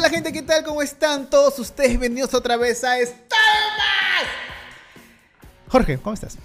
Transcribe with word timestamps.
Hola 0.00 0.08
gente, 0.08 0.32
¿qué 0.32 0.40
tal? 0.40 0.64
¿Cómo 0.64 0.80
están 0.80 1.28
todos 1.28 1.58
ustedes? 1.58 1.90
Bienvenidos 1.90 2.32
otra 2.32 2.56
vez 2.56 2.82
a 2.84 2.98
Star 3.00 3.38
Jorge, 5.68 5.98
¿cómo 5.98 6.14
estás? 6.14 6.38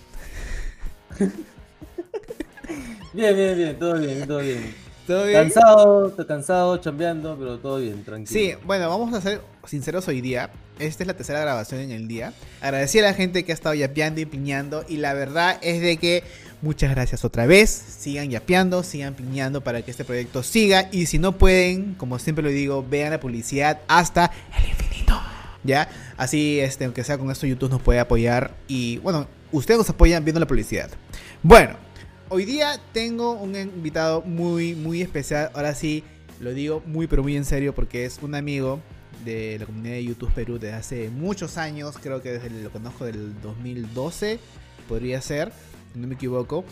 Bien, 3.13 3.33
bien, 3.33 3.55
bien, 3.55 3.79
todo 3.79 3.97
bien, 3.97 4.27
todo 4.27 4.39
bien. 4.39 4.75
¿Todo 5.07 5.25
bien? 5.25 5.43
Cansado, 5.43 6.07
estoy 6.09 6.25
cansado, 6.25 6.77
chambeando, 6.79 7.37
pero 7.39 7.57
todo 7.57 7.77
bien, 7.77 8.03
tranquilo. 8.03 8.37
Sí, 8.37 8.55
bueno, 8.65 8.89
vamos 8.89 9.13
a 9.13 9.21
ser 9.21 9.39
sinceros 9.63 10.05
hoy 10.09 10.19
día. 10.19 10.49
Esta 10.77 11.03
es 11.03 11.07
la 11.07 11.13
tercera 11.13 11.39
grabación 11.39 11.79
en 11.79 11.91
el 11.91 12.09
día. 12.09 12.33
Agradecí 12.59 12.99
a 12.99 13.03
la 13.03 13.13
gente 13.13 13.45
que 13.45 13.53
ha 13.53 13.55
estado 13.55 13.73
yapeando 13.73 14.19
y 14.19 14.25
piñando. 14.25 14.83
Y 14.89 14.97
la 14.97 15.13
verdad 15.13 15.59
es 15.61 15.79
de 15.79 15.95
que 15.95 16.25
muchas 16.65 16.89
gracias 16.89 17.23
otra 17.23 17.45
vez. 17.45 17.69
Sigan 17.69 18.31
yapeando, 18.31 18.81
sigan 18.81 19.13
piñando 19.13 19.63
para 19.63 19.83
que 19.83 19.91
este 19.91 20.03
proyecto 20.03 20.41
siga. 20.41 20.89
Y 20.91 21.05
si 21.05 21.19
no 21.19 21.37
pueden, 21.37 21.93
como 21.93 22.17
siempre 22.17 22.43
lo 22.43 22.49
digo, 22.49 22.83
vean 22.83 23.11
la 23.11 23.19
publicidad 23.19 23.81
hasta 23.87 24.31
el 24.57 24.69
infinito. 24.69 25.13
¿Ya? 25.63 25.87
Así, 26.17 26.59
este, 26.59 26.85
aunque 26.85 27.03
sea 27.03 27.19
con 27.19 27.29
esto, 27.29 27.45
YouTube 27.45 27.69
nos 27.69 27.83
puede 27.83 27.99
apoyar. 27.99 28.55
Y 28.67 28.97
bueno, 28.97 29.27
ustedes 29.51 29.77
nos 29.77 29.89
apoyan 29.91 30.25
viendo 30.25 30.39
la 30.39 30.47
publicidad. 30.47 30.89
Bueno, 31.43 31.75
hoy 32.29 32.45
día 32.45 32.79
tengo 32.93 33.33
un 33.33 33.55
invitado 33.55 34.23
muy, 34.23 34.73
muy 34.73 35.03
especial. 35.03 35.51
Ahora 35.53 35.75
sí, 35.75 36.03
lo 36.39 36.51
digo 36.51 36.81
muy, 36.87 37.05
pero 37.05 37.21
muy 37.21 37.37
en 37.37 37.45
serio 37.45 37.75
porque 37.75 38.05
es 38.05 38.17
un 38.23 38.33
amigo 38.33 38.81
de 39.23 39.57
la 39.59 39.67
comunidad 39.67 39.93
de 39.93 40.03
YouTube 40.03 40.31
Perú 40.33 40.57
desde 40.57 40.73
hace 40.73 41.09
muchos 41.11 41.59
años. 41.59 41.95
Creo 42.01 42.23
que 42.23 42.39
desde 42.39 42.49
lo 42.49 42.71
conozco 42.71 43.05
del 43.05 43.39
2012, 43.41 44.39
podría 44.87 45.21
ser, 45.21 45.51
si 45.95 46.01
no 46.01 46.07
me 46.07 46.15
equivoco. 46.15 46.65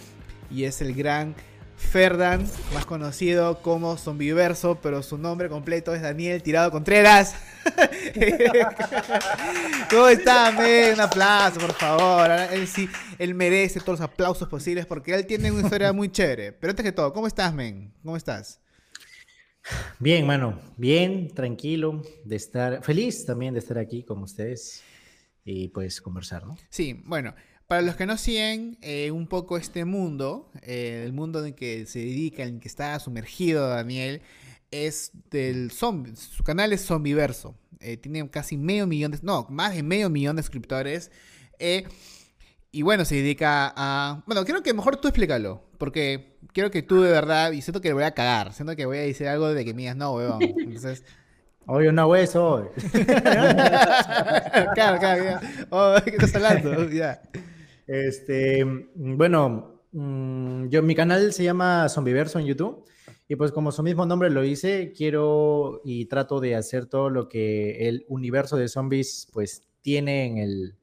Y 0.52 0.66
es 0.66 0.82
el 0.82 0.94
gran 0.94 1.34
Ferdan, 1.78 2.46
más 2.74 2.86
conocido 2.86 3.62
como 3.62 3.98
Zombiverso, 3.98 4.80
pero 4.82 5.02
su 5.02 5.18
nombre 5.18 5.50
completo 5.50 5.96
es 5.96 6.02
Daniel 6.02 6.44
Tirado 6.44 6.72
Contreras. 6.72 7.36
¿Cómo 9.90 10.10
está, 10.10 10.52
men? 10.52 10.94
Un 10.94 11.02
aplauso, 11.02 11.60
por 11.60 11.74
favor. 11.74 12.30
Él 12.52 12.68
sí, 12.68 12.90
él 13.18 13.34
merece 13.34 13.80
todos 13.80 14.00
los 14.00 14.02
aplausos 14.02 14.50
posibles 14.50 14.86
porque 14.86 15.14
él 15.14 15.26
tiene 15.26 15.52
una 15.52 15.62
historia 15.62 15.94
muy 15.94 16.10
chévere. 16.10 16.52
Pero 16.52 16.72
antes 16.72 16.84
que 16.84 16.92
todo, 16.92 17.14
¿cómo 17.14 17.26
estás, 17.26 17.54
men? 17.54 17.94
¿Cómo 18.04 18.18
estás? 18.18 18.60
Bien, 20.00 20.28
mano, 20.28 20.60
bien, 20.76 21.34
tranquilo 21.34 22.02
de 22.26 22.36
estar, 22.36 22.84
feliz 22.84 23.26
también 23.26 23.54
de 23.54 23.62
estar 23.62 23.78
aquí 23.78 24.04
con 24.04 24.22
ustedes 24.22 24.84
y 25.46 25.70
pues 25.70 26.02
conversar, 26.02 26.46
¿no? 26.46 26.58
Sí, 26.70 27.02
bueno, 27.06 27.34
para 27.68 27.82
los 27.82 27.96
que 27.96 28.06
no 28.06 28.18
siguen 28.18 28.78
eh, 28.82 29.12
un 29.12 29.28
poco 29.28 29.58
este 29.58 29.86
mundo, 29.86 30.52
eh, 30.62 31.04
el 31.06 31.14
mundo 31.14 31.40
en 31.40 31.48
el 31.48 31.56
que 31.56 31.86
se 31.86 32.00
dedica, 32.00 32.44
en 32.44 32.56
el 32.56 32.60
que 32.60 32.68
está 32.68 33.00
sumergido 33.00 33.68
Daniel, 33.70 34.22
es 34.72 35.12
del 35.30 35.72
zombie, 35.72 36.16
su 36.16 36.44
canal 36.44 36.74
es 36.74 36.86
Zombiverso, 36.86 37.56
eh, 37.80 37.98
tiene 37.98 38.28
casi 38.30 38.58
medio 38.58 38.88
millón 38.88 39.12
de, 39.12 39.20
no, 39.22 39.46
más 39.50 39.76
de 39.76 39.84
medio 39.84 40.10
millón 40.10 40.36
de 40.36 40.44
suscriptores, 40.44 41.12
eh, 41.60 41.86
y 42.72 42.82
bueno, 42.82 43.06
se 43.06 43.16
dedica 43.16 43.72
a, 43.76 44.24
bueno, 44.26 44.44
creo 44.46 44.64
que 44.64 44.74
mejor 44.74 44.98
tú 44.98 45.08
explícalo, 45.08 45.64
porque 45.78 46.38
quiero 46.54 46.72
que 46.72 46.82
tú 46.82 47.02
de 47.02 47.12
verdad, 47.12 47.52
y 47.52 47.62
siento 47.62 47.82
que 47.82 47.90
le 47.90 47.94
voy 47.94 48.04
a 48.04 48.14
cagar, 48.16 48.54
siento 48.54 48.76
que 48.76 48.86
voy 48.86 48.98
a 48.98 49.02
decir 49.02 49.28
algo 49.28 49.54
de 49.54 49.64
que 49.64 49.74
me 49.74 49.84
digas, 49.84 49.96
no, 49.96 50.14
weón, 50.14 50.42
entonces... 50.42 51.04
Oye, 51.66 51.88
una 51.88 52.06
hueso. 52.06 52.70
claro, 54.74 55.00
claro, 55.00 55.24
ya. 55.24 55.42
Oh, 55.70 55.96
¿qué 56.04 56.12
estás 56.12 56.36
hablando? 56.36 56.90
Ya. 56.90 57.22
Este, 57.88 58.64
bueno, 58.96 59.82
mm, 59.92 60.68
yo 60.68 60.82
mi 60.84 60.96
canal 60.96 61.34
se 61.34 61.44
llama 61.44 61.90
Zombiverso 61.90 62.40
en 62.40 62.46
YouTube 62.46 62.86
y 63.28 63.36
pues 63.36 63.52
como 63.52 63.72
su 63.72 63.84
mismo 63.84 64.06
nombre 64.06 64.30
lo 64.30 64.42
dice, 64.42 64.94
quiero 64.96 65.82
y 65.84 66.06
trato 66.06 66.40
de 66.40 66.56
hacer 66.56 66.86
todo 66.86 67.10
lo 67.10 67.30
que 67.30 67.88
el 67.88 68.06
universo 68.08 68.58
de 68.58 68.68
zombies 68.68 69.28
pues 69.34 69.64
tiene 69.82 70.26
en 70.26 70.38
el 70.38 70.76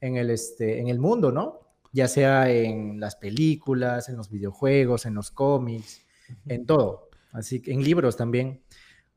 en 0.00 0.16
el 0.16 0.30
este 0.30 0.80
en 0.80 0.88
el 0.88 0.98
mundo, 0.98 1.30
¿no? 1.30 1.60
Ya 1.92 2.08
sea 2.08 2.50
en 2.50 2.98
las 3.00 3.16
películas, 3.16 4.08
en 4.08 4.16
los 4.16 4.30
videojuegos, 4.30 5.06
en 5.06 5.14
los 5.14 5.30
cómics, 5.30 6.02
en 6.46 6.66
todo. 6.66 7.08
Así 7.32 7.60
que 7.60 7.72
en 7.72 7.84
libros 7.84 8.16
también. 8.16 8.63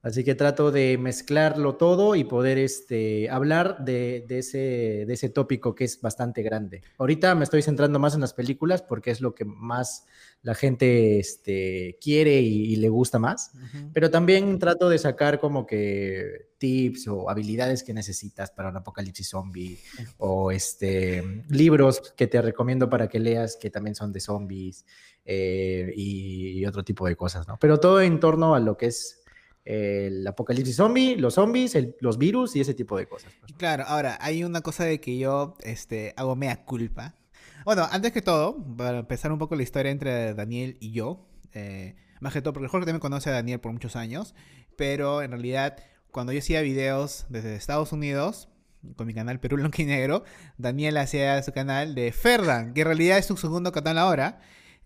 Así 0.03 0.24
que 0.24 0.35
trato 0.35 0.72
de 0.72 0.97
mezclarlo 0.97 1.75
todo 1.75 2.16
y 2.16 2.24
poder 2.24 2.58
este, 2.59 3.30
hablar 3.30 3.84
de, 3.84 4.24
de, 4.28 4.40
ese, 4.40 4.58
de 5.08 5.13
ese 5.13 5.30
tópico 5.30 5.74
que 5.74 5.85
es 5.85 6.00
bastante 6.02 6.44
grande. 6.44 6.81
Ahorita 6.97 7.34
me 7.35 7.44
estoy 7.44 7.62
centrando 7.62 7.97
más 7.97 8.13
en 8.13 8.22
las 8.22 8.34
películas 8.34 8.81
porque 8.84 9.12
es 9.12 9.22
lo 9.22 9.34
que 9.34 9.44
más 9.44 10.06
la 10.44 10.53
gente 10.53 11.19
este, 11.19 11.97
quiere 12.00 12.40
y, 12.40 12.74
y, 12.74 12.75
le 12.75 12.90
gusta 12.90 13.18
más, 13.18 13.52
uh 13.56 13.57
-huh. 13.57 13.91
pero 13.91 14.12
también 14.12 14.59
trato 14.59 14.88
de 14.88 15.00
sacar 15.00 15.40
como 15.40 15.66
que 15.66 16.52
tips 16.59 17.07
o 17.07 17.30
habilidades 17.30 17.84
que 17.84 17.94
necesitas 17.94 18.52
para 18.52 18.69
un 18.69 18.78
apocalipsis 18.78 19.30
zombie 19.30 19.74
uh 19.74 20.02
-huh. 20.02 20.13
o 20.19 20.52
este, 20.52 21.44
libros 21.50 22.13
que 22.16 22.28
te 22.28 22.41
recomiendo 22.41 22.88
para 22.88 23.09
que 23.09 23.19
leas 23.19 23.57
que 23.57 23.72
también 23.72 23.96
son 23.96 24.13
de 24.13 24.19
zombies 24.19 24.86
eh, 25.25 25.91
y, 25.96 26.59
y 26.59 26.66
otro 26.66 26.84
tipo 26.84 27.07
de 27.07 27.16
cosas, 27.16 27.47
¿no? 27.47 27.57
Pero 27.59 27.80
todo 27.80 28.00
en 28.00 28.19
torno 28.19 28.53
a 28.56 28.59
lo 28.59 28.78
que 28.78 28.86
es 28.86 29.24
el 29.68 30.26
apocalipsis 30.26 30.78
zombie, 30.78 31.18
los 31.18 31.34
zombies, 31.34 31.76
el, 31.76 31.98
los 32.00 32.18
virus 32.18 32.56
y 32.56 32.62
ese 32.62 32.74
tipo 32.74 32.98
de 32.98 33.06
cosas. 33.06 33.34
Pues. 33.42 33.52
Claro, 33.58 33.84
ahora, 33.86 34.18
hay 34.22 34.46
una 34.46 34.62
cosa 34.62 34.86
de 34.86 35.02
que 35.02 35.18
yo 35.18 35.58
este, 35.62 36.14
hago 36.16 36.38
mea 36.38 36.64
culpa. 36.64 37.16
Bueno, 37.66 37.86
antes 37.92 38.14
que 38.14 38.22
todo, 38.22 38.58
para 38.78 39.00
empezar 39.00 39.30
un 39.34 39.40
poco 39.40 39.58
la 39.58 39.64
historia 39.64 39.92
entre 39.92 40.34
Daniel 40.34 40.78
y 40.80 40.94
yo, 40.94 41.28
eh, 41.54 41.98
más 42.22 42.32
que 42.32 42.42
todo, 42.42 42.54
porque 42.54 42.70
Jorge 42.70 42.86
también 42.86 43.02
conoce 43.02 43.30
a 43.30 43.34
Daniel 43.34 43.60
por 43.60 43.74
muchos 43.74 43.98
años, 43.98 44.36
pero 44.78 45.22
en 45.22 45.32
realidad, 45.32 45.76
cuando 46.12 46.32
yo 46.32 46.40
hacía 46.40 46.62
videos 46.62 47.26
desde 47.28 47.54
Estados 47.56 47.92
Unidos, 47.92 48.48
con 48.96 49.06
mi 49.06 49.14
canal 49.14 49.42
Perú 49.42 49.58
y 49.78 49.84
Negro, 49.84 50.24
Daniel 50.58 50.96
hacía 50.96 51.44
su 51.44 51.52
canal 51.52 51.94
de 51.94 52.14
Ferdan, 52.14 52.74
que 52.74 52.82
en 52.82 52.88
realidad 52.88 53.18
es 53.18 53.26
su 53.26 53.36
segundo 53.36 53.74
canal 53.74 53.98
ahora. 53.98 54.40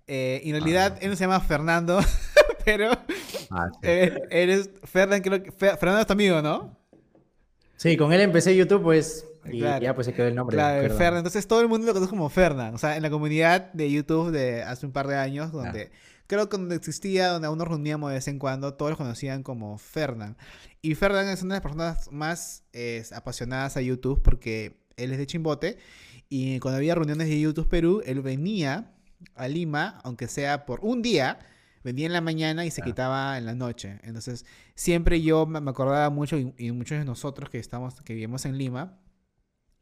Eh, 0.08 0.42
y 0.44 0.50
en 0.50 0.56
realidad 0.56 0.94
ah. 0.96 1.00
él 1.02 1.12
no 1.12 1.16
se 1.16 1.26
llama 1.26 1.40
Fernando, 1.40 2.00
pero 2.66 2.90
ah, 3.52 3.70
sí. 3.74 3.80
eh, 3.84 4.22
eres 4.30 4.70
Fernan, 4.84 5.22
creo 5.22 5.44
que 5.44 5.52
Fernando 5.52 6.00
es 6.00 6.08
tu 6.08 6.14
amigo, 6.14 6.42
¿no? 6.42 6.78
Sí, 7.78 7.98
con 7.98 8.14
él 8.14 8.22
empecé 8.22 8.56
YouTube, 8.56 8.84
pues, 8.84 9.26
y 9.46 9.60
claro. 9.60 9.82
ya 9.84 9.96
pues 9.96 10.06
se 10.06 10.14
quedó 10.14 10.28
el 10.28 10.36
nombre. 10.36 10.56
Claro, 10.56 10.82
Fernan. 10.82 10.98
Fernan. 10.98 11.18
Entonces 11.18 11.48
todo 11.48 11.62
el 11.62 11.68
mundo 11.68 11.88
lo 11.88 11.94
conoce 11.94 12.10
como 12.10 12.30
Fernan. 12.30 12.76
O 12.76 12.78
sea, 12.78 12.96
en 12.96 13.02
la 13.02 13.10
comunidad 13.10 13.74
de 13.74 13.92
YouTube 13.92 14.32
de 14.32 14.64
hace 14.64 14.86
un 14.86 14.92
par 14.92 15.08
de 15.08 15.16
años, 15.16 15.52
donde 15.52 15.90
ah. 15.92 15.98
creo 16.28 16.48
que 16.48 16.58
donde 16.58 16.76
existía, 16.76 17.30
donde 17.30 17.48
aún 17.48 17.58
nos 17.58 17.68
reuníamos 17.68 18.10
de 18.10 18.16
vez 18.16 18.28
en 18.28 18.40
cuando, 18.40 18.76
todos 18.76 18.92
lo 18.92 18.98
conocían 18.98 19.44
como 19.44 19.78
Fernan. 19.78 20.38
Y 20.82 20.96
Fernan 20.96 21.28
es 21.30 21.42
una 21.42 21.56
de 21.56 21.58
las 21.58 21.64
personas 21.64 22.12
más 22.12 22.64
eh, 22.74 23.04
apasionadas 23.16 23.78
a 23.78 23.82
YouTube 23.82 24.22
porque 24.22 24.78
él 24.98 25.12
es 25.12 25.18
de 25.18 25.26
Chimbote. 25.26 25.78
Y 26.30 26.60
cuando 26.60 26.78
había 26.78 26.96
reuniones 26.96 27.28
de 27.28 27.40
YouTube 27.40 27.68
Perú, 27.68 28.02
él 28.06 28.22
venía 28.22 28.94
a 29.36 29.48
Lima, 29.48 30.00
aunque 30.04 30.28
sea 30.28 30.66
por 30.66 30.80
un 30.82 31.02
día, 31.02 31.40
vendía 31.84 32.06
en 32.06 32.14
la 32.14 32.22
mañana 32.22 32.66
y 32.66 32.72
se 32.72 32.82
ah. 32.82 32.86
quitaba 32.86 33.38
en 33.38 33.46
la 33.46 33.56
noche. 33.56 34.00
Entonces, 34.04 34.46
siempre 34.76 35.22
yo 35.22 35.46
me 35.46 35.70
acordaba 35.70 36.10
mucho, 36.10 36.38
y, 36.38 36.54
y, 36.58 36.72
muchos 36.72 36.98
de 36.98 37.06
nosotros 37.06 37.50
que 37.50 37.60
estamos, 37.60 38.02
que 38.02 38.14
vivimos 38.14 38.46
en 38.46 38.58
Lima, 38.58 38.98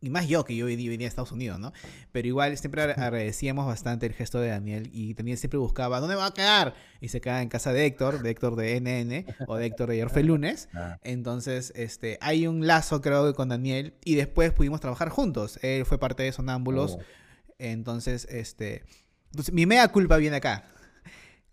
y 0.02 0.10
más 0.10 0.28
yo 0.28 0.46
que 0.46 0.56
yo 0.56 0.66
venía 0.66 1.08
a 1.08 1.10
Estados 1.10 1.32
Unidos, 1.32 1.60
¿no? 1.60 1.74
Pero 2.12 2.28
igual 2.28 2.58
siempre 2.58 2.84
agradecíamos 2.84 3.66
bastante 3.66 4.06
el 4.06 4.14
gesto 4.14 4.40
de 4.40 4.50
Daniel 4.50 4.90
y 4.94 5.14
Daniel 5.14 5.38
siempre 5.38 5.60
buscaba, 5.60 6.00
¿dónde 6.00 6.16
va 6.16 6.28
a 6.28 6.34
quedar? 6.34 6.74
Y 7.02 7.10
se 7.10 7.20
queda 7.20 7.42
en 7.42 7.50
casa 7.50 7.74
de 7.74 7.86
Héctor, 7.86 8.22
de 8.22 8.30
Héctor 8.30 8.56
de 8.56 8.80
NN 8.80 9.26
o 9.48 9.58
de 9.58 9.66
Héctor 9.66 9.90
de 9.90 10.02
Orfe 10.02 10.24
Lunes. 10.24 10.70
Ah. 10.74 11.00
Entonces, 11.04 11.74
este, 11.76 12.18
hay 12.22 12.48
un 12.48 12.66
lazo 12.66 13.02
creo 13.02 13.28
que 13.28 13.34
con 13.34 13.50
Daniel 13.50 13.94
y 14.06 14.16
después 14.16 14.54
pudimos 14.54 14.80
trabajar 14.80 15.10
juntos. 15.10 15.60
Él 15.64 15.86
fue 15.86 16.00
parte 16.00 16.24
de 16.24 16.32
Sonámbulos. 16.32 16.98
Oh. 16.98 17.04
Entonces, 17.58 18.26
este, 18.32 18.86
entonces, 19.32 19.54
mi 19.54 19.66
mea 19.66 19.88
culpa 19.90 20.16
viene 20.16 20.38
acá. 20.38 20.64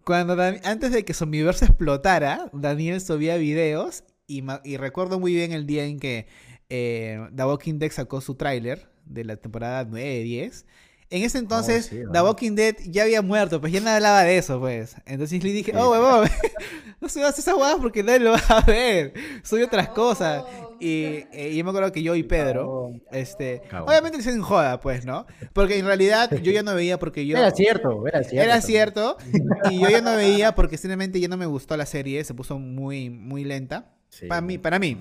Cuando 0.06 0.40
antes 0.40 0.92
de 0.92 1.04
que 1.04 1.14
Zombiverse 1.14 1.64
explotara, 1.64 2.48
Daniel 2.52 3.00
subía 3.00 3.36
videos 3.38 4.04
y, 4.28 4.44
y, 4.62 4.76
recuerdo 4.76 5.18
muy 5.18 5.34
bien 5.34 5.50
el 5.50 5.66
día 5.66 5.84
en 5.84 5.98
que 5.98 6.28
eh, 6.68 7.18
The 7.34 7.44
Walking 7.44 7.80
Dead 7.80 7.90
sacó 7.90 8.20
su 8.20 8.36
tráiler 8.36 8.88
de 9.04 9.24
la 9.24 9.34
temporada 9.34 9.84
9-10. 9.84 10.64
En 11.08 11.22
ese 11.22 11.38
entonces, 11.38 11.86
oh, 11.86 11.94
sí, 11.94 12.02
The 12.12 12.20
Walking 12.20 12.56
Dead 12.56 12.74
ya 12.86 13.04
había 13.04 13.22
muerto, 13.22 13.60
pues 13.60 13.72
ya 13.72 13.80
no 13.80 13.90
hablaba 13.90 14.22
de 14.22 14.38
eso, 14.38 14.58
pues. 14.58 14.96
Entonces 15.06 15.42
le 15.42 15.52
dije, 15.52 15.72
oh, 15.76 15.90
huevón, 15.90 16.28
no 17.00 17.08
subas 17.08 17.38
esa 17.38 17.54
huevada 17.54 17.78
porque 17.78 18.02
nadie 18.02 18.20
lo 18.20 18.32
va 18.32 18.42
a 18.48 18.60
ver. 18.62 19.12
Soy 19.44 19.62
otras 19.62 19.88
cosas. 19.90 20.42
Y, 20.80 21.24
eh, 21.32 21.50
y, 21.52 21.56
yo 21.56 21.64
me 21.64 21.70
acuerdo 21.70 21.92
que 21.92 22.02
yo 22.02 22.14
y 22.16 22.22
Pedro, 22.22 22.92
este, 23.12 23.62
obviamente 23.86 24.20
se 24.20 24.36
joda, 24.40 24.80
pues, 24.80 25.06
¿no? 25.06 25.26
Porque 25.52 25.78
en 25.78 25.86
realidad 25.86 26.30
yo 26.42 26.52
ya 26.52 26.62
no 26.62 26.74
veía 26.74 26.98
porque 26.98 27.24
yo... 27.24 27.38
Era 27.38 27.50
cierto, 27.52 28.06
era 28.06 28.22
cierto. 28.24 28.44
Era 28.44 28.60
cierto, 28.60 29.16
y 29.70 29.80
yo 29.80 29.88
ya 29.88 30.02
no 30.02 30.16
veía 30.16 30.54
porque 30.56 30.76
simplemente 30.76 31.20
ya 31.20 31.28
no 31.28 31.36
me 31.36 31.46
gustó 31.46 31.76
la 31.76 31.86
serie, 31.86 32.22
se 32.24 32.34
puso 32.34 32.58
muy, 32.58 33.10
muy 33.10 33.44
lenta. 33.44 33.94
Sí. 34.10 34.26
Para 34.26 34.40
mí, 34.40 34.58
para 34.58 34.78
mí. 34.78 34.98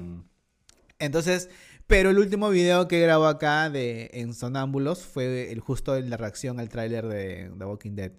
Entonces, 0.99 1.49
pero 1.87 2.09
el 2.09 2.17
último 2.17 2.49
video 2.49 2.87
que 2.87 2.99
grabó 2.99 3.25
acá 3.25 3.69
de, 3.69 4.09
en 4.13 4.33
Sonámbulos 4.33 5.03
fue 5.03 5.51
el 5.51 5.59
justo 5.59 5.95
en 5.95 6.09
la 6.09 6.17
reacción 6.17 6.59
al 6.59 6.69
tráiler 6.69 7.07
de 7.07 7.51
The 7.57 7.65
Walking 7.65 7.95
Dead. 7.95 8.11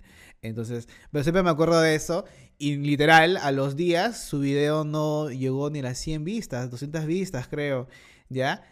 Entonces, 0.42 0.88
pero 1.10 1.24
siempre 1.24 1.42
me 1.42 1.50
acuerdo 1.50 1.80
de 1.80 1.94
eso. 1.94 2.24
Y 2.58 2.76
literal, 2.76 3.36
a 3.38 3.52
los 3.52 3.76
días, 3.76 4.22
su 4.24 4.40
video 4.40 4.84
no 4.84 5.30
llegó 5.30 5.68
ni 5.70 5.80
a 5.80 5.82
las 5.82 5.98
100 5.98 6.24
vistas, 6.24 6.70
200 6.70 7.06
vistas, 7.06 7.48
creo. 7.48 7.88
¿Ya? 8.28 8.62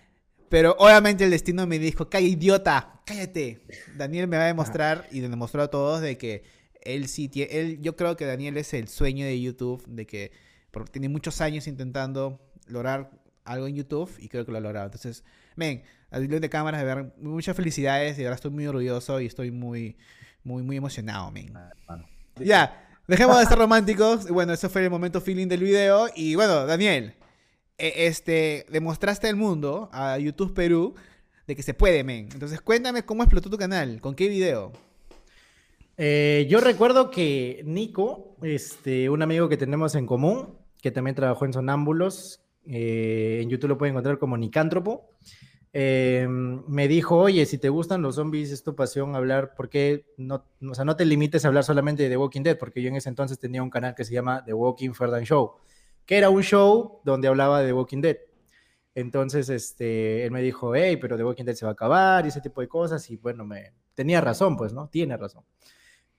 Pero 0.49 0.77
obviamente 0.79 1.25
el 1.25 1.31
destino 1.31 1.67
me 1.67 1.79
dijo, 1.79 2.09
calla 2.09 2.29
idiota, 2.29 3.03
cállate. 3.05 3.61
Daniel 3.97 4.29
me 4.29 4.37
va 4.37 4.45
a 4.45 4.47
demostrar 4.47 5.09
y 5.11 5.21
le 5.21 5.29
demostró 5.29 5.63
a 5.63 5.69
todos 5.69 6.01
de 6.01 6.17
que 6.17 6.45
él 6.83 7.09
sí 7.09 7.29
tiene, 7.29 7.59
él, 7.59 7.81
yo 7.81 7.97
creo 7.97 8.17
que 8.17 8.27
Daniel 8.27 8.57
es 8.59 8.75
el 8.75 8.89
sueño 8.89 9.25
de 9.27 9.41
YouTube, 9.41 9.85
de 9.87 10.07
que 10.07 10.33
tiene 10.93 11.09
muchos 11.09 11.41
años 11.41 11.67
intentando 11.67 12.41
lograr 12.67 13.11
algo 13.45 13.67
en 13.67 13.77
YouTube 13.77 14.11
y 14.19 14.29
creo 14.29 14.45
que 14.45 14.53
lo 14.53 14.59
ha 14.59 14.61
logrado. 14.61 14.87
Entonces, 14.87 15.25
ven, 15.57 15.83
a 16.11 16.19
de 16.19 16.51
cámaras, 16.51 16.81
de 16.81 16.87
ver, 16.87 17.13
muchas 17.19 17.57
felicidades 17.57 18.19
y 18.19 18.25
ahora 18.25 18.37
estoy 18.37 18.51
muy 18.51 18.67
orgulloso 18.67 19.21
y 19.21 19.27
estoy 19.27 19.51
muy, 19.51 19.97
muy, 20.43 20.63
muy 20.63 20.77
emocionado, 20.77 21.31
men. 21.31 21.53
Ah, 21.57 21.73
ya, 22.37 22.89
dejemos 23.07 23.37
de 23.37 23.43
estar 23.43 23.59
románticos. 23.59 24.29
Bueno, 24.29 24.53
ese 24.53 24.69
fue 24.69 24.85
el 24.85 24.91
momento 24.91 25.21
feeling 25.21 25.49
del 25.49 25.63
video. 25.63 26.09
Y 26.15 26.35
bueno, 26.35 26.67
Daniel, 26.67 27.15
e, 27.79 28.07
este, 28.07 28.67
demostraste 28.71 29.29
al 29.29 29.37
mundo, 29.37 29.89
a 29.93 30.19
YouTube 30.19 30.55
Perú, 30.55 30.95
de 31.47 31.57
que 31.57 31.63
se 31.63 31.75
puede, 31.75 32.05
men. 32.05 32.29
Entonces, 32.33 32.61
cuéntame 32.61 33.05
cómo 33.05 33.23
explotó 33.23 33.51
tu 33.51 33.59
canal, 33.59 34.01
con 34.01 34.15
qué 34.15 34.29
video. 34.29 34.73
Eh, 35.97 36.47
yo 36.49 36.61
recuerdo 36.61 37.11
que 37.11 37.63
Nico, 37.65 38.37
este, 38.43 39.11
un 39.11 39.23
amigo 39.23 39.49
que 39.49 39.57
tenemos 39.57 39.95
en 39.95 40.07
común, 40.07 40.59
que 40.83 40.91
también 40.91 41.15
trabajó 41.15 41.45
en 41.45 41.53
Sonámbulos, 41.53 42.44
eh, 42.67 43.41
en 43.43 43.51
YouTube 43.51 43.69
lo 43.69 43.79
pueden 43.79 43.95
encontrar 43.95 44.19
como 44.19 44.37
Nicántropo, 44.37 45.11
eh, 45.73 46.27
me 46.29 46.87
dijo, 46.87 47.17
oye, 47.19 47.47
si 47.47 47.59
te 47.59 47.69
gustan 47.69 48.01
los 48.01 48.15
zombies, 48.15 48.53
es 48.53 48.63
tu 48.63 48.77
pasión 48.77 49.17
hablar, 49.17 49.55
¿por 49.57 49.69
qué 49.69 50.07
no, 50.17 50.45
o 50.71 50.75
sea, 50.75 50.85
no 50.85 50.97
te 50.97 51.05
limites 51.05 51.45
a 51.45 51.49
hablar 51.49 51.65
solamente 51.65 52.05
de 52.05 52.11
The 52.11 52.17
Walking 52.17 52.43
Dead? 52.43 52.59
Porque 52.59 52.81
yo 52.81 52.89
en 52.89 52.97
ese 52.97 53.09
entonces 53.09 53.39
tenía 53.39 53.63
un 53.63 53.71
canal 53.71 53.95
que 53.95 54.05
se 54.05 54.13
llama 54.13 54.45
The 54.45 54.53
Walking 54.53 54.93
Ferdinand 54.93 55.27
Show 55.27 55.57
que 56.07 56.19
era 56.19 56.31
un 56.31 56.43
show 56.43 57.01
donde 57.05 57.29
hablaba 57.29 57.61
de 57.61 57.69
The 57.69 57.73
Walking 57.73 58.01
Dead. 58.01 58.17
Entonces, 58.95 59.49
este, 59.49 60.25
él 60.25 60.31
me 60.31 60.43
dijo, 60.43 60.75
hey, 60.75 60.97
pero 61.01 61.17
The 61.17 61.25
Walking 61.25 61.45
Dead 61.45 61.55
se 61.55 61.65
va 61.65 61.71
a 61.71 61.73
acabar 61.73 62.25
y 62.25 62.29
ese 62.29 62.41
tipo 62.41 62.61
de 62.61 62.69
cosas. 62.69 63.09
Y 63.11 63.17
bueno, 63.17 63.45
me 63.45 63.73
tenía 63.95 64.21
razón, 64.21 64.57
pues, 64.57 64.73
¿no? 64.73 64.89
Tiene 64.89 65.17
razón. 65.17 65.45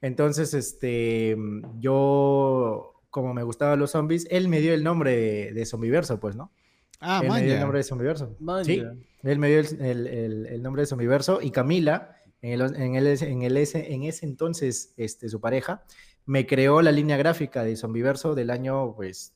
Entonces, 0.01 0.53
este, 0.53 1.37
yo, 1.79 2.94
como 3.15 3.33
me 3.33 3.43
gustaban 3.43 3.79
los 3.79 3.91
zombies, 3.91 4.27
él 4.29 4.49
me 4.49 4.59
dio 4.59 4.73
el 4.73 4.83
nombre 4.83 5.15
de, 5.15 5.53
de 5.53 5.65
Zombiverso, 5.65 6.19
pues, 6.19 6.35
¿no? 6.35 6.51
Ah, 6.99 7.21
él 7.23 7.31
me 7.31 7.43
dio 7.43 7.53
el 7.53 7.61
nombre 7.61 7.77
de 7.77 7.83
Zombiverso. 7.85 8.35
Sí, 8.65 8.83
él 9.23 9.39
me 9.39 9.47
dio 9.47 9.59
el, 9.61 9.81
el, 9.81 10.45
el, 10.47 10.61
nombre 10.61 10.81
de 10.81 10.85
Zombiverso 10.85 11.39
y 11.41 11.51
Camila, 11.51 12.17
en, 12.41 12.59
el, 12.59 12.75
en, 12.75 12.95
el, 12.95 13.07
en, 13.07 13.41
el, 13.43 13.55
en 13.55 14.03
ese 14.03 14.25
entonces, 14.25 14.93
este, 14.97 15.29
su 15.29 15.39
pareja, 15.39 15.85
me 16.25 16.45
creó 16.45 16.81
la 16.81 16.91
línea 16.91 17.15
gráfica 17.15 17.63
de 17.63 17.77
Zombiverso 17.77 18.35
del 18.35 18.49
año, 18.49 18.93
pues, 18.97 19.33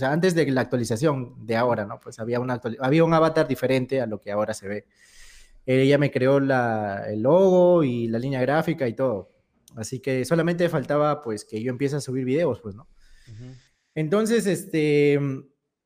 antes 0.00 0.36
de 0.36 0.46
la 0.52 0.60
actualización 0.60 1.44
de 1.44 1.56
ahora, 1.56 1.84
¿no? 1.84 1.98
Pues 1.98 2.20
había, 2.20 2.38
una 2.38 2.60
había 2.78 3.02
un 3.02 3.14
avatar 3.14 3.48
diferente 3.48 4.00
a 4.00 4.06
lo 4.06 4.20
que 4.20 4.30
ahora 4.30 4.54
se 4.54 4.68
ve. 4.68 4.86
Ella 5.66 5.98
me 5.98 6.12
creó 6.12 6.38
la, 6.38 7.06
el 7.08 7.22
logo 7.22 7.82
y 7.82 8.06
la 8.06 8.20
línea 8.20 8.40
gráfica 8.42 8.86
y 8.86 8.92
todo. 8.92 9.31
Así 9.76 10.00
que 10.00 10.24
solamente 10.24 10.68
faltaba, 10.68 11.22
pues, 11.22 11.44
que 11.44 11.62
yo 11.62 11.70
empiece 11.70 11.96
a 11.96 12.00
subir 12.00 12.24
videos, 12.24 12.60
pues, 12.60 12.74
¿no? 12.74 12.88
Entonces, 13.94 14.46
este... 14.46 15.18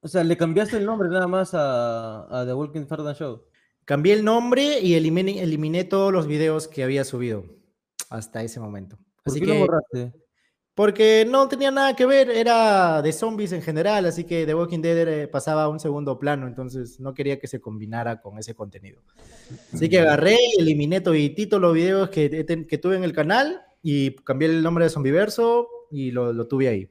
O 0.01 0.09
sea, 0.09 0.23
le 0.23 0.37
cambiaste 0.37 0.77
el 0.77 0.87
nombre 0.87 1.09
nada 1.09 1.27
más 1.27 1.51
a, 1.53 2.45
The 2.47 2.55
Walking 2.55 2.87
Ferdinand 2.87 3.17
Show. 3.17 3.43
Cambié 3.85 4.15
el 4.15 4.25
nombre 4.25 4.79
y 4.81 4.95
eliminé, 4.95 5.43
eliminé 5.43 5.83
todos 5.83 6.13
los 6.13 6.29
videos 6.29 6.69
que 6.69 6.85
había 6.85 7.03
subido 7.03 7.45
hasta 8.11 8.43
ese 8.43 8.61
momento. 8.61 8.99
Así 9.25 9.41
que, 9.41 9.47
lo 9.47 9.59
borraste? 9.59 10.13
Porque 10.77 11.27
no 11.29 11.49
tenía 11.49 11.71
nada 11.71 11.97
que 11.97 12.07
ver, 12.07 12.31
era 12.31 13.01
de 13.01 13.13
zombies 13.13 13.51
en 13.53 13.63
general, 13.63 14.05
así 14.05 14.25
que 14.25 14.45
The 14.45 14.55
Walking 14.55 14.81
Dead 14.81 15.31
pasaba 15.31 15.65
a 15.65 15.69
un 15.69 15.81
segundo 15.81 16.19
plano, 16.19 16.47
entonces 16.47 17.01
no 17.01 17.15
quería 17.15 17.41
que 17.41 17.49
se 17.49 17.61
combinara 17.61 18.21
con 18.21 18.39
ese 18.39 18.55
contenido. 18.55 19.03
Así 19.73 19.89
que 19.89 20.01
agarré 20.01 20.37
y 20.57 20.61
eliminé 20.61 21.01
todos 21.01 21.63
los 21.63 21.75
videos 21.75 22.11
que, 22.11 22.45
que 22.69 22.79
tuve 22.79 22.97
en 22.97 23.05
el 23.05 23.13
canal 23.13 23.66
y 23.89 24.17
cambié 24.17 24.49
el 24.49 24.65
nombre 24.65 24.85
de 24.85 24.91
Zombiverso 24.91 25.69
y 25.93 26.11
lo, 26.11 26.33
lo 26.33 26.49
tuve 26.49 26.67
ahí. 26.67 26.91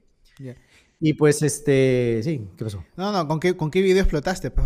Y 1.01 1.13
pues, 1.15 1.41
este, 1.41 2.21
sí, 2.23 2.47
¿qué 2.55 2.63
pasó? 2.63 2.85
No, 2.95 3.11
no, 3.11 3.27
¿con 3.27 3.37
qué, 3.37 3.57
con 3.57 3.69
qué 3.69 3.81
video 3.81 4.01
explotaste, 4.01 4.49
pues, 4.49 4.65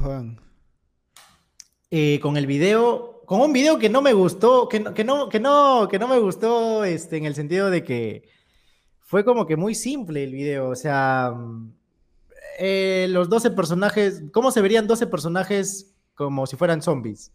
eh, 1.90 2.20
con 2.22 2.38
el 2.38 2.46
video, 2.46 3.24
con 3.26 3.42
un 3.42 3.52
video 3.52 3.80
que 3.80 3.90
no 3.90 4.04
me 4.04 4.14
gustó, 4.14 4.70
que, 4.70 4.84
que, 4.94 5.04
no, 5.04 5.28
que, 5.28 5.40
no, 5.40 5.88
que 5.90 5.98
no 5.98 6.08
me 6.08 6.20
gustó 6.20 6.84
este, 6.84 7.18
en 7.18 7.26
el 7.26 7.34
sentido 7.34 7.72
de 7.72 7.84
que 7.84 8.30
fue 9.00 9.25
como 9.25 9.48
que 9.48 9.56
muy 9.56 9.74
simple 9.74 10.24
el 10.24 10.34
video, 10.34 10.70
o 10.70 10.75
sea, 10.75 11.34
eh, 12.60 13.08
los 13.10 13.28
12 13.28 13.50
personajes, 13.50 14.22
¿cómo 14.32 14.52
se 14.52 14.62
verían 14.62 14.86
12 14.86 15.08
personajes 15.08 15.96
como 16.14 16.46
si 16.46 16.58
fueran 16.58 16.84
zombies? 16.84 17.32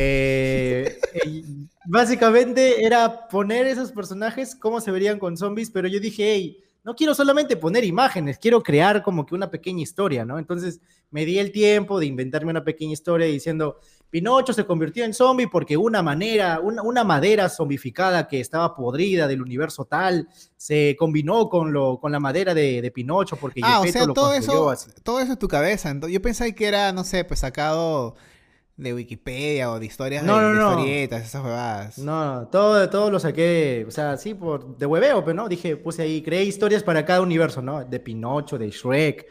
Eh, 0.00 0.96
básicamente 1.86 2.84
era 2.84 3.26
poner 3.26 3.66
esos 3.66 3.90
personajes 3.90 4.54
cómo 4.54 4.80
se 4.80 4.92
verían 4.92 5.18
con 5.18 5.36
zombies, 5.36 5.70
pero 5.70 5.88
yo 5.88 5.98
dije, 5.98 6.34
hey, 6.34 6.64
no 6.84 6.94
quiero 6.94 7.14
solamente 7.14 7.56
poner 7.56 7.82
imágenes, 7.82 8.38
quiero 8.38 8.62
crear 8.62 9.02
como 9.02 9.26
que 9.26 9.34
una 9.34 9.50
pequeña 9.50 9.82
historia, 9.82 10.24
¿no? 10.24 10.38
Entonces 10.38 10.80
me 11.10 11.24
di 11.24 11.38
el 11.38 11.50
tiempo 11.50 11.98
de 11.98 12.06
inventarme 12.06 12.50
una 12.50 12.62
pequeña 12.62 12.92
historia 12.92 13.26
diciendo, 13.26 13.80
Pinocho 14.08 14.52
se 14.52 14.64
convirtió 14.64 15.04
en 15.04 15.12
zombie 15.12 15.48
porque 15.48 15.76
una 15.76 16.00
manera, 16.00 16.60
una, 16.60 17.02
madera 17.02 17.48
zombificada 17.48 18.28
que 18.28 18.40
estaba 18.40 18.76
podrida 18.76 19.26
del 19.26 19.42
universo 19.42 19.84
tal, 19.84 20.28
se 20.56 20.94
combinó 20.96 21.48
con, 21.48 21.72
lo, 21.72 21.98
con 21.98 22.12
la 22.12 22.20
madera 22.20 22.54
de, 22.54 22.90
Pinocho 22.94 23.36
porque 23.36 23.60
ah, 23.64 23.80
o 23.80 23.86
sea, 23.86 24.06
todo 24.06 24.32
eso, 24.32 24.76
todo 25.02 25.18
eso 25.18 25.32
es 25.32 25.38
tu 25.38 25.48
cabeza. 25.48 25.92
Yo 26.08 26.22
pensé 26.22 26.54
que 26.54 26.66
era, 26.66 26.92
no 26.92 27.02
sé, 27.02 27.24
pues 27.24 27.40
sacado 27.40 28.14
de 28.78 28.94
Wikipedia 28.94 29.70
o 29.72 29.80
de 29.80 29.86
historias 29.86 30.22
no, 30.22 30.38
de, 30.38 30.54
no, 30.54 30.70
historietas, 30.70 31.26
esas 31.26 31.44
huevadas. 31.44 31.98
No, 31.98 32.48
todo, 32.50 32.88
todo 32.88 33.10
lo 33.10 33.18
saqué, 33.18 33.84
o 33.86 33.90
sea, 33.90 34.16
sí, 34.16 34.34
por, 34.34 34.78
de 34.78 34.86
hueveo, 34.86 35.24
pero 35.24 35.34
no, 35.34 35.48
dije, 35.48 35.76
puse 35.76 36.02
ahí, 36.02 36.22
creé 36.22 36.44
historias 36.44 36.84
para 36.84 37.04
cada 37.04 37.20
universo, 37.20 37.60
¿no? 37.60 37.84
De 37.84 37.98
Pinocho, 37.98 38.56
de 38.56 38.70
Shrek, 38.70 39.26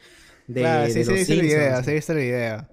de, 0.47 0.61
claro, 0.61 0.93
sí, 0.93 1.03
sí, 1.05 1.25
sí, 1.25 1.35
la 1.37 1.43
idea, 1.43 1.83
sí, 1.83 2.13
la 2.13 2.21
idea. 2.21 2.69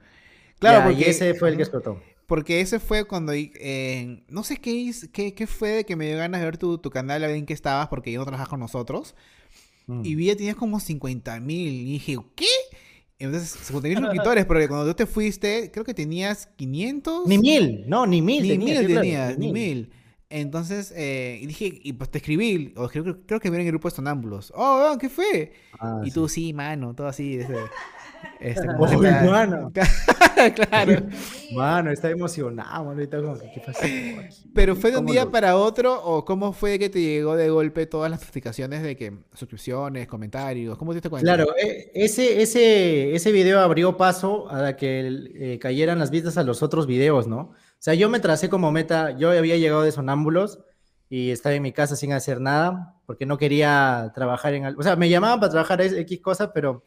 Claro, 0.59 0.91
porque 0.91 1.09
ese 1.09 1.35
fue 1.35 1.51
el 1.51 1.57
que 1.57 1.63
explotó. 1.63 2.03
Porque 2.27 2.61
ese 2.61 2.81
fue 2.81 3.05
cuando, 3.05 3.33
eh, 3.35 4.25
no 4.29 4.43
sé 4.43 4.57
qué, 4.57 4.91
qué, 5.13 5.35
qué, 5.35 5.47
fue 5.47 5.69
de 5.69 5.85
que 5.85 5.95
me 5.95 6.09
dio 6.09 6.17
ganas 6.17 6.41
de 6.41 6.47
ver 6.47 6.59
tu, 6.59 6.79
tu 6.79 6.91
canal, 6.91 7.23
a 7.23 7.27
ver 7.29 7.37
en 7.37 7.47
qué 7.47 7.53
estabas, 7.53 7.87
porque 7.89 8.11
yo 8.11 8.19
no 8.19 8.25
trabajas 8.25 8.49
con 8.49 8.61
nosotros. 8.61 9.15
Mm. 9.87 10.05
Y 10.05 10.15
vi 10.15 10.27
que 10.27 10.37
tenías 10.37 10.57
como 10.57 10.81
50 10.81 11.39
mil. 11.41 11.69
Y 11.69 11.85
dije, 11.93 12.17
¿qué? 12.35 12.47
Entonces, 13.19 13.51
50 13.51 13.89
mil 13.89 13.99
suscriptores, 13.99 14.45
pero 14.45 14.69
cuando 14.69 14.87
tú 14.87 14.95
te 14.95 15.07
fuiste, 15.07 15.71
creo 15.73 15.85
que 15.85 15.95
tenías 15.95 16.49
500. 16.57 17.27
Ni 17.27 17.39
mil, 17.39 17.85
no, 17.87 18.07
ni 18.07 18.21
mil. 18.21 18.43
Ni 18.43 18.59
mil 18.59 18.87
tenías, 18.87 19.39
ni 19.39 19.53
mil. 19.53 19.91
Entonces, 20.31 20.93
eh, 20.97 21.39
y 21.41 21.47
dije, 21.47 21.81
y 21.83 21.93
pues 21.93 22.11
te 22.11 22.19
escribí, 22.19 22.73
o 22.77 22.89
creo, 22.89 23.25
creo 23.25 23.39
que 23.39 23.51
viene 23.51 23.63
en 23.63 23.69
el 23.69 23.73
grupo 23.73 23.89
de 23.89 23.95
Sonámbulos. 23.95 24.53
Oh, 24.57 24.97
¿qué 25.01 25.09
fue? 25.09 25.53
Ah, 25.79 26.03
y 26.05 26.11
tú, 26.11 26.29
sí, 26.29 26.53
mano, 26.53 26.95
todo 26.95 27.07
así. 27.07 27.37
Desde, 27.37 27.55
este, 28.41 28.67
mano. 28.67 29.73
claro. 30.55 31.03
Mano, 31.55 31.91
está 31.91 32.11
emocionado, 32.11 32.85
mano. 32.85 33.03
¿qué 33.07 33.63
pasó? 33.65 33.81
Pero 34.55 34.77
fue 34.77 34.91
de 34.91 34.99
un 34.99 35.07
día 35.07 35.31
para 35.31 35.57
otro, 35.57 36.03
o 36.05 36.25
cómo 36.25 36.53
fue 36.53 36.79
que 36.79 36.89
te 36.89 37.01
llegó 37.01 37.37
de 37.37 37.49
golpe 37.51 37.87
todas 37.87 38.11
las 38.11 38.21
notificaciones 38.21 38.83
de 38.83 38.97
que 38.97 39.13
suscripciones, 39.35 40.07
comentarios, 40.07 40.77
¿cómo 40.79 40.93
te 40.93 40.97
diste 40.97 41.11
cuenta? 41.11 41.35
Claro, 41.35 41.55
e, 41.57 41.91
ese, 41.95 42.43
ese, 42.43 43.15
ese 43.15 43.33
video 43.33 43.61
abrió 43.61 43.97
paso 43.97 44.51
a 44.51 44.77
que 44.77 45.29
eh, 45.35 45.59
cayeran 45.59 45.99
las 45.99 46.11
vistas 46.11 46.37
a 46.37 46.43
los 46.43 46.63
otros 46.63 46.87
videos, 46.87 47.27
¿no? 47.27 47.39
O 47.39 47.85
sea, 47.85 47.95
yo 47.95 48.09
me 48.09 48.21
tracé 48.21 48.49
como 48.49 48.73
meta, 48.73 49.17
yo 49.17 49.31
había 49.31 49.57
llegado 49.57 49.83
de 49.83 49.93
sonámbulos 49.93 50.61
y 51.09 51.31
estaba 51.31 51.55
en 51.55 51.63
mi 51.63 51.73
casa 51.73 51.97
sin 51.97 52.13
hacer 52.13 52.41
nada, 52.41 52.97
porque 53.07 53.27
no 53.27 53.39
quería 53.39 54.11
trabajar 54.15 54.55
en 54.55 54.65
algo. 54.65 54.81
O 54.81 54.83
sea, 54.83 54.97
me 54.97 55.09
llamaban 55.09 55.39
para 55.39 55.51
trabajar 55.51 55.81
X 55.81 56.21
cosas, 56.21 56.51
pero 56.55 56.85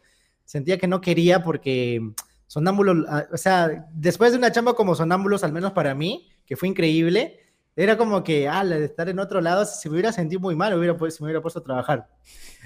sentía 0.47 0.77
que 0.77 0.87
no 0.87 1.01
quería 1.01 1.43
porque 1.43 2.01
Sonámbulos, 2.47 3.05
ah, 3.09 3.25
o 3.31 3.37
sea, 3.37 3.85
después 3.91 4.31
de 4.31 4.37
una 4.37 4.51
chamba 4.51 4.73
como 4.73 4.95
Sonámbulos, 4.95 5.43
al 5.43 5.51
menos 5.51 5.73
para 5.73 5.93
mí, 5.93 6.29
que 6.45 6.55
fue 6.55 6.69
increíble, 6.69 7.41
era 7.75 7.97
como 7.97 8.23
que, 8.23 8.47
ah, 8.47 8.63
de 8.63 8.85
estar 8.85 9.09
en 9.09 9.19
otro 9.19 9.41
lado, 9.41 9.65
si 9.65 9.89
me 9.89 9.95
hubiera 9.95 10.13
sentido 10.13 10.39
muy 10.39 10.55
mal, 10.55 10.73
hubiera, 10.73 10.97
si 11.11 11.21
me 11.21 11.25
hubiera 11.25 11.41
puesto 11.41 11.59
a 11.59 11.63
trabajar 11.63 12.07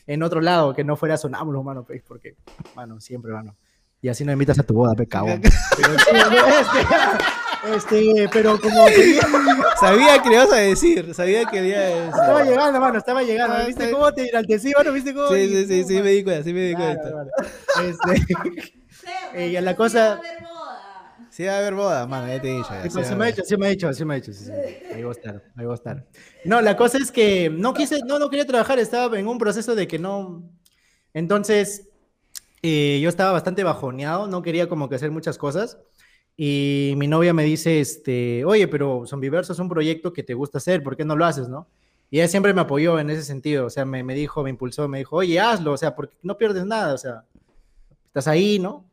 en 0.05 0.21
otro 0.21 0.39
lado, 0.39 0.75
que 0.75 0.83
no 0.83 0.95
fuera 0.95 1.17
Sonámbulos, 1.17 1.63
mano, 1.63 1.83
pues, 1.83 2.03
porque, 2.07 2.35
mano, 2.75 3.01
siempre, 3.01 3.33
mano. 3.33 3.57
Y 3.99 4.09
así 4.09 4.23
no 4.23 4.31
invitas 4.31 4.59
a 4.59 4.63
tu 4.63 4.75
boda, 4.75 4.93
pecado. 4.93 5.25
Este, 7.63 8.27
pero 8.33 8.59
como 8.59 8.85
sabía 9.79 10.21
que 10.21 10.29
le 10.29 10.35
ibas 10.35 10.51
a 10.51 10.57
decir, 10.57 11.13
sabía 11.13 11.45
que 11.45 11.59
había 11.59 12.07
Estaba 12.07 12.43
llegando, 12.43 12.79
mano, 12.79 12.97
estaba 12.97 13.23
llegando. 13.23 13.55
Ah, 13.55 13.65
¿Viste 13.65 13.91
cómo 13.91 14.11
te 14.11 14.29
enaltecí, 14.29 14.71
mano? 14.75 14.91
¿Viste 14.91 15.13
cómo? 15.13 15.27
Sí, 15.29 15.47
sí, 15.47 15.65
sí, 15.67 15.83
sí, 15.83 16.01
me 16.01 16.09
di 16.11 16.23
cuenta, 16.23 16.43
sí 16.43 16.53
me 16.53 16.61
di 16.61 16.73
cuenta. 16.73 17.25
Este, 17.83 19.45
y 19.47 19.61
la 19.61 19.75
cosa 19.75 20.19
Sí 21.31 21.45
va 21.45 21.53
a 21.53 21.57
haber 21.59 21.75
boda, 21.75 22.05
mano, 22.07 22.27
ya 22.27 22.41
te 22.41 22.51
he 22.51 22.57
dicho. 22.57 22.69
ya, 22.71 22.89
Sí, 22.89 23.03
se 23.05 23.13
a 23.13 23.15
me 23.15 23.25
ha 23.25 23.29
hecho, 23.29 23.43
sí 23.45 23.55
me 23.55 23.67
ha 23.67 23.69
hecho, 23.69 23.93
sí 23.93 24.03
me 24.03 24.13
ha 24.15 24.17
hecho. 24.17 24.33
Sí, 24.33 24.43
sí. 24.45 24.51
Ahí 24.93 25.01
va 25.01 25.09
a 25.09 25.11
estar, 25.13 25.43
ahí 25.55 25.65
va 25.65 25.71
a 25.71 25.75
estar. 25.75 26.05
No, 26.43 26.59
la 26.59 26.75
cosa 26.75 26.97
es 26.97 27.09
que 27.09 27.49
no 27.49 27.73
quise, 27.73 27.99
no, 28.05 28.19
no 28.19 28.29
quería 28.29 28.45
trabajar, 28.45 28.79
estaba 28.79 29.17
en 29.17 29.27
un 29.29 29.37
proceso 29.37 29.73
de 29.73 29.87
que 29.87 29.97
no. 29.97 30.43
Entonces, 31.13 31.87
eh, 32.61 32.99
yo 33.01 33.07
estaba 33.07 33.31
bastante 33.31 33.63
bajoneado, 33.63 34.27
no 34.27 34.41
quería 34.41 34.67
como 34.67 34.89
que 34.89 34.95
hacer 34.95 35.09
muchas 35.09 35.37
cosas. 35.37 35.77
Y 36.37 36.93
mi 36.97 37.07
novia 37.07 37.33
me 37.33 37.43
dice, 37.43 37.79
este, 37.79 38.43
oye, 38.45 38.67
pero 38.67 39.05
Zombiverso 39.05 39.53
es 39.53 39.59
un 39.59 39.69
proyecto 39.69 40.13
que 40.13 40.23
te 40.23 40.33
gusta 40.33 40.57
hacer, 40.57 40.81
¿por 40.81 40.95
qué 40.95 41.05
no 41.05 41.15
lo 41.15 41.25
haces, 41.25 41.49
no? 41.49 41.67
Y 42.09 42.19
ella 42.19 42.27
siempre 42.27 42.53
me 42.53 42.61
apoyó 42.61 42.99
en 42.99 43.09
ese 43.09 43.23
sentido, 43.23 43.67
o 43.67 43.69
sea, 43.69 43.85
me, 43.85 44.03
me 44.03 44.15
dijo, 44.15 44.43
me 44.43 44.49
impulsó, 44.49 44.87
me 44.87 44.99
dijo, 44.99 45.17
oye, 45.17 45.39
hazlo, 45.39 45.71
o 45.71 45.77
sea, 45.77 45.95
porque 45.95 46.15
no 46.23 46.37
pierdes 46.37 46.65
nada, 46.65 46.93
o 46.93 46.97
sea, 46.97 47.23
estás 48.07 48.27
ahí, 48.27 48.59
¿no? 48.59 48.85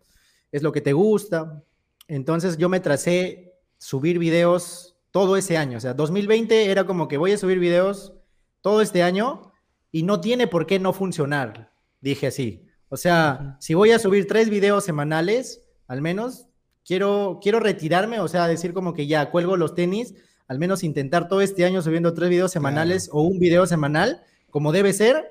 Es 0.53 0.63
lo 0.63 0.73
que 0.73 0.81
te 0.81 0.93
gusta. 0.93 1.63
Entonces 2.07 2.57
yo 2.57 2.69
me 2.69 2.81
tracé 2.81 3.55
subir 3.77 4.19
videos 4.19 4.97
todo 5.11 5.37
ese 5.37 5.57
año, 5.57 5.79
o 5.79 5.81
sea, 5.81 5.95
2020 5.95 6.71
era 6.71 6.85
como 6.85 7.09
que 7.09 7.17
voy 7.17 7.33
a 7.33 7.39
subir 7.39 7.59
videos 7.59 8.13
todo 8.61 8.83
este 8.83 9.03
año 9.03 9.53
y 9.91 10.03
no 10.03 10.21
tiene 10.21 10.47
por 10.47 10.67
qué 10.67 10.79
no 10.79 10.93
funcionar, 10.93 11.73
dije 12.01 12.27
así. 12.27 12.67
O 12.89 12.97
sea, 12.97 13.57
si 13.61 13.75
voy 13.75 13.91
a 13.91 13.99
subir 13.99 14.27
tres 14.27 14.49
videos 14.49 14.85
semanales, 14.85 15.65
al 15.87 16.03
menos, 16.03 16.48
quiero, 16.89 17.39
quiero 17.43 17.61
retirarme, 17.61 18.19
o 18.19 18.27
sea, 18.29 18.49
decir 18.49 18.73
como 18.73 18.95
que 18.95 19.07
ya 19.07 19.31
cuelgo 19.31 19.57
los 19.59 19.75
tenis, 19.75 20.15
al 20.49 20.59
menos 20.59 20.83
intentar 20.83 21.29
todo 21.29 21.43
este 21.43 21.67
año 21.67 21.83
subiendo 21.83 22.15
tres 22.15 22.31
videos 22.31 22.51
semanales 22.51 23.11
o 23.13 23.21
un 23.21 23.39
video 23.39 23.67
semanal, 23.67 24.23
como 24.51 24.73
debe 24.73 24.95
ser. 24.95 25.27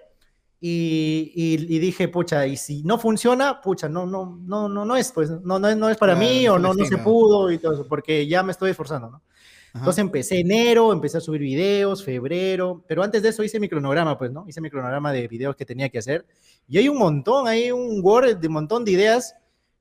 Y, 0.60 1.32
y- 1.36 1.76
y 1.76 1.80
dije, 1.80 2.08
pucha, 2.08 2.48
y 2.48 2.58
si 2.58 2.82
no 2.84 2.98
funciona, 2.98 3.62
pucha, 3.62 3.88
no, 3.90 4.06
no, 4.08 4.38
no, 4.42 4.68
no, 4.70 4.86
no 4.86 4.96
es, 4.96 5.12
pues, 5.12 5.30
no, 5.30 5.60
no, 5.60 5.68
es- 5.70 5.78
no 5.78 5.90
es 5.90 5.98
para 5.98 6.14
Claro, 6.16 6.28
mí 6.28 6.48
o 6.48 6.58
no, 6.58 6.74
no 6.74 6.86
se 6.86 6.98
pudo 6.98 7.52
y 7.52 7.58
todo 7.60 7.74
eso, 7.74 7.88
porque 7.88 8.26
ya 8.28 8.42
me 8.44 8.52
estoy 8.54 8.72
esforzando, 8.72 9.10
¿no? 9.12 9.18
Ajá. 9.18 9.80
Entonces 9.80 10.00
empecé 10.00 10.40
enero, 10.40 10.92
empecé 10.94 11.18
a 11.18 11.22
subir 11.22 11.42
videos, 11.42 12.04
febrero, 12.04 12.84
pero 12.88 13.04
antes 13.04 13.22
de 13.22 13.30
eso 13.30 13.44
hice 13.44 13.60
mi 13.60 13.70
cronograma, 13.70 14.18
pues, 14.18 14.32
¿no? 14.32 14.46
Hice 14.48 14.62
mi 14.62 14.70
cronograma 14.72 15.12
de 15.12 15.28
videos 15.28 15.56
que 15.56 15.66
tenía 15.66 15.90
que 15.90 16.00
hacer. 16.00 16.26
Y 16.68 16.80
hay 16.80 16.90
un 16.90 16.98
montón, 16.98 17.48
hay 17.48 17.72
un 17.72 18.00
Word 18.04 18.38
de 18.38 18.48
un 18.48 18.54
montón 18.54 18.84
de 18.86 18.92
ideas 18.92 19.36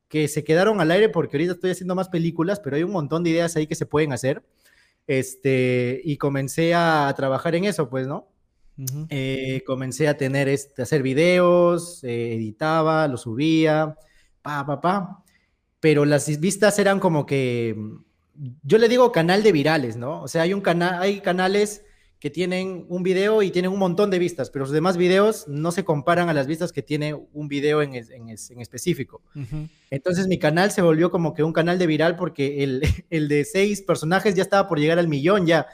que 0.09 0.29
se 0.29 0.45
quedaron 0.45 0.81
al 0.81 0.91
aire 0.91 1.09
porque 1.09 1.37
ahorita 1.37 1.53
estoy 1.53 1.71
haciendo 1.71 1.95
más 1.95 2.09
películas, 2.09 2.61
pero 2.61 2.77
hay 2.77 2.83
un 2.83 2.93
montón 2.93 3.25
de 3.25 3.31
ideas 3.31 3.57
ahí 3.57 3.67
que 3.67 3.75
se 3.75 3.87
pueden 3.87 4.13
hacer. 4.13 4.43
Este, 5.07 6.01
y 6.05 6.17
comencé 6.17 6.75
a 6.75 7.13
trabajar 7.17 7.55
en 7.55 7.65
eso, 7.65 7.89
pues, 7.89 8.07
¿no? 8.07 8.29
Eh, 9.09 9.63
comencé 9.67 10.07
a 10.07 10.19
tener, 10.19 10.49
este, 10.49 10.83
a 10.83 10.85
hacer 10.85 11.03
videos, 11.03 12.05
eh, 12.05 12.35
editaba, 12.35 13.09
los 13.09 13.23
subía, 13.23 13.97
pa, 14.43 14.67
pa, 14.67 14.81
pa. 14.81 15.25
Pero 15.81 16.05
las 16.05 16.41
vistas 16.41 16.79
eran 16.79 17.01
como 17.01 17.25
que, 17.25 17.77
yo 18.63 18.79
le 18.79 18.89
digo 18.89 19.13
canal 19.13 19.43
de 19.43 19.53
virales, 19.53 19.97
¿no? 19.97 20.23
O 20.23 20.29
sea, 20.29 20.43
hay 20.43 20.53
un 20.53 20.61
canal, 20.61 21.01
hay 21.01 21.21
canales 21.21 21.86
que 22.27 22.31
tienen 22.31 22.87
un 22.89 23.05
video 23.05 23.41
y 23.41 23.53
tienen 23.53 23.71
un 23.71 23.79
montón 23.79 24.11
de 24.11 24.19
vistas, 24.19 24.51
pero 24.51 24.65
los 24.65 24.73
demás 24.73 24.97
videos 24.97 25.47
no 25.47 25.71
se 25.71 25.85
comparan 25.85 26.29
a 26.29 26.35
las 26.35 26.49
vistas 26.49 26.73
que 26.73 26.83
tiene 26.83 27.15
un 27.15 27.47
video 27.47 27.83
en, 27.83 27.95
en 27.95 28.29
en 28.31 28.61
específico. 28.61 29.23
Ujú. 29.37 29.69
Entonces 29.91 30.27
mi 30.27 30.37
canal 30.37 30.73
se 30.73 30.83
volvió 30.83 31.13
como 31.13 31.35
que 31.35 31.45
un 31.45 31.53
canal 31.53 31.79
de 31.79 31.87
viral 31.87 32.17
porque 32.17 32.65
el, 32.65 32.83
el 33.11 33.29
de 33.29 33.45
seis 33.45 33.81
personajes 33.81 34.35
ya 34.35 34.43
estaba 34.43 34.69
por 34.69 34.81
llegar 34.81 34.99
al 34.99 35.07
millón 35.07 35.47
ya. 35.47 35.69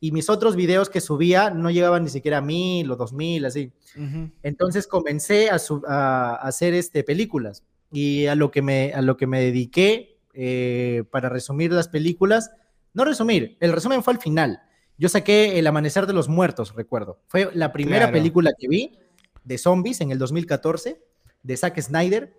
Y 0.00 0.12
mis 0.12 0.30
otros 0.30 0.56
videos 0.56 0.88
que 0.88 1.02
subía 1.02 1.50
no 1.50 1.70
llegaban 1.70 2.04
ni 2.04 2.08
siquiera 2.08 2.38
a 2.38 2.40
mil 2.40 2.90
o 2.90 2.96
dos 2.96 3.12
mil, 3.12 3.44
así. 3.44 3.70
Ujú. 3.94 4.30
Entonces 4.42 4.86
comencé 4.86 5.50
a, 5.50 5.58
su- 5.58 5.82
a- 5.86 6.36
a 6.36 6.48
hacer 6.48 6.72
este, 6.72 7.04
películas 7.04 7.64
y 7.92 8.24
a 8.28 8.34
lo 8.34 8.50
que 8.50 8.62
me, 8.62 8.94
a 8.94 9.02
lo 9.02 9.18
que 9.18 9.26
me 9.26 9.40
dediqué 9.42 10.16
eh, 10.32 11.04
para 11.10 11.28
resumir 11.28 11.70
las 11.70 11.88
películas, 11.88 12.50
no 12.94 13.04
resumir, 13.04 13.58
el 13.60 13.72
resumen 13.72 14.02
fue 14.02 14.14
al 14.14 14.20
final. 14.20 14.62
Yo 14.98 15.08
saqué 15.08 15.58
El 15.58 15.66
Amanecer 15.66 16.06
de 16.06 16.12
los 16.12 16.28
Muertos, 16.28 16.74
recuerdo. 16.74 17.20
Fue 17.28 17.48
la 17.54 17.72
primera 17.72 18.06
Claro. 18.06 18.12
película 18.12 18.50
que 18.58 18.68
vi 18.68 18.98
de 19.44 19.56
zombies 19.58 20.00
en 20.00 20.10
el 20.10 20.18
2014, 20.18 21.00
de 21.42 21.56
Zack 21.56 21.80
Snyder. 21.80 22.34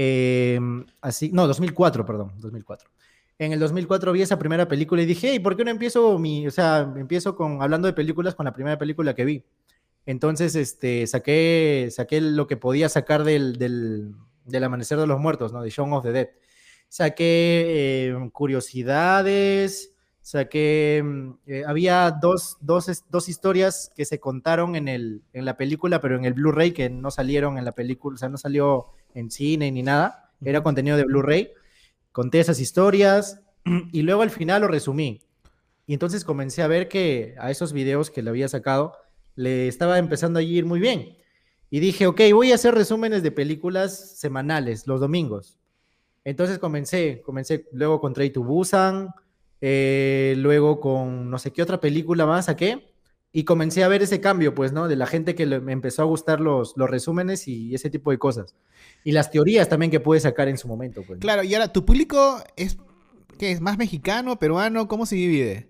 eh, 0.00 0.58
así, 1.00 1.30
no, 1.32 1.46
2004, 1.48 2.06
perdón, 2.06 2.32
2004. 2.38 2.88
En 3.40 3.52
el 3.52 3.58
2004 3.58 4.12
vi 4.12 4.22
esa 4.22 4.38
primera 4.38 4.66
película 4.68 5.02
y 5.02 5.06
dije, 5.06 5.30
hey, 5.32 5.38
¿por 5.40 5.56
qué 5.56 5.64
no 5.64 5.70
empiezo 5.70 6.18
mi, 6.18 6.46
o 6.46 6.50
sea, 6.52 6.92
empiezo 6.96 7.34
con, 7.36 7.60
hablando 7.62 7.86
de 7.86 7.92
películas 7.94 8.34
con 8.34 8.44
la 8.46 8.52
primera 8.52 8.78
película 8.78 9.14
que 9.14 9.24
vi? 9.24 9.44
Entonces, 10.06 10.54
este, 10.54 11.06
saqué, 11.06 11.88
saqué 11.90 12.20
lo 12.20 12.46
que 12.46 12.56
podía 12.56 12.88
sacar 12.88 13.24
del, 13.24 13.58
del, 13.58 14.14
del 14.44 14.64
Amanecer 14.64 14.98
de 14.98 15.06
los 15.06 15.18
Muertos, 15.20 15.52
¿no? 15.52 15.62
De 15.62 15.70
Shaun 15.70 15.92
of 15.92 16.04
the 16.04 16.12
Dead. 16.12 16.28
Saqué 16.88 18.06
eh, 18.08 18.30
curiosidades, 18.32 19.92
saqué, 20.28 21.02
mm, 21.02 21.30
eh, 21.46 21.64
había 21.66 22.10
dos, 22.10 22.58
dos, 22.60 23.04
dos 23.08 23.28
historias 23.30 23.90
que 23.96 24.04
se 24.04 24.20
contaron 24.20 24.76
en, 24.76 24.86
el, 24.86 25.22
en 25.32 25.46
la 25.46 25.56
película, 25.56 26.02
pero 26.02 26.16
en 26.16 26.26
el 26.26 26.34
Blu-ray, 26.34 26.72
que 26.72 26.90
no 26.90 27.10
salieron 27.10 27.56
en 27.56 27.64
la 27.64 27.72
película, 27.72 28.14
o 28.14 28.18
sea, 28.18 28.28
no 28.28 28.36
salió 28.36 28.88
en 29.14 29.30
cine 29.30 29.72
ni 29.72 29.82
nada, 29.82 30.30
era 30.42 30.62
contenido 30.62 30.98
de 30.98 31.04
Blu-ray. 31.04 31.52
Conté 32.12 32.40
esas 32.40 32.60
historias 32.60 33.40
y 33.92 34.02
luego 34.02 34.20
al 34.20 34.28
final 34.28 34.60
lo 34.60 34.68
resumí. 34.68 35.22
Y 35.86 35.94
entonces 35.94 36.26
comencé 36.26 36.60
a 36.62 36.66
ver 36.66 36.88
que 36.88 37.34
a 37.38 37.50
esos 37.50 37.72
videos 37.72 38.10
que 38.10 38.20
le 38.20 38.28
había 38.28 38.48
sacado 38.48 38.92
le 39.34 39.66
estaba 39.66 39.96
empezando 39.96 40.40
a 40.40 40.42
ir 40.42 40.66
muy 40.66 40.78
bien. 40.78 41.16
Y 41.70 41.80
dije, 41.80 42.06
ok, 42.06 42.20
voy 42.34 42.52
a 42.52 42.56
hacer 42.56 42.74
resúmenes 42.74 43.22
de 43.22 43.30
películas 43.30 44.18
semanales, 44.18 44.86
los 44.86 45.00
domingos. 45.00 45.58
Entonces 46.22 46.58
comencé, 46.58 47.22
comencé 47.22 47.66
luego 47.72 47.98
con 47.98 48.12
Train 48.12 48.30
to 48.30 48.42
Busan, 48.42 49.08
eh, 49.60 50.34
luego 50.38 50.80
con 50.80 51.30
no 51.30 51.38
sé 51.38 51.52
qué 51.52 51.62
otra 51.62 51.80
película 51.80 52.26
más 52.26 52.46
saqué, 52.46 52.92
y 53.32 53.44
comencé 53.44 53.84
a 53.84 53.88
ver 53.88 54.02
ese 54.02 54.20
cambio, 54.20 54.54
pues, 54.54 54.72
¿no? 54.72 54.88
De 54.88 54.96
la 54.96 55.06
gente 55.06 55.34
que 55.34 55.46
le, 55.46 55.60
me 55.60 55.72
empezó 55.72 56.02
a 56.02 56.06
gustar 56.06 56.40
los, 56.40 56.74
los 56.76 56.88
resúmenes 56.88 57.46
y 57.46 57.74
ese 57.74 57.90
tipo 57.90 58.10
de 58.10 58.18
cosas. 58.18 58.54
Y 59.04 59.12
las 59.12 59.30
teorías 59.30 59.68
también 59.68 59.90
que 59.90 60.00
pude 60.00 60.18
sacar 60.20 60.48
en 60.48 60.56
su 60.58 60.66
momento, 60.66 61.02
pues. 61.06 61.20
Claro, 61.20 61.42
y 61.42 61.54
ahora, 61.54 61.72
¿tu 61.72 61.84
público 61.84 62.42
es, 62.56 62.78
qué 63.38 63.52
es, 63.52 63.60
más 63.60 63.76
mexicano, 63.78 64.38
peruano? 64.38 64.88
¿Cómo 64.88 65.04
se 65.06 65.16
divide? 65.16 65.68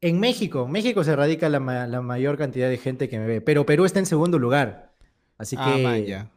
En 0.00 0.18
México, 0.18 0.66
México 0.66 1.04
se 1.04 1.14
radica 1.14 1.48
la, 1.48 1.60
ma- 1.60 1.86
la 1.86 2.02
mayor 2.02 2.36
cantidad 2.36 2.68
de 2.68 2.76
gente 2.78 3.08
que 3.08 3.18
me 3.18 3.26
ve, 3.26 3.40
pero 3.40 3.64
Perú 3.64 3.84
está 3.84 4.00
en 4.00 4.06
segundo 4.06 4.38
lugar. 4.38 4.92
Así 5.38 5.56
Ah, 5.56 5.78
que 5.78 5.82
man, 5.82 6.04
ya. 6.04 6.30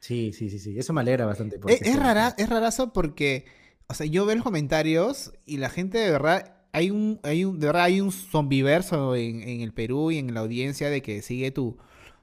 sí, 0.00 0.32
sí, 0.32 0.50
sí, 0.50 0.58
sí, 0.58 0.78
eso 0.78 0.92
me 0.92 1.00
alegra 1.00 1.26
bastante. 1.26 1.58
por 1.58 1.72
Es, 1.72 1.82
es 1.82 1.96
rara, 1.96 2.34
es 2.38 2.48
rarazo 2.48 2.92
porque, 2.92 3.44
o 3.88 3.94
sea, 3.94 4.06
yo 4.06 4.26
veo 4.26 4.36
los 4.36 4.44
comentarios 4.44 5.32
y 5.44 5.58
la 5.58 5.70
gente 5.70 5.98
de 5.98 6.10
verdad, 6.10 6.56
hay 6.72 6.90
un, 6.90 7.20
hay 7.22 7.44
un, 7.44 7.60
de 7.60 7.66
verdad 7.66 7.84
hay 7.84 8.00
un 8.00 8.12
zombiverso 8.12 9.14
en, 9.16 9.42
el 9.42 9.72
Perú 9.72 10.10
y 10.10 10.18
en 10.18 10.34
la 10.34 10.40
audiencia 10.40 10.90
de 10.90 11.02
que 11.02 11.22
sigue 11.22 11.50
tu, 11.50 11.78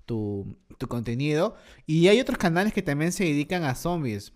tu, 0.06 0.58
tu 0.78 0.88
contenido. 0.88 1.56
Y 1.86 2.08
hay 2.08 2.20
otros 2.20 2.38
canales 2.38 2.74
que 2.74 2.82
también 2.82 3.12
se 3.12 3.24
dedican 3.24 3.64
a 3.64 3.76
zombies. 3.76 4.34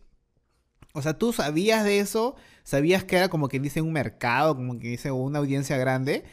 O 0.94 1.02
sea, 1.02 1.18
¿tú 1.18 1.34
sabías 1.34 1.84
de 1.84 2.00
eso? 2.00 2.36
¿Sabías 2.64 3.04
que 3.04 3.18
era 3.18 3.30
como 3.30 3.50
que 3.50 3.60
dice 3.60 3.82
un 3.82 3.94
mercado, 3.94 4.56
como 4.56 4.80
que 4.80 4.88
dice 4.88 5.12
una 5.12 5.40
audiencia 5.40 5.78
grande? 5.78 6.24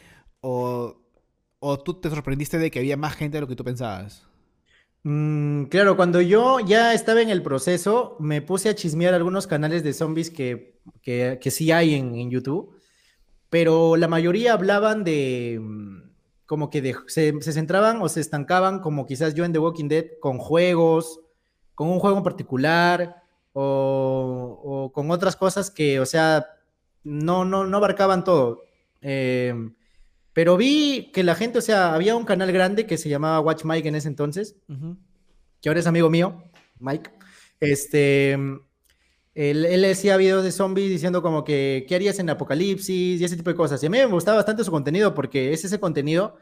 ¿O, 0.41 0.97
o 1.59 1.79
tú 1.81 1.95
te 1.95 2.11
sorprendiste 2.11 2.59
de 2.59 2.71
que 2.71 2.79
había 2.79 2.97
más 2.97 3.15
gente 3.15 3.37
de 3.37 3.41
lo 3.43 3.49
que 3.49 3.57
tú 3.57 3.65
pensabas? 3.65 4.27
Mm, 5.03 5.65
claro, 5.65 5.97
cuando 5.97 6.23
yo 6.23 6.61
ya 6.61 6.95
estaba 6.95 7.21
en 7.21 7.29
el 7.29 7.43
proceso, 7.43 8.17
me 8.21 8.41
puse 8.41 8.71
a 8.71 8.75
chismear 8.75 9.13
algunos 9.13 9.47
canales 9.47 9.85
de 9.85 9.93
zombies 9.93 10.31
que, 10.31 10.74
que, 11.03 11.39
que 11.41 11.51
sí 11.51 11.73
hay 11.73 11.95
en, 11.95 12.15
en 12.15 12.31
YouTube, 12.31 12.77
pero 13.51 13.97
la 13.97 14.09
mayoría 14.09 14.53
hablaban 14.53 15.05
de, 15.05 15.59
mm, 15.61 16.11
como 16.47 16.71
que 16.71 16.83
de- 16.83 16.97
se, 17.07 17.35
se 17.41 17.53
centraban 17.53 18.01
o 18.03 18.09
se 18.09 18.21
estancaban, 18.21 18.81
como 18.81 19.07
quizás 19.07 19.35
yo 19.35 19.45
en 19.45 19.53
The 19.53 19.59
Walking 19.61 19.89
Dead, 19.89 20.05
con 20.21 20.39
juegos, 20.39 21.21
con 21.75 21.89
un 21.89 21.99
juego 21.99 22.19
en 22.19 22.25
particular, 22.25 23.23
o, 23.53 24.61
o 24.65 24.93
con 24.93 25.11
otras 25.11 25.37
cosas 25.37 25.71
que, 25.71 26.01
o 26.01 26.07
sea, 26.07 26.47
no, 27.05 27.45
no, 27.45 27.65
no 27.67 27.77
abarcaban 27.77 28.25
todo. 28.25 28.63
Eh, 29.01 29.55
pero 30.33 30.57
vi 30.57 31.13
que 31.13 31.23
la 31.23 31.35
gente, 31.37 31.59
o 31.59 31.63
sea, 31.63 31.95
había 31.95 32.17
un 32.17 32.25
canal 32.25 32.51
grande 32.51 32.87
que 32.87 32.99
se 32.99 33.09
llamaba 33.09 33.41
Watch 33.41 33.65
Mike 33.65 33.89
en 33.89 33.95
ese 33.95 34.09
entonces, 34.09 34.57
Ujú. 34.69 34.97
que 35.61 35.69
ahora 35.69 35.79
es 35.81 35.87
amigo 35.87 36.11
mío, 36.11 36.43
Mike. 36.81 37.11
Este, 37.61 38.37
él, 39.35 39.65
él 39.65 39.85
hacía 39.85 40.17
videos 40.17 40.45
de 40.45 40.53
zombies 40.53 40.89
diciendo 40.91 41.21
como 41.23 41.45
que, 41.45 41.85
¿qué 41.89 41.97
harías 41.97 42.19
en 42.21 42.31
Apocalipsis? 42.31 43.21
Y 43.21 43.25
ese 43.25 43.37
tipo 43.37 43.51
de 43.51 43.57
cosas. 43.57 43.83
Y 43.83 43.87
a 43.87 43.91
mí 43.91 43.99
me 43.99 44.07
gustaba 44.07 44.37
bastante 44.37 44.65
su 44.65 44.71
contenido 44.71 45.15
porque 45.15 45.53
es 45.53 45.65
ese 45.65 45.81
contenido 45.81 46.37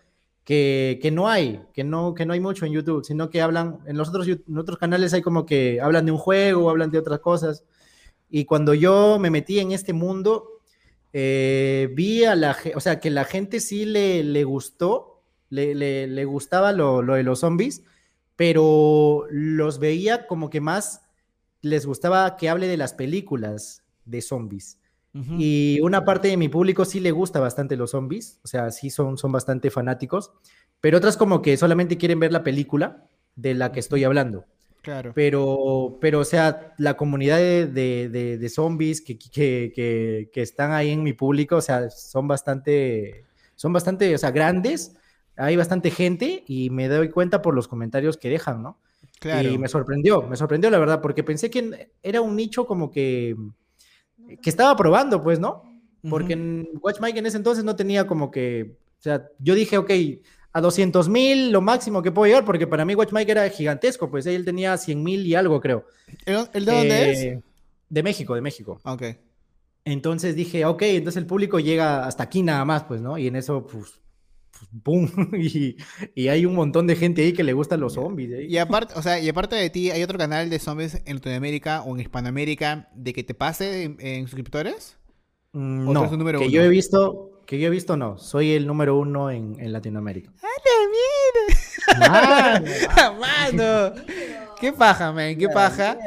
que, 0.44 0.98
que 1.00 1.10
no 1.10 1.28
hay, 1.28 1.62
que 1.72 1.84
no, 1.84 2.14
que 2.14 2.26
no 2.26 2.34
hay 2.34 2.40
mucho 2.40 2.66
en 2.66 2.72
YouTube, 2.72 3.04
sino 3.04 3.30
que 3.30 3.40
hablan, 3.40 3.78
en 3.86 3.96
los 3.96 4.08
otros, 4.08 4.26
en 4.28 4.58
otros 4.58 4.78
canales 4.78 5.14
hay 5.14 5.22
como 5.22 5.46
que 5.46 5.80
hablan 5.80 6.04
de 6.06 6.12
un 6.12 6.18
juego, 6.18 6.68
hablan 6.68 6.90
de 6.90 6.98
otras 6.98 7.20
cosas. 7.20 7.64
Y 8.28 8.44
cuando 8.44 8.74
yo 8.74 9.18
me 9.18 9.30
metí 9.30 9.58
en 9.58 9.72
este 9.72 9.92
mundo, 9.92 10.60
eh, 11.12 11.88
vi 11.94 12.24
a 12.24 12.34
la 12.34 12.54
gente, 12.54 12.76
o 12.76 12.80
sea, 12.80 13.00
que 13.00 13.10
la 13.10 13.24
gente 13.24 13.60
sí 13.60 13.84
le, 13.86 14.24
le 14.24 14.44
gustó, 14.44 15.22
le, 15.50 15.74
le, 15.74 16.06
le 16.06 16.24
gustaba 16.24 16.72
lo, 16.72 17.02
lo 17.02 17.14
de 17.14 17.22
los 17.22 17.40
zombies, 17.40 17.82
pero 18.36 19.26
los 19.30 19.78
veía 19.78 20.26
como 20.26 20.50
que 20.50 20.60
más 20.60 21.01
les 21.62 21.86
gustaba 21.86 22.36
que 22.36 22.48
hable 22.50 22.66
de 22.68 22.76
las 22.76 22.92
películas 22.92 23.82
de 24.04 24.20
zombies. 24.20 24.78
Y 25.14 25.78
una 25.82 26.06
parte 26.06 26.28
de 26.28 26.38
mi 26.38 26.48
público 26.48 26.86
sí 26.86 26.98
le 26.98 27.10
gusta 27.10 27.38
bastante 27.38 27.76
los 27.76 27.90
zombies, 27.90 28.40
o 28.44 28.48
sea, 28.48 28.70
sí 28.70 28.88
son, 28.88 29.18
son 29.18 29.30
bastante 29.30 29.70
fanáticos, 29.70 30.32
pero 30.80 30.96
otras 30.96 31.18
como 31.18 31.42
que 31.42 31.58
solamente 31.58 31.98
quieren 31.98 32.18
ver 32.18 32.32
la 32.32 32.42
película 32.42 33.06
de 33.36 33.52
la 33.52 33.72
que 33.72 33.80
estoy 33.80 34.04
hablando. 34.04 34.46
Claro. 34.80 35.12
Pero, 35.14 35.98
pero 36.00 36.20
o 36.20 36.24
sea, 36.24 36.72
la 36.78 36.94
comunidad 36.96 37.36
de, 37.36 37.66
de- 37.66 38.08
de- 38.08 38.38
de 38.38 38.48
zombies 38.48 39.02
que, 39.02 39.18
que, 39.18 39.70
que- 39.76 40.30
que 40.32 40.40
están 40.42 40.72
ahí 40.72 40.88
en 40.90 41.02
mi 41.02 41.12
público, 41.12 41.56
o 41.56 41.60
sea, 41.60 41.90
son 41.90 42.26
bastante, 42.26 43.24
son 43.54 43.72
bastante, 43.74 44.14
o 44.14 44.18
sea, 44.18 44.30
grandes, 44.30 44.96
hay 45.36 45.56
bastante 45.56 45.90
gente 45.90 46.42
y 46.48 46.70
me 46.70 46.88
doy 46.88 47.10
cuenta 47.10 47.42
por 47.42 47.54
los 47.54 47.68
comentarios 47.68 48.16
que 48.16 48.30
dejan, 48.30 48.62
¿no? 48.62 48.78
Claro. 49.22 49.48
Y 49.48 49.56
me 49.56 49.68
sorprendió, 49.68 50.22
me 50.22 50.36
sorprendió 50.36 50.68
la 50.68 50.80
verdad, 50.80 51.00
porque 51.00 51.22
pensé 51.22 51.48
que 51.48 51.92
era 52.02 52.20
un 52.20 52.34
nicho 52.34 52.66
como 52.66 52.90
que, 52.90 53.36
que 54.42 54.50
estaba 54.50 54.74
probando, 54.76 55.22
pues, 55.22 55.38
¿no? 55.38 55.62
Porque 56.10 56.34
Ujú. 56.34 56.42
en 56.42 56.68
Watchmike 56.82 57.18
en 57.20 57.26
ese 57.26 57.36
entonces 57.36 57.62
no 57.62 57.76
tenía 57.76 58.04
como 58.08 58.32
que, 58.32 58.76
o 58.98 59.02
sea, 59.02 59.28
yo 59.38 59.54
dije, 59.54 59.78
ok, 59.78 59.90
a 60.52 60.60
200 60.60 61.08
mil 61.08 61.52
lo 61.52 61.60
máximo 61.60 62.02
que 62.02 62.10
puedo 62.10 62.26
llegar, 62.26 62.44
porque 62.44 62.66
para 62.66 62.84
mí 62.84 62.96
Watchmike 62.96 63.30
era 63.30 63.48
gigantesco, 63.48 64.10
pues 64.10 64.26
él 64.26 64.44
tenía 64.44 64.76
100 64.76 65.00
mil 65.02 65.24
y 65.24 65.36
algo, 65.36 65.60
creo. 65.60 65.86
¿El, 66.26 66.48
el 66.52 66.64
de 66.64 66.72
dónde 66.72 67.10
es? 67.12 67.18
Eh, 67.20 67.42
De 67.88 68.02
México, 68.02 68.34
de 68.34 68.40
México. 68.40 68.80
Ok. 68.84 69.02
Entonces 69.84 70.34
dije, 70.36 70.64
ok, 70.64 70.82
entonces 70.82 71.20
el 71.22 71.26
público 71.26 71.60
llega 71.60 72.06
hasta 72.06 72.24
aquí 72.24 72.42
nada 72.42 72.64
más, 72.64 72.82
pues, 72.84 73.00
¿no? 73.00 73.18
Y 73.18 73.28
en 73.28 73.36
eso, 73.36 73.66
pues, 73.66 74.00
¡pum! 74.82 75.08
y, 75.38 75.76
y 76.14 76.28
hay 76.28 76.46
un 76.46 76.54
montón 76.54 76.86
de 76.86 76.96
gente 76.96 77.22
ahí 77.22 77.32
que 77.32 77.42
le 77.44 77.52
gustan 77.52 77.80
los 77.80 77.94
zombies. 77.94 78.30
¿eh? 78.32 78.46
Y 78.48 78.58
aparte, 78.58 78.94
o 78.96 79.02
sea, 79.02 79.18
y 79.20 79.28
aparte 79.28 79.56
de 79.56 79.70
ti, 79.70 79.90
¿hay 79.90 80.02
otro 80.02 80.18
canal 80.18 80.50
de 80.50 80.58
zombies 80.58 81.02
en 81.04 81.16
Latinoamérica 81.16 81.82
o 81.82 81.94
en 81.94 82.00
Hispanoamérica 82.00 82.88
de 82.94 83.12
que 83.12 83.22
te 83.24 83.34
pase 83.34 83.84
en, 83.84 83.96
en 84.00 84.26
suscriptores? 84.26 84.96
Mm, 85.52 85.88
¿O 85.88 85.92
tú 85.92 86.00
No, 86.00 86.08
que 86.08 86.14
uno? 86.16 86.42
yo 86.48 86.62
he 86.62 86.68
visto, 86.68 87.42
que 87.46 87.58
yo 87.58 87.66
he 87.66 87.70
visto 87.70 87.96
no, 87.96 88.16
soy 88.18 88.52
el 88.52 88.66
número 88.66 88.98
uno 88.98 89.30
en, 89.30 89.56
en 89.60 89.72
Latinoamérica. 89.72 90.30
¡Mano! 91.98 92.66
¡Mano! 93.20 93.92
¡Qué 94.60 94.72
paja, 94.72 95.12
man! 95.12 95.36
¡Qué 95.36 95.48
paja! 95.48 95.98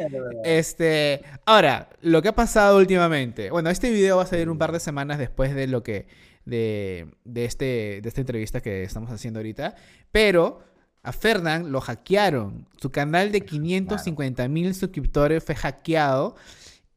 Este, 0.43 1.21
ahora, 1.45 1.89
lo 2.01 2.21
que 2.21 2.29
ha 2.29 2.35
pasado 2.35 2.77
últimamente. 2.77 3.51
Bueno, 3.51 3.69
este 3.69 3.91
video 3.91 4.17
va 4.17 4.23
a 4.23 4.27
salir 4.27 4.49
un 4.49 4.57
par 4.57 4.71
de 4.71 4.79
semanas 4.79 5.17
después 5.19 5.53
de 5.53 5.67
lo 5.67 5.83
que. 5.83 6.07
De, 6.45 7.07
de 7.23 7.45
este, 7.45 7.99
de 8.01 8.07
esta 8.07 8.21
entrevista 8.21 8.61
que 8.61 8.83
estamos 8.83 9.11
haciendo 9.11 9.39
ahorita. 9.39 9.75
Pero 10.11 10.59
a 11.03 11.11
Fernán 11.11 11.71
lo 11.71 11.81
hackearon. 11.81 12.67
Su 12.77 12.91
canal 12.91 13.31
de 13.31 13.41
550 13.41 14.47
mil 14.47 14.73
suscriptores 14.73 15.43
fue 15.43 15.55
hackeado. 15.55 16.35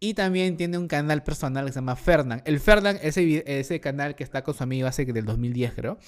Y 0.01 0.15
también 0.15 0.57
tiene 0.57 0.79
un 0.79 0.87
canal 0.87 1.25
personal 1.25 1.67
que 1.67 1.73
se 1.73 1.77
llama 1.79 1.97
Fernán. 1.97 2.41
El 2.45 2.61
Fernán, 2.61 2.99
ese, 3.03 3.43
ese 3.47 3.81
canal 3.81 4.15
que 4.15 4.23
está 4.23 4.45
con 4.45 4.55
su 4.55 4.63
amigo 4.63 4.87
hace 4.87 5.05
del 5.05 5.25
2010, 5.25 5.75
creo. 5.75 5.99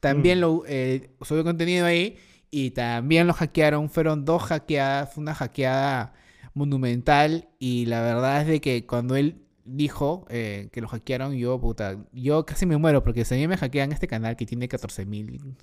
También 0.00 0.38
Mm. 0.38 0.40
lo 0.40 0.62
eh, 0.66 1.10
subió 1.22 1.42
contenido 1.42 1.86
ahí. 1.86 2.18
Y 2.50 2.72
también 2.72 3.26
lo 3.26 3.32
hackearon. 3.32 3.88
Fueron 3.88 4.24
dos 4.26 4.42
hackeadas. 4.42 5.14
Fue 5.14 5.22
una 5.22 5.34
hackeada 5.34 6.12
monumental. 6.52 7.48
Y 7.58 7.86
la 7.86 8.02
verdad 8.02 8.42
es 8.42 8.46
de 8.46 8.60
que 8.60 8.84
cuando 8.86 9.16
él 9.16 9.41
dijo 9.64 10.26
eh, 10.28 10.68
que 10.72 10.80
lo 10.80 10.88
hackearon, 10.88 11.34
yo, 11.34 11.60
puta, 11.60 11.96
yo 12.12 12.44
casi 12.46 12.66
me 12.66 12.76
muero. 12.76 13.02
Porque 13.02 13.24
si 13.24 13.34
a 13.34 13.38
mí 13.38 13.48
me 13.48 13.56
hackean 13.56 13.92
este 13.92 14.06
canal 14.08 14.36
que 14.36 14.46
tiene 14.46 14.68
14 14.68 15.06
mil 15.06 15.56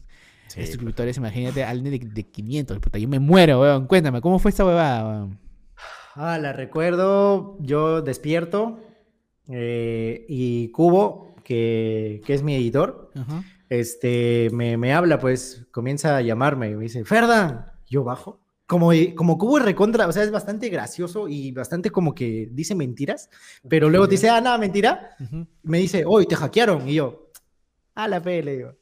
suscriptores, 0.48 1.18
imagínate 1.18 1.64
a 1.64 1.70
alguien 1.70 2.00
de, 2.00 2.08
de 2.08 2.24
500. 2.24 2.80
Puta, 2.80 2.98
yo 2.98 3.08
me 3.08 3.20
muero, 3.20 3.62
weón. 3.62 3.88
Cuéntame, 3.88 4.22
¿cómo 4.22 4.40
fue 4.40 4.50
esta 4.50 4.66
huevada, 4.66 5.08
weón? 5.08 5.40
Ah, 6.16 6.38
la 6.38 6.52
recuerdo, 6.54 7.58
yo 7.62 8.02
despierto 8.02 8.80
eh, 9.48 10.26
y 10.28 10.70
Cubo, 10.72 11.36
que, 11.44 12.22
que 12.26 12.34
es 12.34 12.44
mi 12.44 12.56
editor, 12.56 13.12
este, 13.70 14.50
me, 14.52 14.78
me 14.78 14.94
habla, 14.94 15.20
pues 15.20 15.68
comienza 15.72 16.18
a 16.18 16.22
llamarme 16.22 16.70
y 16.70 16.76
me 16.76 16.84
dice, 16.84 17.06
Ferdan, 17.06 17.72
yo 17.88 18.04
bajo. 18.04 18.39
Como, 18.70 18.92
como 19.16 19.40
Cubo 19.40 19.58
es 19.58 19.66
recontra, 19.66 20.08
o 20.08 20.12
sea, 20.12 20.22
es 20.22 20.30
bastante 20.30 20.70
gracioso 20.70 21.28
y 21.28 21.52
bastante 21.52 21.90
como 21.90 22.14
que 22.14 22.48
dice 22.52 22.76
mentiras, 22.76 23.28
pero 23.68 23.90
luego 23.90 24.08
te 24.08 24.12
dice, 24.12 24.30
ah, 24.30 24.40
nada, 24.40 24.60
mentira. 24.60 25.16
Me 25.64 25.80
dice, 25.80 26.04
hoy 26.06 26.28
te 26.28 26.36
hackearon. 26.36 26.88
Y 26.88 26.94
yo, 26.94 27.32
a 27.96 28.08
la 28.08 28.22
fe, 28.22 28.44
le 28.44 28.58
digo. 28.58 28.76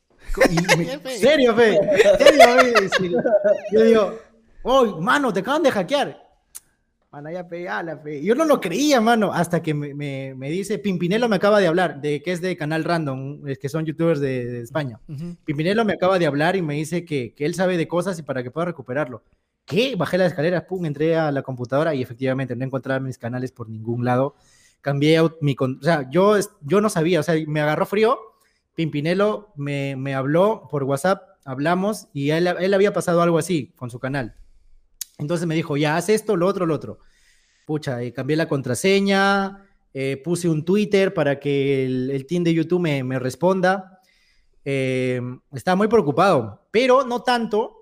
Y 0.52 0.56
me- 0.78 0.86
¿Qué 0.92 1.00
fe? 1.00 1.18
¿Serio, 1.18 1.56
fe? 1.56 1.80
¿Serio, 2.18 2.44
fe? 2.60 3.12
Yo 3.72 3.82
digo, 3.84 4.20
hoy, 4.64 4.94
mano, 5.02 5.32
te 5.32 5.40
acaban 5.40 5.64
de 5.64 5.72
hackear. 5.72 6.22
Mano, 7.10 7.32
ya 7.32 7.48
pe, 7.48 7.70
a 7.70 7.82
la 7.82 7.98
fe. 7.98 8.22
Yo 8.22 8.36
no 8.36 8.44
lo 8.44 8.60
creía, 8.60 9.00
mano, 9.00 9.32
hasta 9.32 9.64
que 9.64 9.74
me, 9.74 9.94
me- 9.94 10.34
me 10.36 10.50
dice, 10.50 10.80
Pimpinelo 10.80 11.30
me 11.30 11.38
acaba 11.38 11.62
de 11.62 11.68
hablar, 11.68 12.02
de 12.02 12.22
que 12.22 12.34
es 12.34 12.42
de 12.42 12.58
Canal 12.58 12.84
Random, 12.84 13.48
es 13.48 13.58
que 13.58 13.70
son 13.70 13.86
youtubers 13.86 14.20
de, 14.20 14.46
de 14.46 14.62
España. 14.64 15.00
Ujú. 15.08 15.38
Pimpinelo 15.46 15.86
me 15.86 15.94
acaba 15.94 16.20
de 16.20 16.26
hablar 16.26 16.58
y 16.58 16.62
me 16.62 16.74
dice 16.74 17.06
que, 17.06 17.34
que 17.34 17.46
él 17.46 17.56
sabe 17.56 17.78
de 17.78 17.88
cosas 17.88 18.20
y 18.20 18.24
para 18.24 18.44
que 18.44 18.52
pueda 18.52 18.66
recuperarlo. 18.66 19.24
¿Qué? 19.68 19.98
Bajé 19.98 20.18
las 20.18 20.30
escaleras, 20.30 20.64
pum, 20.64 20.86
entré 20.86 21.18
a 21.18 21.30
la 21.30 21.44
computadora 21.44 21.94
y 21.94 22.02
efectivamente 22.02 22.56
no 22.56 22.64
encontraba 22.64 23.02
mis 23.02 23.18
canales 23.18 23.52
por 23.52 23.68
ningún 23.68 24.06
lado. 24.06 24.36
Cambié 24.80 25.20
mi... 25.42 25.58
O 25.60 25.84
sea, 25.84 26.10
yo, 26.10 26.36
yo 26.62 26.80
no 26.80 26.90
sabía, 26.90 27.20
o 27.20 27.24
sea, 27.24 27.36
me 27.46 27.60
agarró 27.60 27.86
frío. 27.86 28.18
Pimpinelo 28.76 29.52
me, 29.58 29.98
me 29.98 30.16
habló 30.16 30.70
por 30.72 30.86
WhatsApp, 30.86 31.22
hablamos 31.44 32.08
y 32.14 32.30
él, 32.30 32.48
él 32.48 32.74
había 32.74 32.94
pasado 32.94 33.22
algo 33.22 33.38
así 33.38 33.74
con 33.76 33.90
su 33.90 34.00
canal. 34.00 34.36
Entonces 35.18 35.46
me 35.48 35.56
dijo, 35.56 35.76
ya, 35.76 35.98
haz 35.98 36.08
esto, 36.08 36.38
lo 36.38 36.48
otro, 36.48 36.66
lo 36.66 36.74
otro. 36.74 37.00
Pucha, 37.66 38.02
y 38.06 38.14
cambié 38.14 38.38
la 38.38 38.48
contraseña, 38.48 39.66
eh, 39.94 40.22
puse 40.24 40.48
un 40.48 40.64
Twitter 40.64 41.14
para 41.14 41.42
que 41.42 41.86
el, 41.86 42.10
el 42.12 42.26
team 42.26 42.46
de 42.46 42.54
YouTube 42.54 42.80
me, 42.80 43.04
me 43.04 43.20
responda. 43.20 44.00
Eh, 44.64 45.20
estaba 45.52 45.76
muy 45.76 45.90
preocupado, 45.90 46.70
pero 46.72 47.04
no 47.04 47.22
tanto 47.24 47.77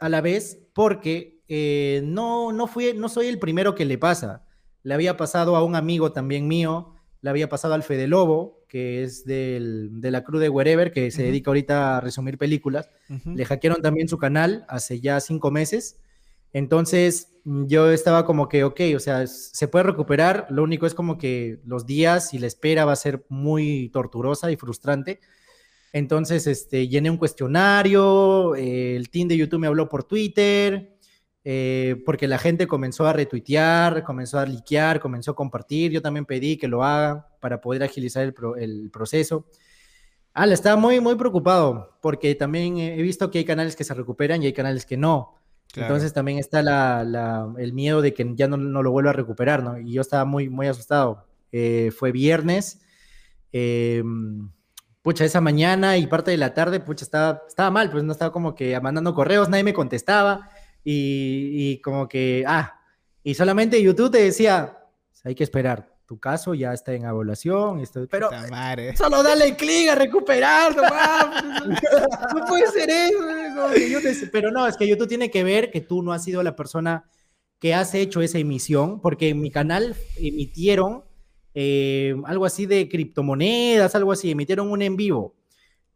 a 0.00 0.08
la 0.08 0.20
vez 0.20 0.58
porque 0.74 1.40
eh, 1.48 2.02
no, 2.04 2.52
no, 2.52 2.66
fui, 2.66 2.92
no 2.94 3.08
soy 3.08 3.26
el 3.28 3.38
primero 3.38 3.74
que 3.74 3.84
le 3.84 3.98
pasa. 3.98 4.44
Le 4.82 4.94
había 4.94 5.16
pasado 5.16 5.56
a 5.56 5.64
un 5.64 5.74
amigo 5.76 6.12
también 6.12 6.46
mío, 6.48 6.94
le 7.22 7.30
había 7.30 7.48
pasado 7.48 7.74
al 7.74 7.82
Fede 7.82 8.06
Lobo, 8.06 8.64
que 8.68 9.02
es 9.02 9.24
del- 9.24 10.00
de 10.00 10.10
la 10.10 10.22
crew 10.24 10.38
de 10.40 10.48
Wherever, 10.48 10.92
que 10.92 11.10
se 11.10 11.22
dedica 11.22 11.50
ahorita 11.50 11.96
a 11.96 12.00
resumir 12.00 12.36
películas. 12.38 12.88
Le 13.36 13.44
hackearon 13.44 13.80
también 13.82 14.08
su 14.08 14.18
canal 14.18 14.64
hace 14.68 15.00
ya 15.00 15.18
cinco 15.20 15.50
meses. 15.50 15.98
Entonces 16.52 17.28
mm, 17.44 17.66
yo 17.66 17.90
estaba 17.90 18.24
como 18.24 18.48
que, 18.48 18.64
ok, 18.64 18.80
o 18.96 19.00
sea, 19.00 19.26
se 19.26 19.68
puede 19.68 19.84
recuperar. 19.84 20.46
Lo 20.50 20.62
único 20.62 20.86
es 20.86 20.94
como 20.94 21.18
que 21.18 21.60
los 21.64 21.86
días 21.86 22.32
y 22.34 22.38
la 22.38 22.46
espera 22.46 22.84
va 22.84 22.92
a 22.92 22.96
ser 22.96 23.24
muy 23.28 23.88
torturosa 23.92 24.50
y 24.50 24.56
frustrante. 24.56 25.20
Entonces, 25.96 26.46
este, 26.46 26.88
llené 26.88 27.08
un 27.10 27.16
cuestionario, 27.16 28.54
eh, 28.54 28.96
el 28.96 29.08
team 29.08 29.28
de 29.28 29.36
YouTube 29.38 29.60
me 29.60 29.66
habló 29.66 29.88
por 29.88 30.04
Twitter, 30.04 30.98
eh, 31.42 32.02
porque 32.04 32.28
la 32.28 32.36
gente 32.36 32.66
comenzó 32.66 33.06
a 33.06 33.14
retuitear, 33.14 34.04
comenzó 34.04 34.38
a 34.38 34.44
liquear, 34.44 35.00
comenzó 35.00 35.30
a 35.30 35.34
compartir. 35.34 35.90
Yo 35.92 36.02
también 36.02 36.26
pedí 36.26 36.58
que 36.58 36.68
lo 36.68 36.84
hagan 36.84 37.24
para 37.40 37.62
poder 37.62 37.82
agilizar 37.82 38.24
el, 38.24 38.34
pro- 38.34 38.56
el 38.56 38.90
proceso. 38.90 39.46
Ah, 40.34 40.46
estaba 40.46 40.76
muy, 40.76 41.00
muy 41.00 41.14
preocupado, 41.14 41.96
porque 42.02 42.34
también 42.34 42.76
he 42.76 43.00
visto 43.00 43.30
que 43.30 43.38
hay 43.38 43.46
canales 43.46 43.74
que 43.74 43.84
se 43.84 43.94
recuperan 43.94 44.42
y 44.42 44.46
hay 44.46 44.52
canales 44.52 44.84
que 44.84 44.98
no. 44.98 45.36
Claro. 45.72 45.86
Entonces 45.94 46.12
también 46.12 46.38
está 46.38 46.60
la, 46.62 47.04
la- 47.04 47.54
el 47.56 47.72
miedo 47.72 48.02
de 48.02 48.12
que 48.12 48.30
ya 48.34 48.48
no, 48.48 48.58
no 48.58 48.82
lo 48.82 48.90
vuelva 48.90 49.10
a 49.10 49.14
recuperar, 49.14 49.62
¿no? 49.62 49.78
Y 49.80 49.92
yo 49.92 50.02
estaba 50.02 50.26
muy, 50.26 50.50
muy 50.50 50.66
asustado. 50.66 51.24
Eh, 51.52 51.90
fue 51.96 52.12
viernes, 52.12 52.82
eh, 53.52 54.02
pucha, 55.06 55.24
esa 55.24 55.40
mañana 55.40 55.96
y 55.98 56.08
parte 56.08 56.32
de 56.32 56.36
la 56.36 56.52
tarde, 56.52 56.80
pucha, 56.80 57.04
estaba, 57.04 57.40
estaba 57.46 57.70
mal, 57.70 57.92
pues 57.92 58.02
no 58.02 58.10
estaba 58.10 58.32
como 58.32 58.56
que 58.56 58.78
mandando 58.80 59.14
correos, 59.14 59.48
nadie 59.48 59.62
me 59.62 59.72
contestaba 59.72 60.50
y, 60.82 61.50
y 61.74 61.80
como 61.80 62.08
que, 62.08 62.42
ah, 62.44 62.80
y 63.22 63.34
solamente 63.34 63.80
YouTube 63.80 64.10
te 64.10 64.18
decía, 64.22 64.78
hay 65.22 65.36
que 65.36 65.44
esperar, 65.44 65.94
tu 66.06 66.18
caso 66.18 66.54
ya 66.54 66.72
está 66.72 66.92
en 66.92 67.04
evaluación, 67.04 67.78
esto- 67.78 68.04
pero 68.10 68.30
madre. 68.50 68.96
Solo 68.96 69.22
dale 69.22 69.54
clic 69.54 69.90
a 69.90 69.94
recuperar, 69.94 70.74
nomás. 70.74 71.44
No 72.34 72.44
puede 72.44 72.66
ser 72.66 72.90
eso. 72.90 74.28
Pero 74.32 74.50
no, 74.50 74.66
es 74.66 74.76
que 74.76 74.88
YouTube 74.88 75.06
tiene 75.06 75.30
que 75.30 75.44
ver 75.44 75.70
que 75.70 75.80
tú 75.82 76.02
no 76.02 76.12
has 76.12 76.24
sido 76.24 76.42
la 76.42 76.56
persona 76.56 77.04
que 77.60 77.74
has 77.74 77.94
hecho 77.94 78.22
esa 78.22 78.38
emisión, 78.38 79.00
porque 79.00 79.28
en 79.28 79.40
mi 79.40 79.52
canal 79.52 79.94
emitieron 80.16 81.04
eh, 81.58 82.14
algo 82.26 82.44
así 82.44 82.66
de 82.66 82.86
criptomonedas, 82.86 83.94
algo 83.94 84.12
así, 84.12 84.30
emitieron 84.30 84.70
un 84.70 84.82
en 84.82 84.94
vivo. 84.94 85.34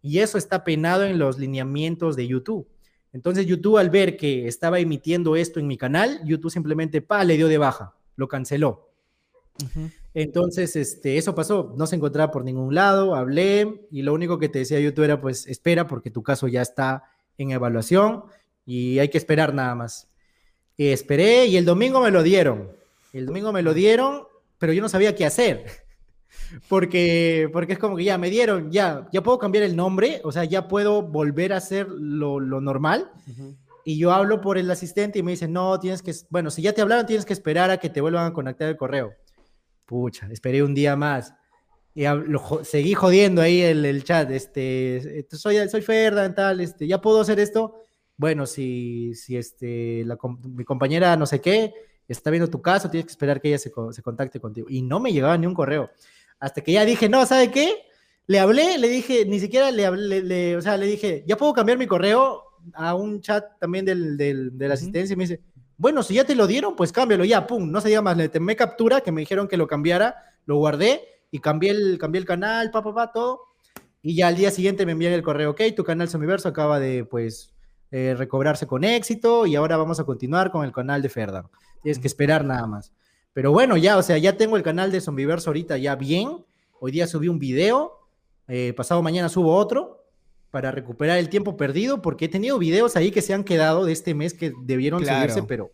Y 0.01 0.21
eso 0.21 0.39
está 0.39 0.65
penado 0.65 1.05
en 1.05 1.19
los 1.19 1.39
lineamientos 1.39 2.17
de 2.17 2.27
YouTube. 2.27 2.67
Entonces 3.13 3.45
YouTube 3.45 3.77
al 3.77 3.91
ver 3.91 4.17
que 4.17 4.47
estaba 4.47 4.79
emitiendo 4.79 5.37
esto 5.37 5.61
en 5.61 5.67
mi 5.67 5.77
canal, 5.77 6.23
YouTube 6.25 6.51
simplemente, 6.51 7.03
pa, 7.03 7.25
le 7.25 7.37
dio 7.37 7.47
de 7.47 7.59
baja, 7.59 7.95
lo 8.17 8.27
canceló. 8.27 8.89
Entonces, 10.15 10.77
este, 10.77 11.19
eso 11.19 11.35
pasó, 11.35 11.75
no 11.77 11.87
se 11.87 11.97
encontraba 11.97 12.33
por 12.33 12.43
ningún 12.43 12.75
lado, 12.75 13.15
hablé 13.15 13.87
y 13.91 14.01
lo 14.01 14.15
único 14.15 14.39
que 14.39 14.49
te 14.49 14.61
decía 14.61 14.81
YouTube 14.81 15.05
era 15.05 15.21
pues 15.21 15.47
espera 15.47 15.87
porque 15.87 16.11
tu 16.11 16.23
caso 16.23 16.49
ya 16.49 16.63
está 16.63 17.05
en 17.37 17.51
evaluación 17.51 18.25
y 18.65 18.99
hay 18.99 19.11
que 19.11 19.19
esperar 19.19 19.53
nada 19.53 19.75
más. 19.75 20.09
Y 20.79 20.87
esperé 20.87 21.45
y 21.45 21.59
el 21.59 21.67
domingo 21.67 22.01
me 22.01 22.11
lo 22.11 22.23
dieron. 22.23 22.71
El 23.13 23.27
domingo 23.27 23.53
me 23.53 23.61
lo 23.61 23.75
dieron, 23.75 24.23
pero 24.61 24.75
yo 24.75 24.83
no 24.83 24.89
sabía 24.89 25.17
qué 25.17 25.27
hacer. 25.27 25.65
porque, 26.69 27.49
porque 27.53 27.73
es 27.73 27.79
como 27.79 27.97
que 27.97 28.05
ya 28.05 28.19
me 28.19 28.31
dieron, 28.31 28.71
ya, 28.71 29.09
ya 29.11 29.23
puedo 29.23 29.39
cambiar 29.39 29.65
el 29.65 29.75
nombre, 29.75 30.21
o 30.23 30.31
sea, 30.31 30.45
ya 30.45 30.69
puedo 30.69 31.03
volver 31.03 31.53
a 31.53 31.57
hacer 31.57 31.89
lo, 31.89 32.39
lo 32.39 32.61
normal. 32.61 33.11
Y 33.85 33.99
yo 33.99 34.13
hablo 34.13 34.43
por 34.43 34.59
el 34.59 34.71
asistente 34.71 35.19
y 35.19 35.23
me 35.23 35.33
dice, 35.33 35.49
no, 35.49 35.81
tienes 35.81 36.03
que, 36.03 36.13
bueno, 36.29 36.51
si 36.51 36.61
ya 36.61 36.75
te 36.75 36.83
hablaron, 36.83 37.07
tienes 37.07 37.25
que 37.25 37.33
esperar 37.33 37.71
a 37.71 37.79
que 37.79 37.89
te 37.89 38.03
vuelvan 38.03 38.27
a 38.27 38.33
conectar 38.35 38.69
el 38.69 38.77
correo. 38.77 39.15
Pucha, 39.87 40.29
esperé 40.31 40.63
un 40.63 40.75
día 40.75 40.95
más. 40.95 41.35
Y 41.95 42.05
seguí 42.63 42.93
jodiendo 42.95 43.41
ahí 43.41 43.63
el, 43.63 43.85
el 43.85 44.05
chat, 44.05 44.31
este, 44.31 45.27
soy, 45.33 45.69
soy 45.69 45.81
Ferdan, 45.81 46.35
tal, 46.35 46.61
este, 46.61 46.87
¿ya 46.87 47.01
puedo 47.01 47.21
hacer 47.21 47.41
esto? 47.41 47.83
Bueno, 48.17 48.47
si, 48.47 49.15
si 49.15 49.39
este, 49.39 50.05
la, 50.05 50.19
mi 50.45 50.65
compañera 50.65 51.17
no 51.17 51.25
sé 51.25 51.41
qué 51.41 51.73
está 52.13 52.31
viendo 52.31 52.49
tu 52.49 52.61
caso, 52.61 52.91
tienes 52.91 53.07
que 53.07 53.13
esperar 53.13 53.41
que 53.41 53.49
ella 53.49 53.59
se, 53.59 53.73
se 53.93 54.03
contacte 54.03 54.41
contigo. 54.41 54.67
Y 54.71 54.83
no 54.83 55.01
me 55.01 55.13
llegaba 55.13 55.37
ni 55.39 55.47
un 55.47 55.55
correo. 55.55 55.91
Hasta 56.39 56.61
que 56.61 56.73
ya 56.73 56.85
dije, 56.85 57.09
no, 57.09 57.25
¿sabe 57.27 57.51
qué? 57.51 57.83
Le 58.27 58.39
hablé, 58.39 58.79
le 58.79 58.89
dije, 58.89 59.25
ni 59.27 59.41
siquiera 59.41 59.71
le 59.71 59.87
hablé, 59.87 60.23
le, 60.23 60.57
o 60.57 60.63
sea, 60.63 60.77
le 60.77 60.87
dije, 60.87 61.25
¿ya 61.27 61.37
puedo 61.37 61.53
cambiar 61.53 61.79
mi 61.79 61.87
correo? 61.87 62.45
A 62.75 62.95
un 62.95 63.21
chat 63.21 63.59
también 63.59 63.85
del, 63.85 64.17
del, 64.17 64.57
de 64.57 64.69
la 64.69 64.75
asistencia 64.75 65.15
y 65.15 65.17
me 65.17 65.25
dice, 65.25 65.41
bueno, 65.77 66.03
si 66.03 66.15
ya 66.15 66.25
te 66.25 66.35
lo 66.35 66.47
dieron, 66.47 66.77
pues 66.77 66.93
cámbialo 66.93 67.25
ya, 67.25 67.47
pum, 67.47 67.71
no 67.71 67.81
se 67.81 67.89
diga 67.89 68.03
más, 68.03 68.17
le 68.17 68.29
temé 68.29 68.55
captura, 68.55 69.01
que 69.01 69.13
me 69.13 69.23
dijeron 69.23 69.49
que 69.49 69.57
lo 69.57 69.67
cambiara, 69.67 70.15
lo 70.45 70.57
guardé 70.57 71.03
y 71.31 71.39
cambié 71.39 71.71
el, 71.71 71.99
cambié 71.99 72.21
el 72.21 72.27
canal, 72.27 72.71
pa, 72.71 72.83
pa, 72.83 72.95
pa, 72.95 73.13
todo. 73.13 73.41
Y 74.03 74.15
ya 74.15 74.29
al 74.29 74.37
día 74.37 74.51
siguiente 74.51 74.85
me 74.85 74.93
envían 74.93 75.15
el 75.15 75.23
correo, 75.23 75.51
ok, 75.53 75.63
tu 75.75 75.83
canal 75.83 76.09
Somiverso 76.09 76.49
acaba 76.49 76.79
de, 76.81 77.05
pues, 77.05 77.55
eh, 77.91 78.15
recobrarse 78.17 78.67
con 78.67 78.85
éxito 78.85 79.47
y 79.47 79.57
ahora 79.57 79.77
vamos 79.77 80.01
a 80.01 80.05
continuar 80.05 80.51
con 80.51 80.65
el 80.65 80.73
canal 80.73 81.03
de 81.03 81.09
Ferdan. 81.09 81.49
Tienes 81.83 81.99
que 81.99 82.07
esperar 82.07 82.45
nada 82.45 82.67
más. 82.67 82.93
Pero 83.33 83.53
bueno, 83.53 83.77
ya, 83.77 83.97
o 83.97 84.03
sea, 84.03 84.19
ya 84.19 84.37
tengo 84.37 84.57
el 84.57 84.63
canal 84.63 84.93
de 84.93 85.01
Zombiverso 85.01 85.51
ahorita 85.51 85.79
ya 85.79 85.97
bien. 85.97 86.45
Hoy 86.81 86.93
día 86.93 87.07
subí 87.07 87.29
un 87.29 87.39
video, 87.39 88.07
eh, 88.49 88.73
pasado 88.77 89.03
mañana 89.03 89.29
subo 89.29 89.55
otro 89.55 90.05
para 90.51 90.73
recuperar 90.73 91.19
el 91.19 91.29
tiempo 91.29 91.57
perdido, 91.57 92.03
porque 92.03 92.25
he 92.25 92.29
tenido 92.29 92.59
videos 92.59 92.97
ahí 92.97 93.11
que 93.11 93.23
se 93.23 93.35
han 93.35 93.45
quedado 93.45 93.85
de 93.85 93.93
este 93.93 94.15
mes 94.15 94.35
que 94.35 94.53
debieron 94.63 95.05
subirse, 95.05 95.43
pero... 95.45 95.71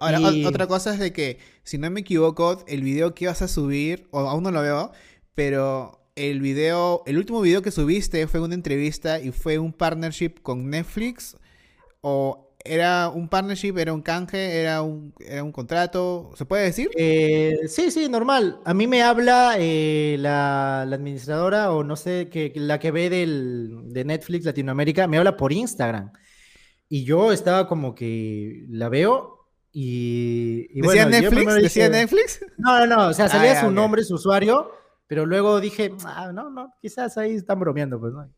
Ahora, 0.00 0.18
otra 0.46 0.66
cosa 0.66 0.92
es 0.92 0.98
de 0.98 1.12
que, 1.12 1.38
si 1.62 1.78
no 1.78 1.88
me 1.90 2.00
equivoco, 2.00 2.64
el 2.66 2.82
video 2.82 3.14
que 3.14 3.24
ibas 3.24 3.42
a 3.42 3.48
subir, 3.48 4.08
o 4.10 4.18
aún 4.18 4.42
no 4.42 4.50
lo 4.50 4.60
veo, 4.60 4.90
pero 5.34 6.03
el 6.16 6.40
video, 6.40 7.02
el 7.06 7.18
último 7.18 7.40
video 7.40 7.62
que 7.62 7.70
subiste 7.70 8.26
fue 8.26 8.40
una 8.40 8.54
entrevista 8.54 9.20
y 9.20 9.32
fue 9.32 9.58
un 9.58 9.72
partnership 9.72 10.34
con 10.42 10.70
Netflix, 10.70 11.36
o 12.00 12.44
¿Era 12.66 13.10
un 13.10 13.28
partnership? 13.28 13.76
¿Era 13.76 13.92
un 13.92 14.00
canje? 14.00 14.58
¿Era 14.58 14.80
un, 14.80 15.12
era 15.20 15.44
un 15.44 15.52
contrato? 15.52 16.30
¿Se 16.34 16.46
puede 16.46 16.64
decir? 16.64 16.88
Eh, 16.96 17.58
sí, 17.68 17.90
sí, 17.90 18.08
normal. 18.08 18.58
A 18.64 18.72
mí 18.72 18.86
me 18.86 19.02
habla 19.02 19.56
eh, 19.58 20.16
la, 20.18 20.80
administradora 20.80 21.72
o 21.72 21.84
no 21.84 21.94
sé, 21.94 22.30
que, 22.30 22.52
la 22.56 22.78
que 22.78 22.90
ve 22.90 23.10
del, 23.10 23.92
de 23.92 24.04
Netflix 24.06 24.46
Latinoamérica, 24.46 25.06
me 25.06 25.18
habla 25.18 25.36
por 25.36 25.52
Instagram. 25.52 26.10
Y 26.88 27.04
yo 27.04 27.32
estaba 27.32 27.68
como 27.68 27.94
que 27.94 28.64
la 28.70 28.88
veo 28.88 29.46
y... 29.70 30.66
y 30.70 30.80
¿Decía 30.80 31.04
Netflix? 31.04 31.54
¿Decía 31.56 31.88
Netflix? 31.90 32.46
No, 32.56 32.78
no, 32.78 32.86
no, 32.86 33.08
o 33.08 33.12
sea, 33.12 33.28
salía 33.28 33.60
ah, 33.60 33.64
su 33.64 33.70
nombre, 33.70 34.04
su 34.04 34.14
usuario, 34.14 34.70
pero 35.06 35.26
luego 35.26 35.60
dije, 35.60 35.92
ah, 36.04 36.32
no, 36.32 36.50
no, 36.50 36.74
quizás 36.80 37.16
ahí 37.18 37.34
están 37.34 37.60
bromeando, 37.60 38.00
pues, 38.00 38.12
¿no? 38.12 38.28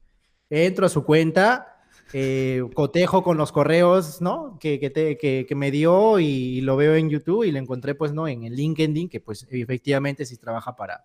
Entro 0.48 0.86
a 0.86 0.88
su 0.88 1.04
cuenta 1.04 1.76
eh, 2.12 2.62
cotejo 2.74 3.22
con 3.22 3.36
los 3.36 3.52
correos, 3.52 4.20
¿no? 4.20 4.58
Que, 4.60 4.78
que, 4.78 5.54
me 5.54 5.70
dio 5.70 6.18
y, 6.18 6.60
lo 6.60 6.76
veo 6.76 6.94
en 6.94 7.10
YouTube 7.10 7.44
y 7.44 7.52
lo 7.52 7.58
encontré, 7.58 7.94
pues, 7.94 8.12
¿no? 8.12 8.28
En 8.28 8.44
el 8.44 8.54
LinkedIn, 8.54 9.08
que 9.08 9.20
pues 9.20 9.46
efectivamente 9.50 10.24
sí 10.24 10.36
trabaja 10.36 10.76
para, 10.76 11.04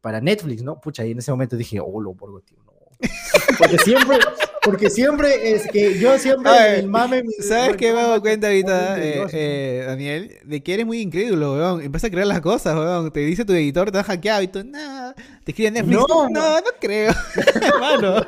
para 0.00 0.20
Netflix, 0.20 0.62
¿no? 0.62 0.80
Pucha, 0.80 1.04
y 1.06 1.12
en 1.12 1.18
ese 1.18 1.30
momento 1.30 1.56
dije, 1.56 1.80
oh, 1.80 2.00
lo 2.00 2.14
por 2.14 2.42
tío, 2.42 2.58
no. 2.64 2.72
Porque 3.58 3.78
siempre, 3.78 4.18
porque 4.62 4.90
siempre 4.90 5.52
es 5.52 5.66
que 5.68 5.98
yo 5.98 6.16
siempre 6.18 6.78
el 6.78 6.88
mame. 6.88 7.24
¿Sabes 7.40 7.76
qué 7.76 7.92
me 7.92 7.98
he 7.98 8.02
dado 8.02 8.20
cuenta 8.20 8.46
ahorita, 8.46 9.02
eh, 9.02 9.26
eh, 9.32 9.84
Daniel? 9.86 10.38
De 10.44 10.62
que 10.62 10.74
eres 10.74 10.86
muy 10.86 11.00
incrédulo, 11.00 11.54
weón. 11.54 11.82
Empieza 11.82 12.06
a 12.06 12.10
creer 12.10 12.28
las 12.28 12.40
cosas, 12.40 12.76
weón. 12.76 13.10
Te 13.10 13.20
dice 13.20 13.44
tu 13.44 13.52
editor, 13.52 13.90
te 13.90 13.98
ha 13.98 14.04
hackeado 14.04 14.42
y 14.42 14.48
tú, 14.48 14.62
nada. 14.62 15.14
Te 15.44 15.50
escribe 15.50 15.72
Netflix. 15.72 15.98
No, 15.98 16.28
no, 16.28 16.56
no 16.56 16.66
creo. 16.80 17.12
Hermano. 17.60 18.24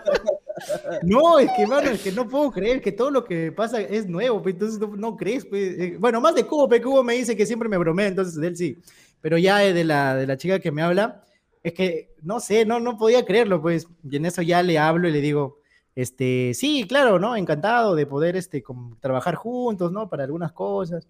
No, 1.03 1.39
es 1.39 1.51
que, 1.53 1.67
mano, 1.67 1.91
es 1.91 2.01
que 2.01 2.13
no 2.13 2.29
puedo 2.29 2.51
creer 2.51 2.81
que 2.81 2.93
todo 2.93 3.11
lo 3.11 3.25
que 3.25 3.53
pasa 3.53 3.81
es 3.81 4.09
nuevo, 4.09 4.43
pues, 4.43 4.55
entonces 4.55 4.81
no, 4.81 5.17
crees, 5.17 5.45
pues. 5.45 5.99
Bueno, 6.01 6.21
más 6.21 6.35
de 6.35 6.45
Cubo, 6.45 6.69
Cubo 6.83 7.05
me 7.05 7.15
dice 7.15 7.37
que 7.37 7.47
siempre 7.47 7.69
me 7.69 7.79
bromea, 7.79 8.09
entonces 8.09 8.35
de 8.35 8.49
él 8.49 8.57
sí. 8.57 8.79
Pero 9.21 9.39
ya 9.39 9.59
de 9.59 9.85
la, 9.85 10.17
de 10.17 10.27
la 10.27 10.37
chica 10.37 10.59
que 10.59 10.73
me 10.73 10.83
habla, 10.83 11.25
es 11.63 11.73
que, 11.73 12.15
no 12.23 12.41
sé, 12.41 12.65
no, 12.65 12.81
no 12.81 12.99
podía 12.99 13.25
creerlo, 13.25 13.63
pues. 13.63 13.87
Y 14.09 14.17
en 14.17 14.27
eso 14.27 14.43
ya 14.43 14.63
le 14.63 14.79
hablo 14.79 15.09
y 15.09 15.13
le 15.13 15.21
digo, 15.21 15.61
este, 15.95 16.53
sí, 16.55 16.87
claro, 16.89 17.19
¿no? 17.19 17.37
Encantado 17.37 17.95
de 17.95 18.07
poder, 18.07 18.37
este, 18.37 18.63
trabajar 19.01 19.35
juntos, 19.35 19.93
¿no? 19.93 20.09
Para 20.09 20.25
algunas 20.25 20.53
cosas. 20.53 21.09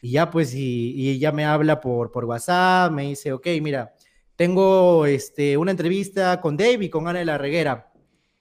Y 0.00 0.12
ya, 0.12 0.30
pues, 0.30 0.54
y, 0.54 0.94
y 0.96 1.18
ya 1.18 1.32
me 1.32 1.44
habla 1.44 1.80
por, 1.80 2.10
por 2.10 2.24
WhatsApp, 2.24 2.92
me 2.92 3.04
dice, 3.04 3.32
ok, 3.32 3.46
mira, 3.60 3.94
tengo, 4.36 5.06
este, 5.06 5.56
una 5.56 5.70
entrevista 5.70 6.40
con 6.40 6.56
Dave 6.56 6.86
y 6.86 6.90
con 6.90 7.06
Ana 7.06 7.20
de 7.20 7.24
la 7.24 7.38
Reguera 7.38 7.92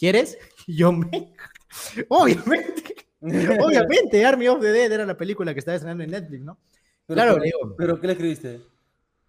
¿Quieres? 0.01 0.35
yo 0.67 0.91
me... 0.91 1.31
Obviamente. 2.09 2.95
Obviamente, 3.21 4.25
Army 4.25 4.47
of 4.47 4.61
the 4.61 4.71
Dead 4.71 4.91
era 4.91 5.05
la 5.05 5.15
película 5.15 5.53
que 5.53 5.59
estaba 5.59 5.75
estrenando 5.75 6.03
en 6.03 6.09
Netflix, 6.09 6.41
¿no? 6.43 6.57
claro, 7.05 7.37
pero, 7.39 7.75
pero, 7.77 7.99
¿qué 7.99 8.07
le 8.07 8.13
escribiste? 8.13 8.61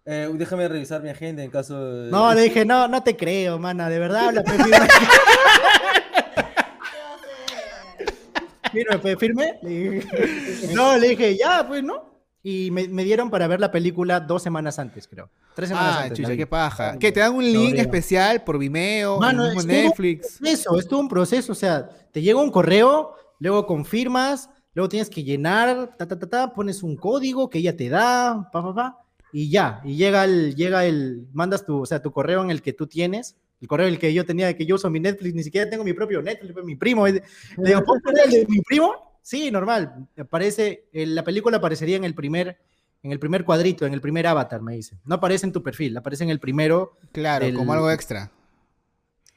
Eh, 0.05 0.29
déjame 0.33 0.67
revisar 0.67 1.03
mi 1.03 1.09
agenda 1.09 1.43
en 1.43 1.51
caso 1.51 1.93
de... 1.93 2.09
No, 2.09 2.33
le 2.33 2.41
dije, 2.41 2.65
no, 2.65 2.87
no 2.87 3.03
te 3.03 3.15
creo, 3.15 3.59
mana, 3.59 3.87
de 3.89 3.99
verdad 3.99 4.29
habla 4.29 4.43
Firme, 8.73 9.17
firme. 9.17 9.59
No, 10.73 10.97
le 10.97 11.09
dije, 11.09 11.37
ya, 11.37 11.65
pues, 11.67 11.83
¿no? 11.83 12.11
Y 12.45 12.71
me, 12.71 13.05
dieron 13.05 13.29
para 13.29 13.47
ver 13.47 13.61
la 13.61 13.71
película 13.71 14.19
dos 14.19 14.43
semanas 14.43 14.77
antes, 14.77 15.07
creo. 15.07 15.29
Tres 15.55 15.69
semanas 15.69 15.95
ah, 15.97 16.03
antes. 16.03 16.27
qué 16.27 16.45
paja. 16.45 16.97
¿Qué? 16.99 17.13
¿Te 17.13 17.21
dan 17.21 17.33
un 17.33 17.45
link 17.45 17.75
especial 17.77 18.43
por 18.43 18.57
Vimeo, 18.57 19.17
Mano, 19.17 19.53
Netflix? 19.53 20.41
Eso, 20.43 20.77
es 20.77 20.87
todo 20.89 20.99
un 20.99 21.07
proceso. 21.07 21.53
O 21.53 21.55
sea, 21.55 21.87
te 22.11 22.21
llega 22.21 22.41
un 22.41 22.51
correo, 22.51 23.15
luego 23.39 23.65
confirmas, 23.65 24.49
luego 24.73 24.89
tienes 24.89 25.09
que 25.09 25.23
llenar, 25.23 25.95
ta, 25.95 26.05
ta, 26.05 26.19
ta, 26.19 26.27
ta, 26.27 26.53
pones 26.53 26.83
un 26.83 26.97
código 26.97 27.49
que 27.49 27.59
ella 27.59 27.77
te 27.77 27.87
da, 27.87 28.49
pa, 28.51 28.61
pa, 28.61 28.75
pa, 28.75 28.97
y 29.31 29.49
ya. 29.49 29.79
Y 29.85 29.95
llega 29.95 30.25
el, 30.25 30.53
llega 30.55 30.85
el, 30.85 31.29
mandas 31.31 31.65
tu, 31.65 31.83
o 31.83 31.85
sea, 31.85 32.01
tu 32.01 32.11
correo 32.11 32.43
en 32.43 32.51
el 32.51 32.61
que 32.61 32.73
tú 32.73 32.87
tienes, 32.87 33.37
el 33.61 33.67
correo 33.67 33.87
el 33.87 33.99
que 33.99 34.13
yo 34.13 34.25
tenía, 34.25 34.47
de 34.47 34.55
que 34.55 34.65
yo 34.65 34.75
uso 34.75 34.89
mi 34.89 34.99
Netflix, 34.99 35.33
ni 35.33 35.43
siquiera 35.43 35.69
tengo 35.69 35.83
mi 35.83 35.93
propio 35.93 36.21
Netflix, 36.21 36.63
mi 36.63 36.75
primo. 36.75 37.07
Le 37.07 37.21
digo, 37.57 37.83
¿puedo 37.83 38.01
poner 38.01 38.25
el 38.25 38.31
de 38.31 38.45
mi 38.47 38.61
primo? 38.61 39.17
Sí, 39.21 39.49
normal. 39.51 40.07
Aparece, 40.17 40.89
la 40.91 41.23
película 41.23 41.57
aparecería 41.57 41.95
en 41.95 42.03
el 42.03 42.13
primer, 42.13 42.59
en 43.01 43.11
el 43.11 43.19
primer 43.19 43.45
cuadrito, 43.45 43.85
en 43.85 43.93
el 43.93 44.01
primer 44.01 44.27
avatar, 44.27 44.61
me 44.61 44.75
dice. 44.75 44.97
No 45.05 45.15
aparece 45.15 45.45
en 45.45 45.53
tu 45.53 45.63
perfil, 45.63 45.95
aparece 45.95 46.25
en 46.25 46.29
el 46.29 46.39
primero. 46.39 46.97
Claro, 47.13 47.45
como 47.55 47.73
algo 47.73 47.89
extra. 47.89 48.31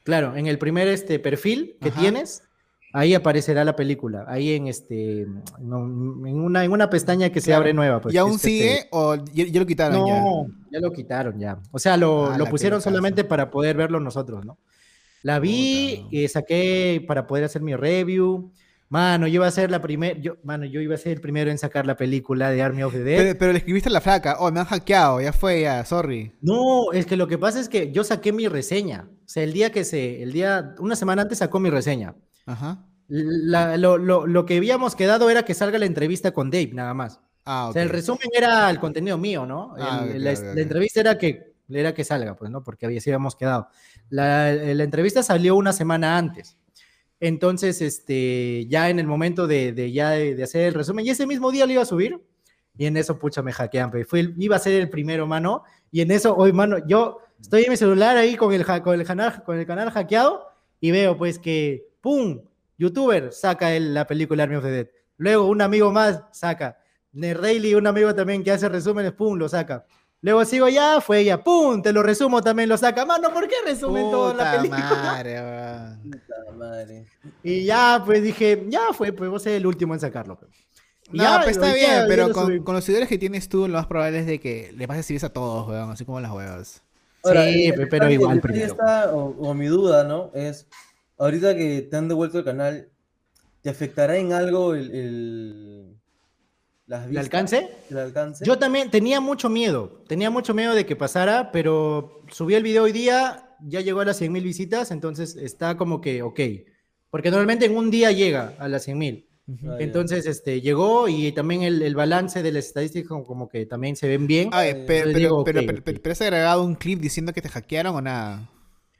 Claro, 0.03 0.35
en 0.35 0.47
el 0.47 0.57
primer 0.57 0.87
este 0.87 1.19
perfil 1.19 1.77
que 1.81 1.91
tienes, 1.91 2.43
ahí 2.93 3.13
aparecerá 3.13 3.63
la 3.63 3.75
película. 3.75 4.25
Ahí 4.27 4.53
en 4.53 4.67
este, 4.67 5.21
en 5.21 5.33
una, 5.61 6.63
en 6.63 6.71
una 6.71 6.89
pestaña 6.89 7.29
que 7.29 7.41
se 7.41 7.53
abre 7.53 7.73
nueva. 7.73 8.01
Pues, 8.01 8.15
¿Y 8.15 8.17
aún 8.17 8.39
sigue 8.39 8.87
o 8.91 9.15
ya, 9.15 9.45
lo 9.59 9.65
quitaron? 9.65 9.99
No, 9.99 10.47
ya? 10.71 10.79
lo 10.79 10.91
quitaron 10.91 11.39
ya. 11.39 11.59
O 11.71 11.79
sea, 11.79 11.97
lo, 11.97 12.27
ah, 12.27 12.37
pusieron 12.49 12.81
solamente 12.81 13.23
para 13.23 13.49
poder 13.51 13.77
verlo 13.77 13.99
nosotros, 13.99 14.45
¿no? 14.45 14.57
La 15.23 15.39
vi, 15.39 16.05
y 16.11 16.23
eh, 16.23 16.27
saqué 16.27 17.03
para 17.07 17.27
poder 17.27 17.43
hacer 17.43 17.61
mi 17.61 17.75
review. 17.75 18.51
Mano, 18.89 19.27
yo 19.27 19.35
iba 19.35 19.47
a 19.47 19.51
ser 19.51 19.69
la 19.69 19.81
primera, 19.81 20.17
yo, 20.17 20.37
mano, 20.43 20.63
yo 20.63 20.79
iba 20.79 20.95
a 20.95 20.97
ser 20.97 21.11
el 21.11 21.21
primero 21.21 21.51
en 21.51 21.57
sacar 21.57 21.85
la 21.85 21.97
película 21.97 22.51
de 22.51 22.61
Army 22.61 22.83
of 22.83 22.93
the 22.93 23.03
Dead. 23.03 23.35
Pero, 23.37 23.51
le 23.51 23.57
escribiste 23.57 23.89
a 23.89 23.91
la 23.91 23.99
flaca, 23.99 24.37
oh, 24.39 24.49
me 24.49 24.61
han 24.61 24.65
hackeado, 24.65 25.19
ya 25.19 25.33
fue, 25.33 25.61
ya, 25.61 25.83
sorry. 25.83 26.31
No, 26.41 26.93
es 26.93 27.05
que 27.05 27.17
lo 27.17 27.27
que 27.27 27.37
pasa 27.37 27.59
es 27.59 27.67
que 27.67 27.91
yo 27.91 28.05
saqué 28.05 28.31
mi 28.31 28.47
reseña. 28.47 29.09
O 29.11 29.27
sea, 29.27 29.43
el 29.43 29.51
día 29.51 29.73
que 29.73 29.83
se, 29.83 30.23
el 30.23 30.31
día, 30.31 30.73
una 30.79 30.95
semana 30.95 31.23
antes 31.23 31.39
sacó 31.39 31.59
mi 31.59 31.69
reseña. 31.69 32.15
Ajá. 32.47 32.83
lo, 33.07 34.45
que 34.45 34.57
habíamos 34.57 34.95
quedado 34.95 35.29
era 35.29 35.43
que 35.43 35.53
salga 35.53 35.77
la 35.77 35.85
entrevista 35.85 36.31
con 36.31 36.49
Dave, 36.49 36.71
nada 36.73 36.95
más. 36.95 37.19
Ah, 37.45 37.67
O 37.69 37.73
sea, 37.73 37.83
el 37.83 37.89
resumen 37.89 38.29
era 38.35 38.69
el 38.69 38.79
contenido 38.79 39.17
mío, 39.17 39.45
¿no? 39.45 39.75
Ah, 39.77 40.05
la, 40.05 40.31
entrevista 40.31 40.99
era 40.99 41.17
que, 41.17 41.53
era 41.69 41.93
que 41.93 42.03
salga, 42.03 42.35
pues, 42.35 42.49
¿no? 42.49 42.63
Porque 42.63 42.87
así 42.87 43.09
habíamos 43.09 43.35
quedado. 43.35 43.67
La, 44.09 44.51
la 44.51 44.83
entrevista 44.83 45.21
salió 45.21 45.55
una 45.55 45.71
semana 45.71 46.17
antes. 46.17 46.57
Entonces, 47.19 47.81
este, 47.81 48.67
ya 48.67 48.89
en 48.89 48.99
el 48.99 49.07
momento 49.07 49.47
de, 49.47 49.91
ya 49.91 50.11
de, 50.11 50.41
hacer 50.43 50.67
el 50.67 50.73
resumen, 50.73 51.05
y 51.05 51.09
ese 51.09 51.25
mismo 51.25 51.51
día 51.51 51.65
lo 51.65 51.73
iba 51.73 51.81
a 51.81 51.85
subir, 51.85 52.19
y 52.77 52.85
en 52.85 52.95
eso, 52.95 53.17
pucha, 53.17 53.41
me 53.41 53.51
hackean, 53.51 53.91
Fui, 54.05 54.35
iba 54.37 54.55
a 54.55 54.59
ser 54.59 54.79
el 54.79 54.89
primero, 54.89 55.25
mano, 55.25 55.63
y 55.91 56.01
en 56.01 56.11
eso, 56.11 56.35
hoy, 56.35 56.53
mano, 56.53 56.77
yo 56.87 57.19
estoy 57.41 57.63
en 57.63 57.71
mi 57.71 57.77
celular 57.77 58.17
ahí 58.17 58.35
con 58.35 58.53
el, 58.53 58.65
con 58.83 58.99
el, 58.99 59.05
canal, 59.05 59.43
con 59.43 59.57
el 59.57 59.65
canal 59.65 59.89
hackeado, 59.89 60.47
y 60.79 60.91
veo, 60.91 61.17
pues, 61.17 61.39
que, 61.39 61.86
¡pum! 62.01 62.41
YouTuber 62.77 63.31
saca 63.33 63.69
la 63.79 64.05
película 64.05 64.43
Army 64.43 64.55
of 64.55 64.63
the 64.63 64.71
Dead. 64.71 64.87
Luego, 65.17 65.47
un 65.47 65.61
amigo 65.61 65.91
más 65.91 66.21
saca. 66.31 66.77
Nerdaily, 67.11 67.73
un 67.75 67.87
amigo 67.87 68.13
también 68.13 68.43
que 68.43 68.51
hace 68.51 68.69
resúmenes, 68.69 69.11
¡pum! 69.13 69.37
lo 69.37 69.49
saca. 69.49 69.85
Luego 70.21 70.43
sigo 70.45 70.67
ya, 70.67 70.99
fue 70.99 71.19
ella, 71.19 71.43
¡pum! 71.43 71.81
Te 71.81 71.93
lo 71.93 72.01
resumo 72.03 72.41
también, 72.41 72.69
lo 72.69 72.77
saca. 72.77 73.05
Mano, 73.05 73.31
¿por 73.33 73.47
qué 73.47 73.55
resumen 73.65 74.09
toda 74.11 74.33
la 74.33 74.57
película? 74.57 74.79
madre. 75.03 75.39
Puta 76.03 76.51
madre. 76.57 77.05
Y 77.43 77.65
ya, 77.65 78.01
pues 78.05 78.21
dije, 78.23 78.65
ya 78.67 78.93
fue, 78.93 79.11
pues 79.11 79.29
vos 79.29 79.45
eres 79.45 79.57
el 79.59 79.65
último 79.67 79.93
en 79.93 79.99
sacarlo. 79.99 80.37
pues. 80.37 80.51
No, 81.11 81.23
ya, 81.23 81.41
pues 81.43 81.55
está 81.55 81.73
bien, 81.73 81.89
ya 82.01 82.05
pero 82.07 82.27
lo 82.27 82.33
con, 82.33 82.75
los 82.75 82.83
seguidores 82.83 83.07
que 83.07 83.17
tienes 83.17 83.47
tú, 83.47 83.67
lo 83.67 83.77
más 83.77 83.87
probable 83.87 84.19
es 84.19 84.25
de 84.25 84.39
que 84.39 84.73
le 84.75 84.87
pases 84.87 85.05
CVs 85.07 85.23
a 85.23 85.29
todos, 85.29 85.67
weón, 85.69 85.89
así 85.91 86.03
como 86.03 86.19
las 86.19 86.31
huevas. 86.31 86.83
Ahora, 87.23 87.45
Sí, 87.45 87.67
el- 87.67 87.79
el 87.79 87.87
pero 87.87 88.09
igual 88.11 88.35
el 88.35 88.41
primero. 88.41 88.65
está, 88.65 89.13
o, 89.13 89.35
o 89.39 89.53
mi 89.53 89.67
duda, 89.67 90.03
¿no? 90.03 90.31
Es, 90.33 90.67
ahorita 91.17 91.55
que 91.55 91.81
te 91.83 91.95
han 91.97 92.07
devuelto 92.07 92.39
el 92.39 92.45
canal, 92.45 92.89
¿te 93.61 93.69
afectará 93.69 94.17
en 94.17 94.33
algo 94.33 94.73
el, 94.75 94.91
el- 94.91 95.93
las 96.85 97.05
alcance? 97.17 97.69
¿El 97.89 97.97
alcance? 97.97 98.45
Yo 98.45 98.57
también 98.57 98.89
tenía 98.89 99.19
mucho 99.19 99.49
miedo, 99.49 100.03
tenía 100.07 100.29
mucho 100.29 100.53
miedo 100.53 100.73
de 100.73 100.85
que 100.85 100.95
pasara, 100.95 101.51
pero 101.51 102.21
subí 102.31 102.55
el 102.55 102.63
video 102.63 102.83
hoy 102.83 102.93
día, 102.93 103.55
ya 103.61 103.81
llegó 103.81 103.99
a 104.01 104.05
las 104.05 104.21
100.000 104.21 104.41
visitas, 104.43 104.91
entonces 104.91 105.35
está 105.35 105.75
como 105.75 105.99
que, 105.99 106.21
ok, 106.21 106.39
porque 107.09 107.29
normalmente 107.29 107.65
en 107.65 107.75
un 107.75 107.91
día 107.91 108.11
llega 108.11 108.53
a 108.59 108.67
las 108.69 108.87
100.000. 108.87 109.25
Ah, 109.49 109.53
ya. 109.61 109.77
Entonces, 109.79 110.25
este, 110.25 110.59
llegó 110.61 111.07
y 111.07 111.31
también 111.31 111.61
el, 111.63 111.81
el 111.81 111.95
balance 111.95 112.43
de 112.43 112.51
las 112.51 112.65
estadísticas 112.67 113.07
como, 113.07 113.25
como 113.25 113.47
que 113.49 113.65
también 113.65 113.95
se 113.95 114.07
ven 114.07 114.27
bien. 114.27 114.49
Ay, 114.51 114.71
Ay, 114.75 114.83
pero, 114.85 115.05
pero, 115.07 115.17
digo, 115.19 115.43
pero, 115.45 115.59
ok, 115.61 115.65
pero- 115.65 115.77
ok. 115.79 115.83
pero- 115.85 116.01
pero 116.03 116.11
has 116.13 116.21
agregado 116.21 116.63
un 116.63 116.75
clip 116.75 116.99
diciendo 116.99 117.31
que 117.33 117.41
te 117.41 117.47
hackearon 117.49 117.95
o 117.95 118.01
nada. 118.01 118.49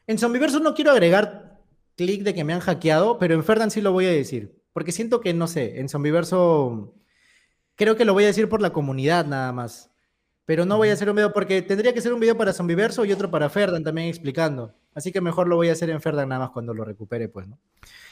En 0.07 0.17
Zombiverso 0.17 0.59
no 0.61 0.73
quiero 0.73 0.91
agregar 0.91 1.36
clic 1.97 2.23
de 2.23 2.33
que 2.33 2.43
me 2.45 2.53
han 2.53 2.59
hackeado, 2.61 3.17
pero 3.19 3.33
en 3.33 3.43
Ferdan 3.43 3.71
sí 3.71 3.81
lo 3.81 3.91
voy 3.91 4.05
a 4.05 4.11
decir, 4.11 4.55
porque 4.71 4.91
siento 4.93 5.19
que, 5.19 5.33
no 5.33 5.47
sé, 5.47 5.79
en 5.79 5.89
Zombiverso 5.89 6.93
creo 7.75 7.95
que 7.97 8.05
lo 8.05 8.13
voy 8.13 8.23
a 8.23 8.27
decir 8.27 8.47
por 8.47 8.61
la 8.61 8.71
comunidad 8.71 9.25
nada 9.25 9.51
más. 9.51 9.91
Pero 10.45 10.65
no 10.65 10.77
voy 10.77 10.87
a 10.89 10.93
hacer 10.93 11.09
un 11.09 11.17
video 11.17 11.33
porque 11.33 11.61
tendría 11.61 11.93
que 11.93 11.99
ser 11.99 12.13
un 12.13 12.21
video 12.21 12.37
para 12.37 12.53
Zombiverso 12.53 13.03
y 13.03 13.11
otro 13.11 13.29
para 13.29 13.49
Ferdan 13.49 13.83
también 13.83 14.07
explicando. 14.07 14.73
Así 14.95 15.11
que 15.11 15.19
mejor 15.19 15.47
lo 15.49 15.57
voy 15.57 15.67
a 15.67 15.73
hacer 15.73 15.89
en 15.89 15.99
Ferdan 16.01 16.29
nada 16.29 16.39
más 16.39 16.51
cuando 16.51 16.73
lo 16.73 16.85
recupere, 16.85 17.27
pues, 17.27 17.49
¿no? 17.49 17.59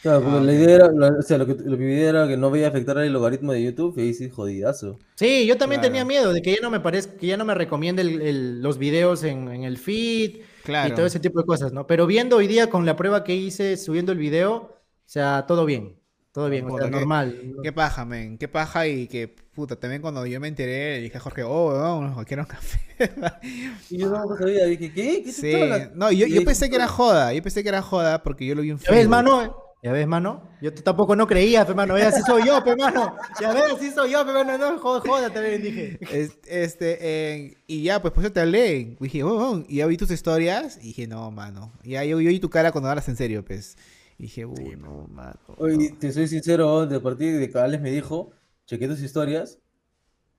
Claro, 0.01 0.21
porque 0.21 0.37
Ah, 0.37 0.41
la 0.41 0.53
idea 0.53 0.75
era, 0.75 0.91
la- 0.91 1.17
o 1.17 1.21
sea, 1.21 1.37
lo 1.37 1.47
que, 1.47 1.55
lo 1.63 1.77
que 1.77 1.83
idea 1.83 2.09
era 2.09 2.27
que 2.27 2.35
no 2.35 2.51
vaya 2.51 2.65
a 2.67 2.69
afectar 2.69 2.97
el 2.97 3.13
logaritmo 3.13 3.53
de 3.53 3.63
YouTube, 3.63 3.97
y 3.97 4.01
ahí 4.01 4.13
sí, 4.13 4.29
jodidazo. 4.29 4.99
Sí, 5.15 5.47
yo 5.47 5.57
también 5.57 5.79
Claro. 5.79 5.93
tenía 5.93 6.05
miedo 6.05 6.33
de 6.33 6.41
que 6.41 6.51
ya 6.55 6.59
no 6.61 6.69
me 6.69 6.81
parezca, 6.81 7.15
que 7.15 7.25
ya 7.27 7.37
no 7.37 7.45
me 7.45 7.55
recomiende 7.55 8.01
el- 8.01 8.21
el- 8.21 8.61
los 8.61 8.77
videos 8.77 9.23
en, 9.23 9.47
en 9.47 9.63
el 9.63 9.77
feed 9.77 10.41
Claro. 10.65 10.91
y 10.91 10.95
todo 10.95 11.05
ese 11.05 11.19
tipo 11.19 11.39
de 11.39 11.45
cosas, 11.45 11.71
¿no? 11.71 11.87
Pero 11.87 12.05
viendo 12.07 12.35
hoy 12.37 12.47
día 12.47 12.69
con 12.69 12.85
la 12.85 12.95
prueba 12.97 13.23
que 13.23 13.35
hice 13.35 13.77
subiendo 13.77 14.11
el 14.11 14.17
video, 14.17 14.55
o 14.55 14.69
sea, 15.05 15.45
todo 15.47 15.65
bien, 15.65 15.97
todo 16.31 16.49
bien, 16.49 16.65
o 16.65 16.69
Puta, 16.69 16.81
sea, 16.83 16.91
qué- 16.91 16.97
normal. 16.97 17.53
Qué 17.63 17.71
paja, 17.71 18.03
men. 18.05 18.37
Qué 18.37 18.47
paja 18.47 18.87
y 18.87 19.07
que, 19.07 19.27
puta, 19.53 19.75
también 19.79 20.01
cuando 20.01 20.25
yo 20.25 20.39
me 20.39 20.47
enteré, 20.49 20.97
le 20.97 21.01
dije 21.03 21.17
a 21.17 21.21
Jorge, 21.21 21.43
oh, 21.43 21.69
weón, 21.69 22.07
nos 22.07 22.15
hackearon 22.17 22.45
café. 22.45 22.79
Y 23.89 23.97
yo 23.99 24.09
no 24.09 24.35
sabía, 24.37 24.65
dije, 24.65 24.91
¿qué? 24.91 25.23
¿Qué 25.23 25.31
sí. 25.31 25.53
hablando? 25.53 25.91
No, 25.95 26.11
yo, 26.11 26.25
yo 26.27 26.43
pensé 26.43 26.69
que 26.69 26.75
era 26.75 26.87
joda. 26.87 27.33
Yo 27.33 27.41
pensé 27.43 27.61
que 27.63 27.69
era 27.69 27.81
joda 27.81 28.23
porque 28.23 28.45
yo 28.45 28.55
lo 28.55 28.61
vi 28.63 28.71
en 28.71 28.77
¿Ya 28.77 28.83
ves, 28.89 28.99
Facebook. 29.01 29.09
mano? 29.11 29.57
¿Ya 29.85 29.91
ves, 29.91 30.07
mano? 30.07 30.41
Yo 30.61 30.73
tampoco 30.73 31.15
no 31.15 31.27
creía, 31.27 31.63
pe, 31.63 31.75
mano. 31.75 31.93
Ve, 31.93 32.01
así 32.01 32.23
soy 32.23 32.43
yo, 32.47 32.63
pe, 32.63 32.75
mano. 32.75 33.15
Ya 33.39 33.53
ves, 33.53 33.65
así 33.75 33.91
soy 33.91 34.13
yo, 34.13 34.25
pe, 34.25 34.33
mano. 34.33 34.57
No, 34.57 34.79
joda, 34.79 35.29
también 35.31 35.61
dije. 35.61 35.99
Es- 36.09 36.39
Este, 36.47 36.97
eh, 37.01 37.57
y 37.67 37.83
ya, 37.83 38.01
pues, 38.01 38.11
pues 38.11 38.23
yo 38.23 38.33
te 38.33 38.39
hablé. 38.39 38.97
Dije, 38.99 39.21
oh, 39.21 39.51
oh, 39.51 39.63
y 39.67 39.75
ya 39.75 39.85
vi 39.85 39.95
tus 39.95 40.09
historias. 40.09 40.79
Y 40.81 40.87
dije, 40.87 41.05
no, 41.05 41.29
mano. 41.29 41.71
Y 41.83 41.91
ya 41.91 42.03
yo, 42.03 42.19
yo 42.19 42.29
vi 42.29 42.39
tu 42.39 42.49
cara 42.49 42.71
cuando 42.71 42.89
hablas 42.89 43.07
en 43.09 43.15
serio, 43.15 43.45
pues. 43.45 43.77
Y 44.17 44.23
dije, 44.23 44.47
uy, 44.47 44.75
no, 44.75 45.05
mano. 45.07 45.39
Oye, 45.59 45.91
te 45.99 46.11
soy 46.11 46.27
sincero, 46.27 46.87
de 46.87 46.99
partir 46.99 47.37
de 47.37 47.47
que 47.47 47.59
Alex 47.59 47.83
me 47.83 47.91
dijo, 47.91 48.31
chequé 48.65 48.87
tus 48.87 49.01
historias, 49.01 49.59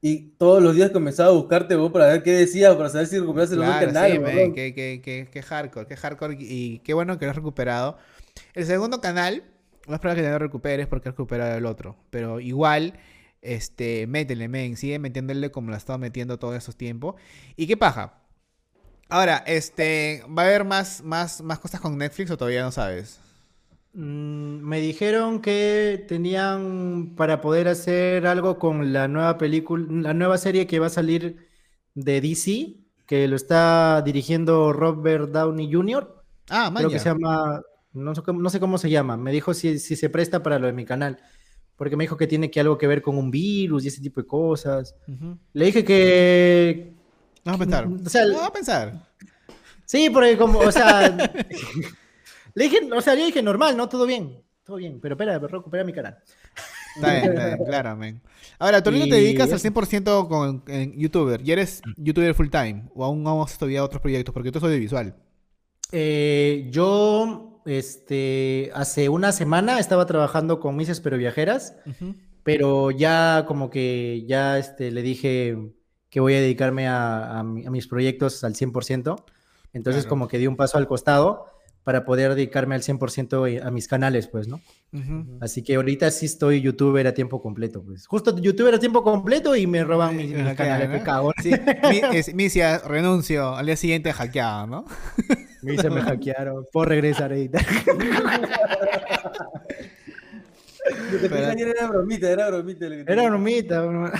y 0.00 0.30
todos 0.38 0.62
los 0.62 0.74
días 0.76 0.90
comenzaba 0.90 1.30
a 1.30 1.32
buscarte 1.32 1.74
vos 1.76 1.90
para 1.92 2.06
ver 2.08 2.22
qué 2.22 2.32
decías, 2.32 2.74
para 2.76 2.88
saber 2.88 3.06
si 3.06 3.18
recuperaste 3.18 3.54
el 3.54 3.62
Claro, 3.62 3.86
canal, 3.92 4.10
sí, 4.10 4.52
qué, 4.54 4.74
qué, 4.74 5.00
qué, 5.02 5.28
qué 5.32 5.42
hardcore, 5.42 5.86
qué 5.86 5.96
hardcore. 5.96 6.36
Y 6.38 6.78
qué 6.80 6.94
bueno 6.94 7.18
que 7.18 7.24
lo 7.26 7.30
has 7.30 7.36
recuperado. 7.36 7.96
El 8.54 8.66
segundo 8.66 9.00
canal, 9.00 9.44
no 9.86 9.94
es 9.94 10.00
probable 10.00 10.22
que 10.22 10.30
lo 10.30 10.38
recuperes 10.38 10.86
porque 10.86 11.08
has 11.08 11.14
recuperado 11.14 11.56
el 11.56 11.66
otro. 11.66 11.96
Pero 12.10 12.40
igual, 12.40 12.94
este, 13.42 14.06
métele, 14.06 14.48
men. 14.48 14.76
Sigue 14.76 14.98
metiéndole 14.98 15.50
como 15.50 15.70
lo 15.70 15.76
has 15.76 15.82
estado 15.82 15.98
metiendo 15.98 16.38
todos 16.38 16.56
esos 16.56 16.76
tiempos. 16.76 17.14
Y 17.56 17.66
qué 17.66 17.76
paja. 17.76 18.14
Ahora, 19.08 19.44
este, 19.46 20.24
¿va 20.26 20.42
a 20.42 20.46
haber 20.46 20.64
más, 20.64 21.02
más, 21.02 21.40
más 21.42 21.58
cosas 21.58 21.80
con 21.80 21.96
Netflix 21.96 22.30
o 22.30 22.36
todavía 22.36 22.62
no 22.62 22.72
sabes? 22.72 23.20
Mm, 23.92 24.60
me 24.60 24.80
dijeron 24.80 25.40
que 25.40 26.04
tenían 26.06 27.14
para 27.16 27.40
poder 27.40 27.68
hacer 27.68 28.26
algo 28.26 28.58
con 28.58 28.92
la 28.92 29.08
nueva 29.08 29.38
película, 29.38 29.86
la 29.88 30.12
nueva 30.12 30.38
serie 30.38 30.66
que 30.66 30.80
va 30.80 30.88
a 30.88 30.90
salir 30.90 31.48
de 31.94 32.20
DC, 32.20 32.76
que 33.06 33.26
lo 33.26 33.36
está 33.36 34.02
dirigiendo 34.02 34.72
Robert 34.72 35.30
Downey 35.30 35.72
Jr. 35.72 36.22
Ah, 36.50 36.70
Creo 36.76 36.90
que 36.90 36.98
se 36.98 37.08
llama, 37.08 37.62
no 37.96 38.14
sé, 38.14 38.22
cómo- 38.22 38.40
no 38.40 38.50
sé 38.50 38.60
cómo 38.60 38.78
se 38.78 38.90
llama. 38.90 39.16
Me 39.16 39.32
dijo 39.32 39.54
si, 39.54 39.78
si 39.78 39.96
se 39.96 40.08
presta 40.10 40.42
para 40.42 40.58
lo 40.58 40.66
de 40.66 40.72
mi 40.72 40.84
canal. 40.84 41.18
Porque 41.76 41.96
me 41.96 42.04
dijo 42.04 42.16
que 42.16 42.26
tiene 42.26 42.50
que 42.50 42.60
algo 42.60 42.78
que 42.78 42.86
ver 42.86 43.02
con 43.02 43.18
un 43.18 43.30
virus 43.30 43.84
y 43.84 43.88
ese 43.88 44.00
tipo 44.00 44.20
de 44.20 44.26
cosas. 44.26 44.94
Le 45.52 45.64
dije 45.66 45.84
que. 45.84 46.94
Vamos 47.44 47.60
a 47.60 47.64
pensar. 47.64 47.86
O 47.86 48.08
sea, 48.08 48.46
a 48.46 48.52
pensar. 48.52 49.06
Sí, 49.84 50.08
porque 50.10 50.36
como, 50.36 50.58
o 50.60 50.72
sea. 50.72 51.16
le 52.54 52.64
dije, 52.64 52.80
o 52.92 53.00
sea, 53.00 53.14
yo 53.14 53.26
dije 53.26 53.42
normal, 53.42 53.76
¿no? 53.76 53.88
Todo 53.88 54.06
bien. 54.06 54.42
Todo 54.64 54.76
bien. 54.76 54.98
Pero 55.00 55.14
espera, 55.14 55.38
recupera 55.38 55.84
mi 55.84 55.92
canal. 55.92 56.18
Está 56.96 57.12
bien, 57.12 57.24
está 57.32 57.46
bien, 57.46 57.58
claro, 57.66 57.96
men. 57.96 58.22
Ahora, 58.58 58.82
¿tú 58.82 58.90
no 58.90 59.04
te 59.04 59.16
dedicas 59.16 59.50
al 59.50 59.56
eso. 59.56 59.68
100% 59.68 60.28
con 60.28 60.64
en 60.66 60.92
youtuber? 60.98 61.42
¿Y 61.44 61.52
eres 61.52 61.82
youtuber 61.98 62.32
full 62.34 62.48
time? 62.48 62.84
¿O 62.94 63.04
aún 63.04 63.22
no 63.22 63.42
has 63.42 63.58
todavía 63.58 63.84
otros 63.84 64.00
proyectos? 64.00 64.32
Porque 64.32 64.50
tú 64.50 64.58
soy 64.60 64.70
audiovisual. 64.70 65.14
Eh, 65.92 66.68
yo, 66.70 67.55
este, 67.66 68.70
hace 68.74 69.08
una 69.08 69.32
semana 69.32 69.78
estaba 69.78 70.06
trabajando 70.06 70.60
con 70.60 70.76
Mises 70.76 71.00
Pero 71.00 71.16
Viajeras. 71.18 71.76
pero 72.42 72.90
ya 72.92 73.44
como 73.46 73.70
que 73.70 74.24
ya 74.26 74.58
este, 74.58 74.90
le 74.92 75.02
dije 75.02 75.56
que 76.10 76.20
voy 76.20 76.34
a 76.34 76.40
dedicarme 76.40 76.86
a, 76.86 77.38
a 77.38 77.42
mi- 77.42 77.66
a 77.66 77.70
mis 77.70 77.88
proyectos 77.88 78.44
al 78.44 78.54
100%. 78.54 79.16
Entonces 79.72 80.04
Claro. 80.04 80.08
como 80.10 80.28
que 80.28 80.38
di 80.38 80.46
un 80.46 80.56
paso 80.56 80.78
al 80.78 80.86
costado 80.86 81.46
para 81.86 82.04
poder 82.04 82.34
dedicarme 82.34 82.74
al 82.74 82.82
100% 82.82 83.62
a 83.64 83.70
mis 83.70 83.86
canales, 83.86 84.26
pues, 84.26 84.48
¿no? 84.48 84.60
Ujú. 84.92 85.38
Así 85.40 85.62
que 85.62 85.76
ahorita 85.76 86.10
sí 86.10 86.26
estoy 86.26 86.60
youtuber 86.60 87.06
a 87.06 87.14
tiempo 87.14 87.40
completo, 87.40 87.80
pues. 87.80 88.08
Justo 88.08 88.36
youtuber 88.36 88.74
a 88.74 88.80
tiempo 88.80 89.04
completo 89.04 89.54
y 89.54 89.68
me 89.68 89.84
roban 89.84 90.16
mis, 90.16 90.32
mis 90.34 90.54
canales, 90.54 90.90
¿no? 90.90 91.04
cagón. 91.04 91.32
Sí, 91.40 91.52
mi, 91.88 92.00
es, 92.18 92.34
Misia, 92.34 92.78
renuncio. 92.78 93.54
Al 93.54 93.66
día 93.66 93.76
siguiente 93.76 94.12
hackeado, 94.12 94.66
¿no? 94.66 94.84
Me 95.62 95.76
se 95.78 95.88
me 95.88 96.00
hackearon. 96.02 96.66
Puedo 96.72 96.86
regresar 96.86 97.30
ahorita. 97.30 97.60
Pero- 101.22 101.36
era 101.36 101.86
bromita, 101.88 102.30
era 102.30 102.48
bromita. 102.50 102.88
lo 102.88 102.96
que 102.96 103.04
te 103.04 103.12
Era 103.12 103.22
bromita. 103.28 103.80
broma. 103.82 104.12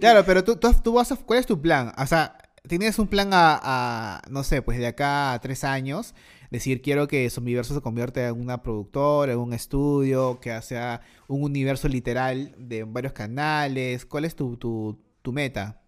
Claro, 0.00 0.24
pero 0.24 0.42
tú, 0.44 0.56
tú, 0.56 0.72
tú 0.82 0.92
vas 0.94 1.10
a- 1.12 1.16
¿cuál 1.16 1.38
es 1.40 1.46
tu 1.46 1.60
plan? 1.60 1.92
O 1.98 2.06
sea, 2.06 2.36
¿tienes 2.68 2.98
un 2.98 3.06
plan 3.08 3.30
a, 3.32 3.60
a, 3.62 4.22
no 4.30 4.42
sé, 4.42 4.62
pues 4.62 4.78
de 4.78 4.86
acá 4.86 5.32
a 5.32 5.40
tres 5.40 5.64
años? 5.64 6.14
Decir, 6.50 6.82
quiero 6.82 7.06
que 7.06 7.30
Zombiverso 7.30 7.74
se 7.74 7.80
convierta 7.80 8.26
en 8.26 8.40
una 8.40 8.62
productora, 8.62 9.32
en 9.32 9.38
un 9.38 9.52
estudio, 9.52 10.40
que 10.40 10.60
sea 10.62 11.00
un 11.28 11.44
universo 11.44 11.86
literal 11.88 12.54
de 12.58 12.82
varios 12.82 13.12
canales. 13.12 14.04
¿Cuál 14.04 14.24
es 14.24 14.34
tu, 14.34 14.56
tu, 14.56 14.98
tu 15.22 15.32
meta? 15.32 15.80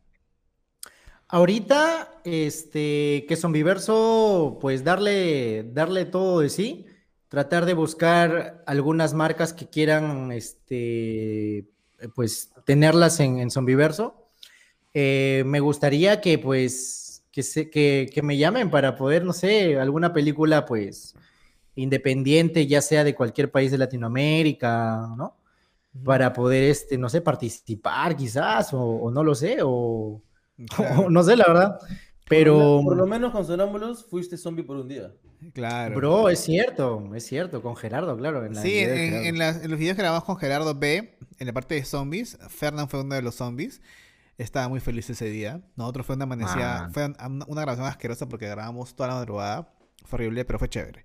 Ahorita, 1.26 2.20
este, 2.24 3.24
que 3.26 3.36
Zombiverso, 3.36 4.58
pues 4.60 4.84
darle, 4.84 5.64
darle 5.64 6.04
todo 6.04 6.40
de 6.40 6.50
sí, 6.50 6.86
tratar 7.28 7.64
de 7.64 7.74
buscar 7.74 8.62
algunas 8.66 9.14
marcas 9.14 9.54
que 9.54 9.66
quieran, 9.66 10.30
este, 10.30 11.66
pues 12.14 12.50
tenerlas 12.66 13.18
en, 13.20 13.38
en 13.38 13.50
Zombiverso. 13.50 14.28
Eh, 14.94 15.42
me 15.46 15.60
gustaría 15.60 16.20
que, 16.20 16.38
pues, 16.38 17.01
que, 17.32 17.42
se, 17.42 17.70
que, 17.70 18.08
que 18.14 18.22
me 18.22 18.36
llamen 18.38 18.70
para 18.70 18.94
poder, 18.94 19.24
no 19.24 19.32
sé, 19.32 19.78
alguna 19.80 20.12
película, 20.12 20.64
pues, 20.66 21.16
independiente, 21.74 22.66
ya 22.66 22.80
sea 22.82 23.02
de 23.04 23.14
cualquier 23.14 23.50
país 23.50 23.70
de 23.70 23.78
Latinoamérica, 23.78 25.08
¿no? 25.16 25.36
Para 26.04 26.32
poder, 26.32 26.64
este, 26.64 26.96
no 26.98 27.08
sé, 27.08 27.20
participar 27.20 28.16
quizás, 28.16 28.72
o, 28.72 28.80
o 28.80 29.10
no 29.10 29.24
lo 29.24 29.34
sé, 29.34 29.58
o... 29.62 30.22
Claro, 30.76 31.08
no 31.10 31.22
sé, 31.22 31.36
la 31.36 31.44
verdad. 31.46 31.78
Pero, 32.28 32.80
Por 32.84 32.96
lo 32.96 33.06
menos 33.06 33.32
con 33.32 33.44
Sonámbulos 33.44 34.06
fuiste 34.08 34.36
zombie 34.38 34.62
por 34.64 34.76
un 34.76 34.88
día. 34.88 35.12
claro. 35.52 35.94
bro, 35.96 36.28
es 36.30 36.38
cierto, 36.40 37.10
es 37.14 37.26
cierto, 37.26 37.60
con 37.60 37.76
Gerardo, 37.76 38.16
claro. 38.16 38.44
en 38.46 38.54
la- 38.54 38.62
Sí, 38.62 38.78
en, 38.78 39.14
en 39.26 39.38
las- 39.38 39.62
en 39.64 39.70
los 39.70 39.78
videos 39.78 39.96
que 39.96 40.02
grabamos 40.02 40.24
con 40.24 40.36
Gerardo 40.36 40.74
B, 40.74 41.18
en 41.38 41.46
la 41.46 41.52
parte 41.52 41.74
de 41.74 41.84
zombies, 41.84 42.38
Fernán 42.48 42.88
fue 42.88 43.00
uno 43.00 43.14
de 43.14 43.22
los 43.22 43.34
zombies. 43.34 43.82
Estaba 44.38 44.68
muy 44.68 44.80
feliz 44.80 45.08
ese 45.10 45.26
día. 45.26 45.60
Nosotros 45.76 46.06
fue 46.06 46.16
una 46.16 46.24
amanecía, 46.24 46.82
Man. 46.82 46.92
fue 46.94 47.04
un- 47.06 47.44
una 47.46 47.60
grabación 47.62 47.86
asquerosa 47.86 48.28
porque 48.28 48.46
grabamos 48.48 48.94
toda 48.94 49.08
la 49.10 49.14
madrugada. 49.14 49.72
Fue 50.04 50.16
horrible, 50.18 50.44
pero 50.44 50.58
fue 50.58 50.68
chévere. 50.68 51.04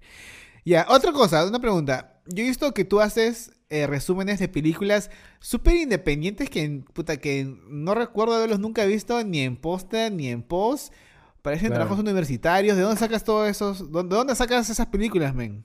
Ya, 0.65 0.85
otra 0.89 1.11
cosa, 1.11 1.45
una 1.45 1.59
pregunta. 1.59 2.19
Yo 2.25 2.43
he 2.43 2.47
visto 2.47 2.73
que 2.73 2.83
tú 2.85 2.99
haces 2.99 3.51
eh, 3.69 3.85
resúmenes 3.85 4.39
de 4.39 4.47
películas 4.47 5.09
súper 5.39 5.75
independientes 5.75 6.49
que, 6.49 6.83
puta, 6.93 7.17
que 7.17 7.45
no 7.67 7.93
recuerdo 7.95 8.33
haberlos 8.35 8.59
nunca 8.59 8.85
visto 8.85 9.21
ni 9.25 9.41
en 9.41 9.57
póster 9.57 10.09
ni 10.11 10.29
en 10.29 10.41
post. 10.41 10.93
Parecen 11.41 11.67
Claro. 11.67 11.81
trabajos 11.83 11.99
universitarios. 11.99 12.75
¿De 12.77 12.81
dónde 12.83 12.97
sacas 12.99 13.23
todos 13.25 13.47
esos? 13.49 13.91
¿De 13.91 14.03
dónde 14.03 14.35
sacas 14.35 14.69
esas 14.69 14.87
películas, 14.87 15.35
men? 15.35 15.63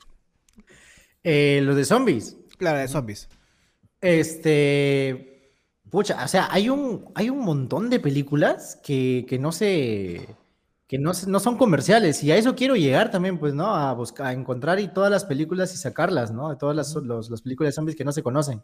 Eh, 1.22 1.60
los 1.62 1.76
de 1.76 1.84
zombies. 1.84 2.36
Claro, 2.58 2.78
de 2.78 2.88
zombies. 2.88 3.28
Este. 4.00 5.31
Pucha, 5.92 6.24
o 6.24 6.28
sea, 6.28 6.48
hay 6.50 6.70
un, 6.70 7.04
hay 7.14 7.28
un 7.28 7.40
montón 7.40 7.90
de 7.90 8.00
películas 8.00 8.80
que, 8.82 9.26
que 9.28 9.38
no 9.38 9.52
se. 9.52 10.26
que 10.88 10.98
no, 10.98 11.12
se- 11.14 11.28
no 11.30 11.38
son 11.40 11.58
comerciales. 11.58 12.22
Y 12.24 12.32
a 12.32 12.36
eso 12.36 12.54
quiero 12.56 12.76
llegar 12.76 13.10
también, 13.10 13.38
pues, 13.38 13.52
¿no? 13.54 13.74
A 13.74 13.92
buscar, 13.94 14.28
a 14.28 14.32
encontrar 14.32 14.80
y 14.80 14.88
todas 14.88 15.10
las 15.10 15.24
películas 15.26 15.74
y 15.74 15.76
sacarlas, 15.78 16.30
¿no? 16.32 16.48
De 16.50 16.56
todas 16.56 16.74
las, 16.76 16.94
los- 16.96 17.30
las 17.30 17.42
películas 17.42 17.70
de 17.72 17.76
zombies 17.76 17.96
que 17.96 18.04
no 18.04 18.12
se 18.12 18.22
conocen. 18.22 18.62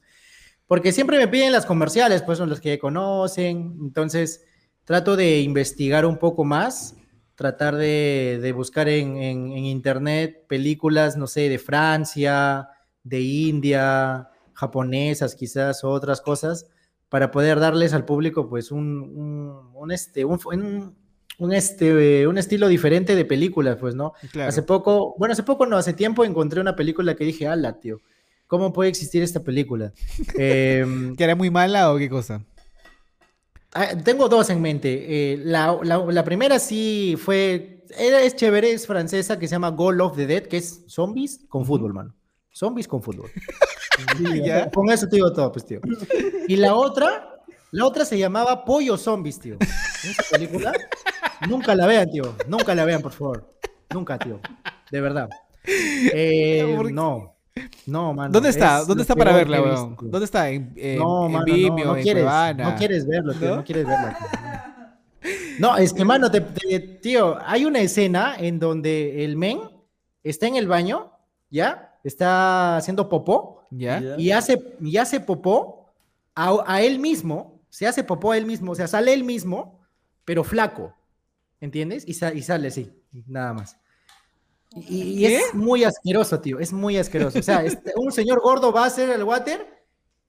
Porque 0.67 0.93
siempre 0.93 1.19
me 1.19 1.29
piden 1.29 1.53
las 1.53 1.67
comerciales, 1.67 2.23
pues 2.23 2.39
son 2.39 2.51
las 2.51 2.61
que 2.61 2.79
conocen. 2.79 3.77
Entonces, 3.83 4.45
trato 4.85 5.17
de 5.17 5.41
investigar 5.43 6.07
un 6.07 6.19
poco 6.19 6.45
más, 6.45 6.97
tratar 7.37 7.77
de, 7.77 8.39
de 8.43 8.53
buscar 8.53 8.89
en, 8.89 9.19
en- 9.19 9.53
en 9.53 9.65
internet 9.67 10.47
películas, 10.49 11.17
no 11.19 11.27
sé, 11.29 11.49
de 11.51 11.59
Francia, 11.59 12.69
de 13.05 13.21
India, 13.21 14.31
japonesas 14.55 15.35
quizás, 15.35 15.85
otras 15.85 16.21
cosas, 16.21 16.67
para 17.09 17.31
poder 17.31 17.59
darles 17.61 17.93
al 17.95 18.05
público, 18.05 18.49
pues, 18.49 18.71
un, 18.71 19.01
un, 19.03 19.71
un, 19.75 19.91
este, 19.93 20.25
un, 20.25 20.39
un, 21.39 21.53
este, 21.53 22.27
un 22.27 22.37
estilo 22.39 22.69
diferente 22.69 23.15
de 23.17 23.25
películas, 23.25 23.77
pues, 23.81 23.95
¿no? 23.95 24.13
Claro. 24.33 24.49
Hace 24.49 24.63
poco, 24.63 25.15
bueno, 25.19 25.33
hace 25.33 25.43
poco 25.43 25.67
no, 25.67 25.77
hace 25.77 25.93
tiempo 25.95 26.25
encontré 26.25 26.61
una 26.61 26.77
película 26.77 27.15
que 27.17 27.25
dije, 27.25 27.47
ala, 27.47 27.79
tío, 27.81 28.01
¿cómo 28.47 28.73
puede 28.73 28.91
existir 28.91 29.23
esta 29.23 29.41
película? 29.43 29.93
Em, 30.39 31.17
¿Que 31.17 31.25
era 31.25 31.35
muy 31.35 31.51
mala 31.51 31.93
o 31.93 31.99
qué 31.99 32.09
cosa? 32.11 32.45
ah, 33.75 33.89
tengo 34.05 34.29
dos 34.29 34.51
en 34.51 34.61
mente. 34.61 35.33
Eh, 35.35 35.37
la, 35.45 35.79
la- 35.83 36.05
la 36.05 36.25
primera 36.25 36.59
sí 36.59 37.17
fue, 37.19 37.85
era, 37.99 38.21
es 38.23 38.35
chévere, 38.37 38.73
es 38.73 38.87
francesa, 38.87 39.39
que 39.39 39.47
se 39.49 39.53
llama 39.55 39.71
Goal 39.71 40.01
of 40.01 40.17
the 40.17 40.27
Dead, 40.27 40.43
que 40.45 40.57
es 40.59 40.85
zombies 40.89 41.41
con 41.49 41.65
fútbol, 41.65 41.95
mano. 41.95 42.15
Zombies 42.59 42.89
con 42.89 43.03
fútbol. 43.03 43.31
Sí, 44.17 44.43
Ya. 44.45 44.71
Con 44.71 44.89
eso 44.91 45.09
te 45.09 45.17
digo 45.17 45.33
todo, 45.33 45.51
pues, 45.51 45.67
tío. 45.67 45.81
Y 46.47 46.55
la 46.55 46.75
otra, 46.77 47.41
la 47.73 47.85
otra 47.85 48.05
se 48.05 48.17
llamaba 48.17 48.65
Pollo 48.65 48.97
Zombies, 48.97 49.41
tío. 49.41 49.57
Esa 49.61 50.23
película, 50.31 50.73
nunca 51.49 51.75
la 51.75 51.85
vean, 51.87 52.09
tío. 52.09 52.33
Nunca 52.47 52.77
la 52.77 52.85
vean, 52.85 53.03
por 53.03 53.11
favor. 53.11 53.53
Nunca, 53.93 54.17
tío. 54.17 54.39
De 54.93 55.01
verdad. 55.01 55.29
Eh, 55.65 56.79
no. 56.93 57.35
No, 57.87 58.15
mano. 58.15 58.31
¿Dónde 58.33 58.51
está? 58.51 58.81
es 58.83 58.87
¿Dónde 58.87 59.03
está 59.03 59.17
para 59.17 59.33
verla, 59.35 59.61
weón? 59.61 59.97
¿Dónde 60.01 60.25
está? 60.27 60.49
¿En, 60.49 60.73
en, 60.77 60.99
No, 61.01 61.27
en 61.27 61.33
mano, 61.33 61.45
Vimeo, 61.45 61.71
no, 61.79 61.85
no 61.93 61.97
en 61.97 62.03
quieres, 62.05 62.23
Cuevana? 62.23 62.71
no 62.71 62.77
quieres 62.77 63.07
verlo, 63.07 63.35
tío, 63.35 63.49
¿No? 63.49 63.57
¿No? 63.57 63.65
quieres 63.65 63.85
verlo. 63.87 64.09
tío. 65.21 65.31
No, 65.59 65.77
es 65.77 65.93
que, 65.93 66.05
mano, 66.05 66.31
te- 66.31 66.41
te- 66.41 66.79
tío, 67.03 67.37
hay 67.45 67.65
una 67.65 67.81
escena 67.81 68.37
en 68.39 68.61
donde 68.61 69.25
el 69.25 69.37
men 69.37 69.59
está 70.23 70.47
en 70.47 70.55
el 70.55 70.69
baño, 70.69 71.11
¿ya? 71.51 71.88
Está 72.09 72.77
haciendo 72.79 73.09
popó 73.09 73.67
¿Ya? 73.71 74.01
Ya. 74.01 74.15
y 74.19 74.31
hace, 74.33 74.75
y 74.81 74.97
hace 74.97 75.21
popó 75.21 75.91
a, 76.35 76.57
a 76.67 76.83
él 76.83 76.99
mismo, 76.99 77.61
se 77.69 77.87
hace 77.87 78.03
popó 78.03 78.33
a 78.33 78.39
él 78.39 78.47
mismo, 78.47 78.73
o 78.73 78.75
sea, 78.75 78.89
sale 78.89 79.13
él 79.13 79.25
mismo, 79.25 79.79
pero 80.25 80.43
flaco, 80.43 80.95
¿entiendes? 81.61 82.05
Y, 82.07 82.15
sa- 82.15 82.33
y 82.33 82.43
sale 82.43 82.69
así, 82.69 82.91
nada 83.27 83.53
más. 83.53 83.77
Y, 84.75 85.25
es 85.27 85.55
muy 85.55 85.85
asqueroso, 85.85 86.41
tío, 86.41 86.59
es 86.61 86.73
muy 86.73 86.97
asqueroso. 86.99 87.39
O 87.39 87.43
sea, 87.43 87.65
este, 87.65 87.93
un 87.97 88.11
señor 88.13 88.41
gordo 88.41 88.73
va 88.73 88.85
a 88.85 88.87
hacer 88.87 89.09
el 89.11 89.23
water 89.23 89.67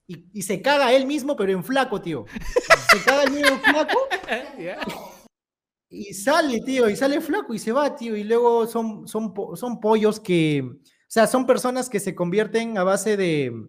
y, 0.06 0.26
y 0.32 0.42
se 0.42 0.60
caga 0.62 0.92
él 0.92 1.06
mismo, 1.06 1.36
pero 1.36 1.52
en 1.52 1.62
flaco, 1.64 2.00
tío. 2.00 2.24
Se 2.90 3.02
caga 3.04 3.22
el 3.24 3.30
mismo 3.32 3.56
flaco 3.58 3.98
¿Ya? 4.58 4.80
y 5.90 6.14
sale, 6.14 6.60
tío, 6.60 6.88
y 6.88 6.96
sale 6.96 7.20
flaco 7.20 7.52
y 7.54 7.58
se 7.58 7.72
va, 7.72 7.94
tío. 7.96 8.16
Y 8.16 8.24
luego 8.24 8.66
son, 8.66 9.06
son, 9.08 9.32
son 9.54 9.80
pollos 9.80 10.18
que, 10.20 10.64
sea, 11.12 11.26
son 11.26 11.46
personas 11.46 11.88
que 11.90 12.00
se 12.00 12.14
convierten 12.14 12.78
a 12.78 12.84
base 12.84 13.16
de, 13.16 13.68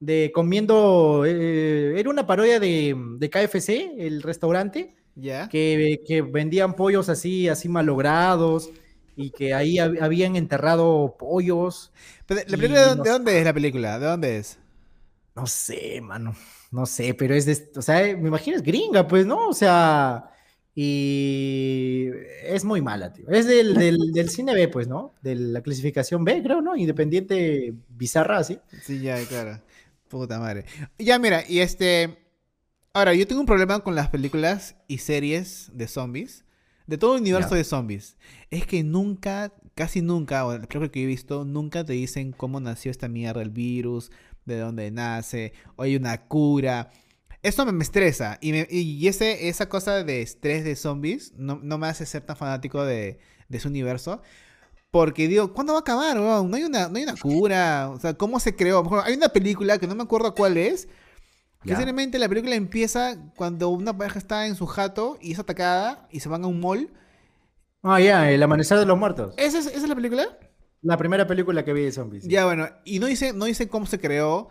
de 0.00 0.32
comiendo, 0.34 1.24
eh, 1.26 1.98
era 2.00 2.10
una 2.10 2.26
parodia 2.26 2.60
de, 2.60 2.96
de 3.18 3.30
KFC, 3.30 3.94
el 4.06 4.22
restaurante, 4.22 4.96
¿Ya? 5.16 5.50
que, 5.50 6.00
que 6.06 6.22
vendían 6.22 6.76
pollos 6.76 7.08
así, 7.10 7.48
así 7.48 7.68
malogrados 7.68 8.70
y 9.16 9.32
que 9.32 9.54
ahí 9.54 9.76
hab- 9.76 10.00
habían 10.02 10.36
enterrado 10.36 11.16
pollos. 11.18 11.92
Pero, 12.26 12.40
¿La 12.46 12.56
película 12.56 12.88
de, 12.94 12.96
no 12.96 13.04
de 13.04 13.10
sé. 13.10 13.10
dónde 13.10 13.38
es 13.38 13.44
la 13.44 13.52
película? 13.54 13.98
¿De 13.98 14.06
dónde 14.06 14.38
es? 14.38 14.58
No 15.34 15.46
sé, 15.46 16.00
mano. 16.00 16.34
No 16.70 16.86
sé, 16.86 17.14
pero 17.14 17.34
es 17.34 17.46
de, 17.46 17.70
o 17.76 17.82
sea, 17.82 18.00
me 18.16 18.28
imagino 18.28 18.56
es 18.56 18.62
gringa, 18.62 19.06
pues, 19.06 19.24
¿no? 19.26 19.48
O 19.48 19.54
sea, 19.54 20.30
y 20.78 22.10
es 22.44 22.66
muy 22.66 22.82
mala, 22.82 23.10
tío. 23.10 23.26
Es 23.30 23.46
del, 23.46 23.74
del, 23.74 24.12
del 24.12 24.28
cine 24.28 24.54
B, 24.54 24.68
pues, 24.68 24.86
¿no? 24.86 25.14
De 25.22 25.34
la 25.34 25.62
clasificación 25.62 26.22
B, 26.22 26.42
creo, 26.42 26.60
¿no? 26.60 26.76
Independiente 26.76 27.72
bizarra, 27.88 28.38
así. 28.38 28.58
Sí, 28.82 29.00
ya, 29.00 29.18
claro. 29.24 29.62
Puta 30.08 30.38
madre. 30.38 30.66
Ya, 30.98 31.18
mira, 31.18 31.42
y 31.48 31.60
este. 31.60 32.18
Ahora, 32.92 33.14
yo 33.14 33.26
tengo 33.26 33.40
un 33.40 33.46
problema 33.46 33.80
con 33.80 33.94
las 33.94 34.10
películas 34.10 34.76
y 34.86 34.98
series 34.98 35.70
de 35.72 35.88
zombies. 35.88 36.44
De 36.86 36.98
todo 36.98 37.16
el 37.16 37.22
universo 37.22 37.54
de 37.54 37.64
zombies. 37.64 38.16
Es 38.50 38.66
que 38.66 38.84
nunca, 38.84 39.52
casi 39.74 40.02
nunca, 40.02 40.46
o 40.46 40.52
la 40.52 40.66
película 40.66 40.90
que 40.90 41.02
he 41.02 41.06
visto, 41.06 41.44
nunca 41.46 41.84
te 41.84 41.94
dicen 41.94 42.32
cómo 42.32 42.60
nació 42.60 42.90
esta 42.90 43.08
mierda, 43.08 43.42
el 43.42 43.50
virus, 43.50 44.12
de 44.44 44.58
dónde 44.58 44.90
nace, 44.90 45.52
o 45.76 45.82
hay 45.82 45.96
una 45.96 46.26
cura. 46.26 46.90
Eso 47.46 47.64
me, 47.66 47.72
me 47.72 47.84
estresa. 47.84 48.38
Y, 48.40 48.52
me- 48.52 48.66
y 48.70 49.06
ese, 49.08 49.48
esa 49.48 49.68
cosa 49.68 50.02
de 50.04 50.22
estrés 50.22 50.64
de 50.64 50.76
zombies 50.76 51.32
no, 51.36 51.60
no 51.62 51.78
me 51.78 51.86
hace 51.86 52.06
ser 52.06 52.22
tan 52.22 52.36
fanático 52.36 52.84
de, 52.84 53.18
de 53.48 53.58
ese 53.58 53.68
universo. 53.68 54.22
Porque 54.90 55.28
digo, 55.28 55.52
¿cuándo 55.52 55.72
va 55.74 55.80
a 55.80 55.82
acabar? 55.82 56.16
No 56.16 56.54
hay 56.56 56.62
una, 56.64 56.88
no 56.88 56.96
hay 56.96 57.02
una 57.02 57.16
cura. 57.16 57.90
O 57.90 58.00
sea, 58.00 58.14
¿cómo 58.14 58.40
se 58.40 58.54
creó? 58.56 58.82
Hay 59.04 59.14
una 59.14 59.28
película 59.28 59.78
que 59.78 59.86
no 59.86 59.94
me 59.94 60.02
acuerdo 60.04 60.34
cuál 60.34 60.56
es. 60.56 60.88
Que 61.62 61.74
simplemente 61.74 62.18
la 62.20 62.28
película 62.28 62.54
empieza 62.54 63.16
cuando 63.36 63.68
una 63.70 63.96
pareja 63.96 64.18
está 64.20 64.46
en 64.46 64.54
su 64.54 64.66
jato 64.66 65.18
y 65.20 65.32
es 65.32 65.38
atacada 65.40 66.06
y 66.12 66.20
se 66.20 66.28
van 66.28 66.44
a 66.44 66.46
un 66.46 66.60
mall. 66.60 66.90
Ah, 67.82 68.00
ya, 68.00 68.30
El 68.30 68.42
Amanecer 68.42 68.78
de 68.78 68.86
los 68.86 68.96
Muertos. 68.98 69.34
¿Esa 69.36 69.58
es, 69.58 69.66
esa 69.66 69.78
es 69.78 69.88
la 69.88 69.94
película? 69.96 70.38
La 70.82 70.96
primera 70.96 71.26
película 71.26 71.64
que 71.64 71.72
vi 71.72 71.82
de 71.82 71.92
zombies. 71.92 72.24
Ya, 72.28 72.44
bueno. 72.44 72.68
Y 72.84 73.00
no 73.00 73.06
dice, 73.06 73.32
no 73.32 73.46
dice 73.46 73.68
cómo 73.68 73.86
se 73.86 73.98
creó. 73.98 74.48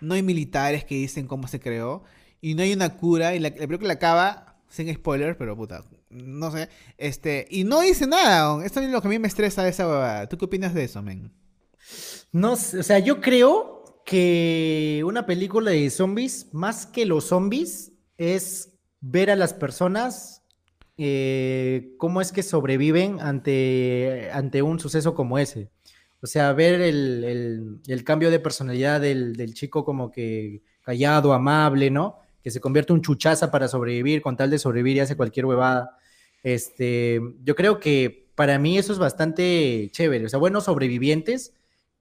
No 0.00 0.14
hay 0.14 0.22
militares 0.22 0.84
que 0.84 0.94
dicen 0.96 1.26
cómo 1.26 1.48
se 1.48 1.58
creó. 1.58 2.04
Y 2.40 2.54
no 2.54 2.62
hay 2.62 2.72
una 2.72 2.96
cura. 2.96 3.34
Y 3.34 3.40
la, 3.40 3.52
la 3.56 3.92
acaba, 3.92 4.56
sin 4.68 4.92
spoilers, 4.94 5.36
pero 5.36 5.56
puta, 5.56 5.84
no 6.10 6.50
sé. 6.50 6.68
Este, 6.96 7.46
y 7.50 7.64
no 7.64 7.80
dice 7.80 8.06
nada. 8.06 8.64
Esto 8.64 8.80
es 8.80 8.90
lo 8.90 9.00
que 9.00 9.08
a 9.08 9.10
mí 9.10 9.18
me 9.18 9.28
estresa 9.28 9.66
esa 9.68 9.86
huevada. 9.86 10.28
¿Tú 10.28 10.38
qué 10.38 10.44
opinas 10.46 10.74
de 10.74 10.84
eso, 10.84 11.02
men? 11.02 11.32
No 12.32 12.52
o 12.52 12.56
sea, 12.56 12.98
yo 12.98 13.20
creo 13.20 14.02
que 14.04 15.02
una 15.06 15.26
película 15.26 15.70
de 15.70 15.90
zombies, 15.90 16.48
más 16.52 16.86
que 16.86 17.06
los 17.06 17.24
zombies, 17.26 17.92
es 18.16 18.74
ver 19.00 19.30
a 19.30 19.36
las 19.36 19.54
personas 19.54 20.42
eh, 20.96 21.94
cómo 21.98 22.20
es 22.20 22.32
que 22.32 22.42
sobreviven 22.42 23.20
ante, 23.20 24.30
ante 24.32 24.62
un 24.62 24.80
suceso 24.80 25.14
como 25.14 25.38
ese. 25.38 25.70
O 26.20 26.26
sea, 26.26 26.52
ver 26.52 26.80
el, 26.80 27.24
el- 27.24 27.80
el 27.86 28.04
cambio 28.04 28.30
de 28.30 28.40
personalidad 28.40 29.00
del, 29.00 29.34
del 29.36 29.54
chico 29.54 29.84
como 29.84 30.10
que 30.10 30.62
callado, 30.82 31.32
amable, 31.32 31.90
¿no? 31.90 32.18
Que 32.48 32.52
se 32.52 32.60
convierte 32.60 32.94
en 32.94 33.00
un 33.00 33.02
chuchaza 33.02 33.50
para 33.50 33.68
sobrevivir, 33.68 34.22
con 34.22 34.34
tal 34.34 34.48
de 34.48 34.58
sobrevivir 34.58 34.96
y 34.96 35.00
hace 35.00 35.18
cualquier 35.18 35.44
huevada. 35.44 35.98
Este, 36.42 37.20
yo 37.44 37.54
creo 37.54 37.78
que 37.78 38.30
para 38.34 38.58
mí 38.58 38.78
eso 38.78 38.94
es 38.94 38.98
bastante 38.98 39.90
chévere. 39.92 40.24
O 40.24 40.28
sea, 40.30 40.38
buenos 40.38 40.64
sobrevivientes 40.64 41.52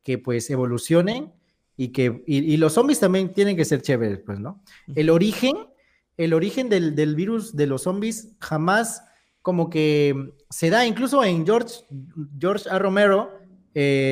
que 0.03 0.17
pues 0.17 0.49
evolucionen 0.49 1.33
y 1.75 1.89
que 1.89 2.23
y, 2.25 2.38
y 2.38 2.55
los 2.55 2.71
zombies 2.75 3.01
también 3.01 3.33
tienen 3.33 3.57
que 3.57 3.65
ser 3.65 3.81
chéveres, 3.81 4.19
pues, 4.25 4.39
¿no? 4.39 4.63
El 4.95 5.10
origen, 5.10 5.57
el 6.15 6.33
origen 6.33 6.69
del, 6.69 6.95
del 6.95 7.13
virus 7.13 7.53
de 7.53 7.67
los 7.67 7.81
zombies 7.81 8.29
jamás 8.39 9.03
como 9.41 9.69
que 9.69 10.31
se 10.49 10.69
da, 10.69 10.86
incluso 10.86 11.25
en 11.25 11.45
George, 11.45 11.83
George 12.39 12.69
A. 12.69 12.79
Romero, 12.79 13.38
eh, 13.73 14.05